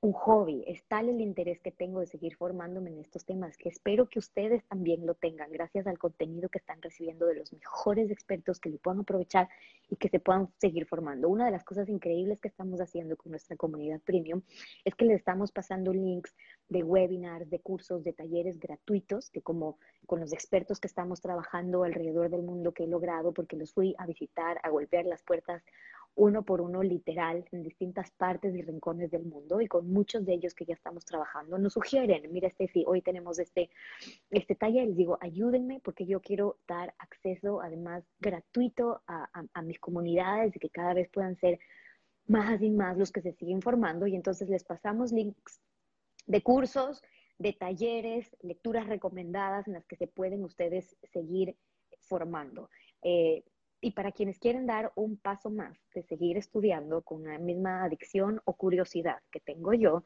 un 0.00 0.12
hobby, 0.12 0.62
es 0.68 0.84
tal 0.84 1.08
el 1.08 1.20
interés 1.20 1.60
que 1.60 1.72
tengo 1.72 1.98
de 1.98 2.06
seguir 2.06 2.36
formándome 2.36 2.90
en 2.90 3.00
estos 3.00 3.24
temas 3.24 3.56
que 3.56 3.68
espero 3.68 4.08
que 4.08 4.20
ustedes 4.20 4.64
también 4.66 5.04
lo 5.04 5.14
tengan 5.14 5.50
gracias 5.50 5.88
al 5.88 5.98
contenido 5.98 6.48
que 6.48 6.58
están 6.58 6.80
recibiendo 6.80 7.26
de 7.26 7.34
los 7.34 7.52
mejores 7.52 8.08
expertos 8.08 8.60
que 8.60 8.70
lo 8.70 8.78
puedan 8.78 9.00
aprovechar 9.00 9.48
y 9.88 9.96
que 9.96 10.08
se 10.08 10.20
puedan 10.20 10.50
seguir 10.58 10.86
formando. 10.86 11.28
Una 11.28 11.46
de 11.46 11.50
las 11.50 11.64
cosas 11.64 11.88
increíbles 11.88 12.38
que 12.38 12.46
estamos 12.46 12.80
haciendo 12.80 13.16
con 13.16 13.30
nuestra 13.30 13.56
comunidad 13.56 14.00
premium 14.00 14.42
es 14.84 14.94
que 14.94 15.04
les 15.04 15.16
estamos 15.16 15.50
pasando 15.50 15.92
links 15.92 16.32
de 16.68 16.84
webinars, 16.84 17.50
de 17.50 17.58
cursos, 17.58 18.04
de 18.04 18.12
talleres 18.12 18.60
gratuitos, 18.60 19.30
que 19.30 19.42
como 19.42 19.78
con 20.06 20.20
los 20.20 20.32
expertos 20.32 20.78
que 20.78 20.86
estamos 20.86 21.20
trabajando 21.20 21.82
alrededor 21.82 22.30
del 22.30 22.42
mundo 22.42 22.70
que 22.72 22.84
he 22.84 22.88
logrado 22.88 23.32
porque 23.32 23.56
los 23.56 23.72
fui 23.72 23.96
a 23.98 24.06
visitar, 24.06 24.60
a 24.62 24.70
golpear 24.70 25.06
las 25.06 25.24
puertas 25.24 25.64
uno 26.18 26.42
por 26.42 26.60
uno 26.60 26.82
literal 26.82 27.44
en 27.52 27.62
distintas 27.62 28.10
partes 28.10 28.52
y 28.54 28.62
rincones 28.62 29.08
del 29.10 29.24
mundo 29.24 29.60
y 29.60 29.68
con 29.68 29.88
muchos 29.88 30.26
de 30.26 30.34
ellos 30.34 30.52
que 30.52 30.64
ya 30.64 30.74
estamos 30.74 31.04
trabajando 31.04 31.58
nos 31.58 31.74
sugieren, 31.74 32.30
mira 32.32 32.50
Steffi, 32.50 32.84
hoy 32.88 33.02
tenemos 33.02 33.38
este, 33.38 33.70
este 34.30 34.56
taller, 34.56 34.88
les 34.88 34.96
digo, 34.96 35.16
ayúdenme 35.20 35.80
porque 35.80 36.06
yo 36.06 36.20
quiero 36.20 36.58
dar 36.66 36.92
acceso 36.98 37.62
además 37.62 38.02
gratuito 38.18 39.00
a, 39.06 39.28
a 39.52 39.62
mis 39.62 39.78
comunidades 39.78 40.56
y 40.56 40.58
que 40.58 40.70
cada 40.70 40.92
vez 40.92 41.08
puedan 41.08 41.36
ser 41.36 41.60
más 42.26 42.60
y 42.62 42.70
más 42.70 42.98
los 42.98 43.12
que 43.12 43.22
se 43.22 43.32
siguen 43.34 43.62
formando 43.62 44.08
y 44.08 44.16
entonces 44.16 44.48
les 44.48 44.64
pasamos 44.64 45.12
links 45.12 45.60
de 46.26 46.42
cursos, 46.42 47.00
de 47.38 47.52
talleres, 47.52 48.36
lecturas 48.42 48.88
recomendadas 48.88 49.68
en 49.68 49.74
las 49.74 49.86
que 49.86 49.94
se 49.94 50.08
pueden 50.08 50.42
ustedes 50.42 50.96
seguir 51.12 51.56
formando. 52.00 52.70
Eh, 53.02 53.44
y 53.80 53.92
para 53.92 54.12
quienes 54.12 54.38
quieren 54.38 54.66
dar 54.66 54.92
un 54.96 55.16
paso 55.16 55.50
más 55.50 55.78
de 55.94 56.02
seguir 56.02 56.36
estudiando 56.36 57.02
con 57.02 57.24
la 57.24 57.38
misma 57.38 57.84
adicción 57.84 58.40
o 58.44 58.54
curiosidad 58.54 59.18
que 59.30 59.40
tengo 59.40 59.72
yo, 59.74 60.04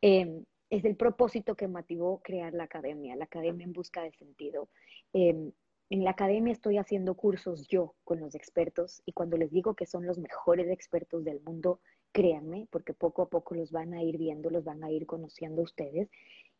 em, 0.00 0.44
es 0.70 0.84
el 0.84 0.96
propósito 0.96 1.54
que 1.54 1.68
motivó 1.68 2.20
crear 2.22 2.54
la 2.54 2.64
academia, 2.64 3.14
la 3.16 3.24
academia 3.24 3.64
en 3.64 3.72
busca 3.72 4.02
de 4.02 4.12
sentido. 4.12 4.68
Em, 5.12 5.52
en 5.90 6.04
la 6.04 6.10
academia 6.10 6.52
estoy 6.52 6.78
haciendo 6.78 7.14
cursos 7.14 7.68
yo 7.68 7.94
con 8.04 8.18
los 8.18 8.34
expertos 8.34 9.02
y 9.04 9.12
cuando 9.12 9.36
les 9.36 9.50
digo 9.50 9.74
que 9.74 9.86
son 9.86 10.06
los 10.06 10.18
mejores 10.18 10.70
expertos 10.70 11.22
del 11.24 11.40
mundo, 11.42 11.80
créanme, 12.12 12.66
porque 12.70 12.94
poco 12.94 13.22
a 13.22 13.28
poco 13.28 13.54
los 13.54 13.70
van 13.70 13.92
a 13.92 14.02
ir 14.02 14.16
viendo, 14.16 14.48
los 14.48 14.64
van 14.64 14.82
a 14.82 14.90
ir 14.90 15.06
conociendo 15.06 15.62
ustedes. 15.62 16.08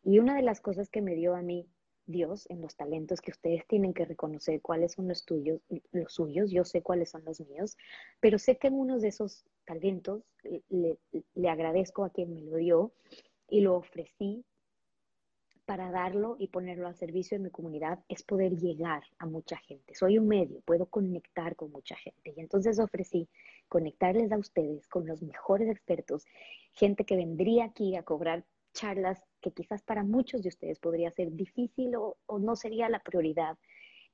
Y 0.03 0.19
una 0.19 0.35
de 0.35 0.43
las 0.43 0.61
cosas 0.61 0.89
que 0.89 1.01
me 1.01 1.15
dio 1.15 1.35
a 1.35 1.41
mí 1.41 1.67
Dios 2.05 2.45
en 2.49 2.61
los 2.61 2.75
talentos 2.75 3.21
que 3.21 3.31
ustedes 3.31 3.65
tienen 3.67 3.93
que 3.93 4.05
reconocer 4.05 4.61
cuáles 4.61 4.93
son 4.93 5.07
los 5.07 5.25
tuyos, 5.25 5.61
los 5.91 6.13
suyos, 6.13 6.51
yo 6.51 6.65
sé 6.65 6.81
cuáles 6.81 7.09
son 7.09 7.23
los 7.25 7.39
míos, 7.41 7.77
pero 8.19 8.37
sé 8.37 8.57
que 8.57 8.67
en 8.67 8.75
uno 8.75 8.99
de 8.99 9.07
esos 9.07 9.45
talentos 9.65 10.23
le, 10.69 10.97
le 11.35 11.49
agradezco 11.49 12.03
a 12.03 12.09
quien 12.09 12.33
me 12.33 12.41
lo 12.41 12.57
dio 12.57 12.91
y 13.49 13.61
lo 13.61 13.75
ofrecí 13.75 14.45
para 15.65 15.91
darlo 15.91 16.35
y 16.39 16.47
ponerlo 16.47 16.87
al 16.87 16.95
servicio 16.95 17.37
de 17.37 17.45
mi 17.45 17.49
comunidad 17.49 17.99
es 18.09 18.23
poder 18.23 18.57
llegar 18.57 19.03
a 19.17 19.25
mucha 19.25 19.57
gente. 19.57 19.95
Soy 19.95 20.17
un 20.17 20.27
medio, 20.27 20.59
puedo 20.61 20.87
conectar 20.87 21.55
con 21.55 21.71
mucha 21.71 21.95
gente. 21.95 22.33
Y 22.35 22.39
entonces 22.41 22.79
ofrecí 22.79 23.29
conectarles 23.69 24.31
a 24.31 24.37
ustedes 24.37 24.87
con 24.87 25.07
los 25.07 25.21
mejores 25.21 25.69
expertos, 25.69 26.25
gente 26.73 27.05
que 27.05 27.15
vendría 27.15 27.65
aquí 27.65 27.95
a 27.95 28.03
cobrar 28.03 28.43
charlas 28.73 29.23
que 29.41 29.51
quizás 29.51 29.81
para 29.83 30.03
muchos 30.03 30.41
de 30.41 30.49
ustedes 30.49 30.79
podría 30.79 31.11
ser 31.11 31.31
difícil 31.31 31.95
o, 31.95 32.17
no 32.39 32.55
sería 32.55 32.89
la 32.89 32.99
prioridad 32.99 33.57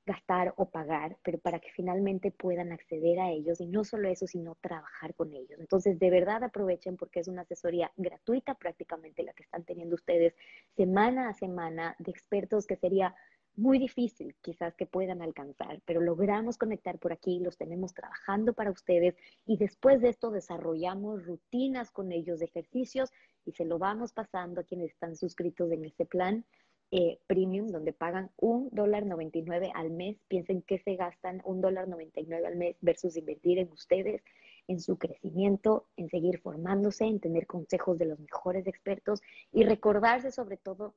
gastar 0.06 0.54
o 0.56 0.70
pagar, 0.70 1.18
pero 1.22 1.38
para 1.38 1.60
que 1.60 1.70
finalmente 1.70 2.30
puedan 2.30 2.72
acceder 2.72 3.20
a 3.20 3.30
ellos 3.30 3.60
y 3.60 3.66
no 3.66 3.84
solo 3.84 4.08
eso, 4.08 4.26
sino 4.26 4.56
trabajar 4.60 5.14
con 5.14 5.32
ellos. 5.34 5.60
Entonces, 5.60 5.98
de 5.98 6.10
verdad 6.10 6.42
aprovechen 6.42 6.96
porque 6.96 7.20
es 7.20 7.28
una 7.28 7.42
asesoría 7.42 7.92
gratuita 7.96 8.54
prácticamente 8.54 9.22
la 9.22 9.32
que 9.34 9.42
están 9.42 9.64
teniendo 9.64 9.94
ustedes 9.94 10.34
semana 10.76 11.28
a 11.28 11.34
semana 11.34 11.96
de 11.98 12.10
expertos 12.10 12.66
que 12.66 12.76
sería 12.76 13.14
muy 13.60 13.78
difícil 13.78 14.34
quizás 14.40 14.74
que 14.74 14.86
puedan 14.86 15.22
alcanzar, 15.22 15.80
pero 15.84 16.00
logramos 16.00 16.56
conectar 16.56 16.98
por 16.98 17.12
aquí, 17.12 17.38
los 17.40 17.56
tenemos 17.56 17.94
trabajando 17.94 18.54
para 18.54 18.70
ustedes 18.70 19.14
y 19.46 19.58
después 19.58 20.00
de 20.00 20.08
esto 20.08 20.30
desarrollamos 20.30 21.24
rutinas 21.26 21.90
con 21.90 22.10
ellos 22.10 22.38
de 22.38 22.46
ejercicios 22.46 23.10
y 23.44 23.52
se 23.52 23.66
lo 23.66 23.78
vamos 23.78 24.12
pasando 24.12 24.60
a 24.60 24.64
quienes 24.64 24.92
están 24.92 25.14
suscritos 25.14 25.70
en 25.70 25.84
ese 25.84 26.06
plan 26.06 26.44
eh, 26.92 27.20
premium 27.28 27.68
donde 27.68 27.92
pagan 27.92 28.30
un 28.36 28.68
dólar 28.72 29.06
99 29.06 29.70
al 29.74 29.90
mes. 29.90 30.16
Piensen 30.26 30.62
que 30.62 30.78
se 30.78 30.96
gastan 30.96 31.40
un 31.44 31.60
dólar 31.60 31.86
99 31.86 32.44
al 32.44 32.56
mes 32.56 32.76
versus 32.80 33.16
invertir 33.16 33.60
en 33.60 33.70
ustedes, 33.70 34.24
en 34.66 34.80
su 34.80 34.98
crecimiento, 34.98 35.86
en 35.96 36.08
seguir 36.08 36.40
formándose, 36.40 37.04
en 37.04 37.20
tener 37.20 37.46
consejos 37.46 37.96
de 37.98 38.06
los 38.06 38.18
mejores 38.18 38.66
expertos 38.66 39.20
y 39.52 39.62
recordarse 39.62 40.32
sobre 40.32 40.56
todo 40.56 40.94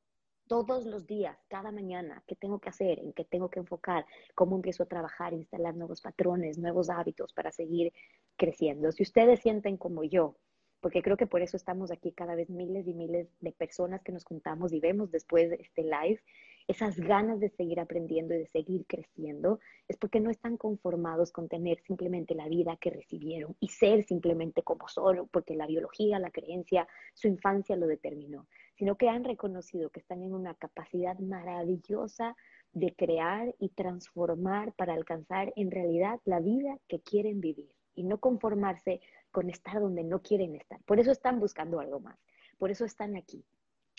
todos 0.53 0.85
los 0.85 1.07
días, 1.07 1.35
cada 1.47 1.71
mañana, 1.71 2.21
qué 2.27 2.35
tengo 2.35 2.59
que 2.59 2.69
hacer, 2.69 2.99
en 2.99 3.11
qué 3.13 3.25
tengo 3.25 3.49
que 3.49 3.59
enfocar, 3.59 4.05
cómo 4.35 4.55
empiezo 4.55 4.83
a 4.83 4.85
trabajar, 4.85 5.33
instalar 5.33 5.75
nuevos 5.75 5.99
patrones, 5.99 6.59
nuevos 6.59 6.91
hábitos 6.91 7.33
para 7.33 7.51
seguir 7.51 7.91
creciendo. 8.37 8.91
Si 8.91 9.01
ustedes 9.01 9.39
sienten 9.39 9.77
como 9.77 10.03
yo, 10.03 10.35
porque 10.79 11.01
creo 11.01 11.17
que 11.17 11.25
por 11.25 11.41
eso 11.41 11.57
estamos 11.57 11.89
aquí 11.89 12.11
cada 12.11 12.35
vez 12.35 12.51
miles 12.51 12.87
y 12.87 12.93
miles 12.93 13.29
de 13.41 13.51
personas 13.51 14.03
que 14.03 14.11
nos 14.11 14.25
juntamos 14.25 14.73
y 14.73 14.79
vemos 14.79 15.09
después 15.09 15.49
de 15.49 15.55
este 15.55 15.81
live, 15.81 16.21
esas 16.67 16.97
ganas 16.97 17.39
de 17.39 17.49
seguir 17.49 17.79
aprendiendo 17.79 18.33
y 18.33 18.39
de 18.39 18.47
seguir 18.47 18.85
creciendo, 18.85 19.59
es 19.87 19.97
porque 19.97 20.19
no 20.19 20.29
están 20.29 20.57
conformados 20.57 21.31
con 21.31 21.49
tener 21.49 21.79
simplemente 21.81 22.35
la 22.35 22.47
vida 22.47 22.77
que 22.77 22.89
recibieron 22.89 23.55
y 23.59 23.69
ser 23.69 24.03
simplemente 24.03 24.63
como 24.63 24.87
solo, 24.87 25.27
porque 25.27 25.55
la 25.55 25.67
biología, 25.67 26.19
la 26.19 26.31
creencia, 26.31 26.87
su 27.13 27.27
infancia 27.27 27.75
lo 27.75 27.87
determinó, 27.87 28.47
sino 28.75 28.95
que 28.95 29.09
han 29.09 29.23
reconocido 29.23 29.89
que 29.89 29.99
están 29.99 30.23
en 30.23 30.33
una 30.33 30.55
capacidad 30.55 31.17
maravillosa 31.19 32.35
de 32.73 32.93
crear 32.95 33.53
y 33.59 33.69
transformar 33.69 34.73
para 34.73 34.93
alcanzar 34.93 35.53
en 35.55 35.69
realidad 35.69 36.19
la 36.25 36.39
vida 36.39 36.79
que 36.87 37.01
quieren 37.01 37.39
vivir 37.39 37.69
y 37.95 38.03
no 38.03 38.19
conformarse 38.19 39.01
con 39.31 39.49
estar 39.49 39.79
donde 39.79 40.03
no 40.03 40.21
quieren 40.21 40.55
estar. 40.55 40.81
Por 40.83 40.99
eso 40.99 41.11
están 41.11 41.39
buscando 41.39 41.79
algo 41.79 41.99
más, 41.99 42.17
por 42.57 42.71
eso 42.71 42.85
están 42.85 43.15
aquí. 43.15 43.43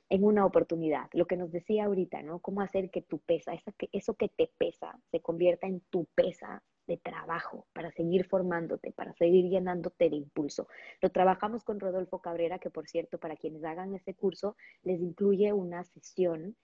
en 0.09 0.23
una 0.23 0.45
oportunidad. 0.45 1.09
Lo 1.13 1.25
que 1.25 1.37
nos 1.37 1.51
decía 1.51 1.85
ahorita, 1.85 2.21
¿no? 2.21 2.39
Cómo 2.39 2.61
hacer 2.61 2.89
que 2.89 3.01
tu 3.01 3.19
pesa, 3.19 3.53
eso 3.91 4.13
que, 4.15 4.29
te 4.29 4.51
pesa, 4.57 4.99
se 5.11 5.21
convierta 5.21 5.67
en 5.67 5.81
tu 5.89 6.05
pesa 6.15 6.63
de 6.87 6.97
trabajo 6.97 7.67
para 7.73 7.91
seguir 7.91 8.25
formándote, 8.25 8.91
para 8.91 9.13
seguir 9.13 9.49
llenándote 9.49 10.09
de 10.09 10.15
impulso. 10.15 10.67
Lo 11.01 11.09
trabajamos 11.09 11.63
con 11.63 11.79
Rodolfo 11.79 12.19
Cabrera, 12.19 12.59
que 12.59 12.71
por 12.71 12.87
cierto, 12.87 13.19
para 13.19 13.35
quienes 13.35 13.63
hagan 13.63 13.93
ese 13.93 14.15
curso, 14.15 14.55
les 14.83 14.99
incluye 14.99 15.53
una 15.53 15.83
sesión 15.83 16.55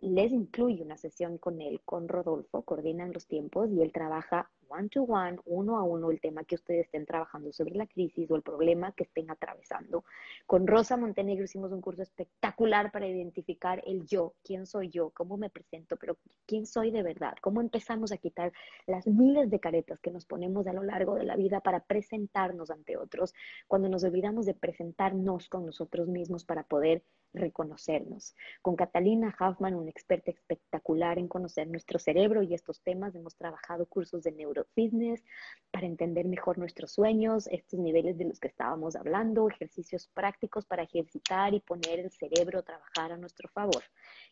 les 0.00 0.32
incluye 0.32 0.82
una 0.82 0.96
sesión 0.96 1.38
con 1.38 1.60
él, 1.60 1.80
con 1.84 2.08
Rodolfo, 2.08 2.62
coordinan 2.62 3.12
los 3.12 3.26
tiempos 3.26 3.68
y 3.72 3.82
él 3.82 3.92
trabaja 3.92 4.48
one 4.68 4.88
to 4.88 5.02
one, 5.02 5.38
uno 5.46 5.78
a 5.78 5.82
uno, 5.82 6.10
el 6.10 6.20
tema 6.20 6.44
que 6.44 6.54
ustedes 6.54 6.86
estén 6.86 7.06
trabajando 7.06 7.52
sobre 7.52 7.74
la 7.74 7.86
crisis 7.86 8.30
o 8.30 8.36
el 8.36 8.42
problema 8.42 8.92
que 8.92 9.04
estén 9.04 9.30
atravesando. 9.30 10.04
Con 10.46 10.66
Rosa 10.66 10.96
Montenegro 10.96 11.44
hicimos 11.44 11.72
un 11.72 11.80
curso 11.80 12.02
espectacular 12.02 12.92
para 12.92 13.06
identificar 13.06 13.82
el 13.86 14.06
yo, 14.06 14.34
quién 14.44 14.66
soy 14.66 14.90
yo, 14.90 15.10
cómo 15.10 15.36
me 15.36 15.50
presento, 15.50 15.96
pero 15.96 16.18
quién 16.46 16.66
soy 16.66 16.90
de 16.90 17.02
verdad, 17.02 17.34
cómo 17.40 17.60
empezamos 17.60 18.12
a 18.12 18.18
quitar 18.18 18.52
las 18.86 19.06
miles 19.06 19.50
de 19.50 19.60
caretas 19.60 20.00
que 20.00 20.10
nos 20.10 20.26
ponemos 20.26 20.66
a 20.66 20.72
lo 20.72 20.82
largo 20.82 21.14
de 21.14 21.24
la 21.24 21.36
vida 21.36 21.60
para 21.60 21.80
presentarnos 21.80 22.70
ante 22.70 22.96
otros, 22.96 23.34
cuando 23.66 23.88
nos 23.88 24.04
olvidamos 24.04 24.46
de 24.46 24.54
presentarnos 24.54 25.48
con 25.48 25.66
nosotros 25.66 26.08
mismos 26.08 26.44
para 26.44 26.62
poder 26.62 27.02
reconocernos. 27.34 28.34
Con 28.62 28.76
Catalina 28.76 29.34
Hoffman, 29.38 29.74
una 29.74 29.90
experta 29.90 30.30
espectacular 30.30 31.18
en 31.18 31.28
conocer 31.28 31.68
nuestro 31.68 31.98
cerebro 31.98 32.42
y 32.42 32.54
estos 32.54 32.80
temas, 32.82 33.14
hemos 33.14 33.36
trabajado 33.36 33.86
cursos 33.86 34.22
de 34.22 34.32
neurofitness 34.58 35.24
para 35.70 35.86
entender 35.86 36.26
mejor 36.26 36.58
nuestros 36.58 36.92
sueños, 36.92 37.46
estos 37.48 37.78
niveles 37.78 38.16
de 38.16 38.24
los 38.24 38.40
que 38.40 38.48
estábamos 38.48 38.96
hablando, 38.96 39.48
ejercicios 39.48 40.08
prácticos 40.14 40.66
para 40.66 40.82
ejercitar 40.82 41.54
y 41.54 41.60
poner 41.60 42.00
el 42.00 42.10
cerebro 42.10 42.60
a 42.60 42.62
trabajar 42.62 43.12
a 43.12 43.16
nuestro 43.18 43.48
favor. 43.50 43.82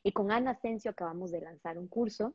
Y 0.03 0.13
con 0.13 0.33
Ana 0.33 0.53
Asensio 0.53 0.91
acabamos 0.91 1.31
de 1.31 1.43
lanzar 1.43 1.79
un 1.79 1.89
curso 1.89 2.35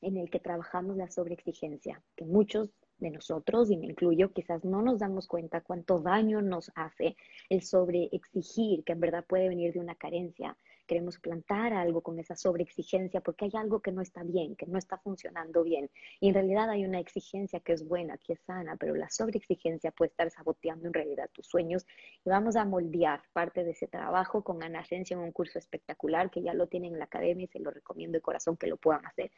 en 0.00 0.16
el 0.16 0.30
que 0.30 0.38
trabajamos 0.38 0.96
la 0.96 1.10
sobreexigencia, 1.10 2.00
que 2.14 2.24
muchos 2.24 2.70
de 2.98 3.10
nosotros, 3.10 3.70
y 3.70 3.76
me 3.76 3.86
incluyo, 3.86 4.32
quizás 4.32 4.64
no 4.64 4.82
nos 4.82 5.00
damos 5.00 5.26
cuenta 5.26 5.60
cuánto 5.60 6.00
daño 6.00 6.40
nos 6.40 6.70
hace 6.76 7.16
el 7.48 7.62
sobreexigir, 7.62 8.84
que 8.84 8.92
en 8.92 9.00
verdad 9.00 9.24
puede 9.26 9.48
venir 9.48 9.72
de 9.72 9.80
una 9.80 9.96
carencia, 9.96 10.56
queremos 10.88 11.18
plantar 11.18 11.72
algo 11.74 12.00
con 12.00 12.18
esa 12.18 12.34
sobreexigencia 12.34 13.20
porque 13.20 13.44
hay 13.44 13.52
algo 13.54 13.80
que 13.80 13.92
no 13.92 14.00
está 14.00 14.24
bien, 14.24 14.56
que 14.56 14.66
no 14.66 14.78
está 14.78 14.98
funcionando 14.98 15.62
bien. 15.62 15.90
Y 16.18 16.28
en 16.28 16.34
realidad 16.34 16.68
hay 16.70 16.84
una 16.84 16.98
exigencia 16.98 17.60
que 17.60 17.74
es 17.74 17.86
buena, 17.86 18.18
que 18.18 18.32
es 18.32 18.40
sana, 18.40 18.76
pero 18.76 18.96
la 18.96 19.08
sobreexigencia 19.10 19.92
puede 19.92 20.10
estar 20.10 20.30
saboteando 20.30 20.88
en 20.88 20.94
realidad 20.94 21.30
tus 21.32 21.46
sueños. 21.46 21.86
Y 22.24 22.30
vamos 22.30 22.56
a 22.56 22.64
moldear 22.64 23.22
parte 23.32 23.62
de 23.62 23.72
ese 23.72 23.86
trabajo 23.86 24.42
con 24.42 24.62
Ana 24.62 24.80
Asensio 24.80 25.18
en 25.18 25.24
un 25.24 25.32
curso 25.32 25.58
espectacular 25.58 26.30
que 26.30 26.42
ya 26.42 26.54
lo 26.54 26.66
tienen 26.66 26.94
en 26.94 26.98
la 26.98 27.04
academia 27.04 27.44
y 27.44 27.48
se 27.48 27.60
lo 27.60 27.70
recomiendo 27.70 28.16
de 28.16 28.22
corazón 28.22 28.56
que 28.56 28.66
lo 28.66 28.78
puedan 28.78 29.04
hacer. 29.06 29.30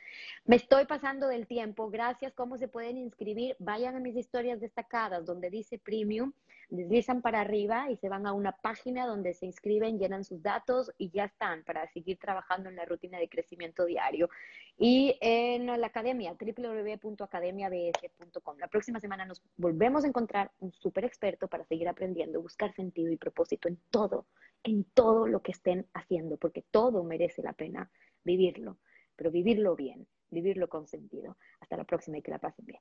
Me 0.44 0.56
estoy 0.56 0.86
pasando 0.86 1.26
del 1.26 1.46
tiempo. 1.46 1.90
Gracias. 1.90 2.32
¿Cómo 2.32 2.56
se 2.56 2.68
pueden 2.68 2.96
inscribir? 2.96 3.56
Vayan 3.58 3.96
a 3.96 4.00
mis 4.00 4.16
historias 4.16 4.60
destacadas 4.60 5.26
donde 5.26 5.50
dice 5.50 5.78
premium, 5.78 6.32
deslizan 6.68 7.20
para 7.20 7.40
arriba 7.40 7.90
y 7.90 7.96
se 7.96 8.08
van 8.08 8.26
a 8.26 8.32
una 8.32 8.52
página 8.52 9.06
donde 9.06 9.34
se 9.34 9.46
inscriben, 9.46 9.98
llenan 9.98 10.24
sus 10.24 10.42
datos 10.42 10.92
y 10.96 11.10
ya 11.10 11.24
para 11.64 11.90
seguir 11.92 12.18
trabajando 12.18 12.68
en 12.68 12.76
la 12.76 12.84
rutina 12.84 13.18
de 13.18 13.28
crecimiento 13.28 13.86
diario. 13.86 14.28
Y 14.76 15.16
en 15.20 15.66
la 15.66 15.86
academia, 15.86 16.36
www.academiabs.com. 16.38 18.58
La 18.58 18.68
próxima 18.68 19.00
semana 19.00 19.24
nos 19.24 19.42
volvemos 19.56 20.04
a 20.04 20.08
encontrar 20.08 20.50
un 20.58 20.70
súper 20.72 21.06
experto 21.06 21.48
para 21.48 21.64
seguir 21.64 21.88
aprendiendo, 21.88 22.42
buscar 22.42 22.74
sentido 22.74 23.10
y 23.10 23.16
propósito 23.16 23.68
en 23.68 23.78
todo, 23.90 24.26
en 24.62 24.84
todo 24.84 25.26
lo 25.26 25.40
que 25.40 25.52
estén 25.52 25.86
haciendo, 25.94 26.36
porque 26.36 26.62
todo 26.70 27.02
merece 27.04 27.40
la 27.42 27.54
pena 27.54 27.90
vivirlo, 28.22 28.76
pero 29.16 29.30
vivirlo 29.30 29.74
bien, 29.76 30.06
vivirlo 30.30 30.68
con 30.68 30.86
sentido. 30.86 31.38
Hasta 31.60 31.78
la 31.78 31.84
próxima 31.84 32.18
y 32.18 32.22
que 32.22 32.32
la 32.32 32.38
pasen 32.38 32.66
bien. 32.66 32.80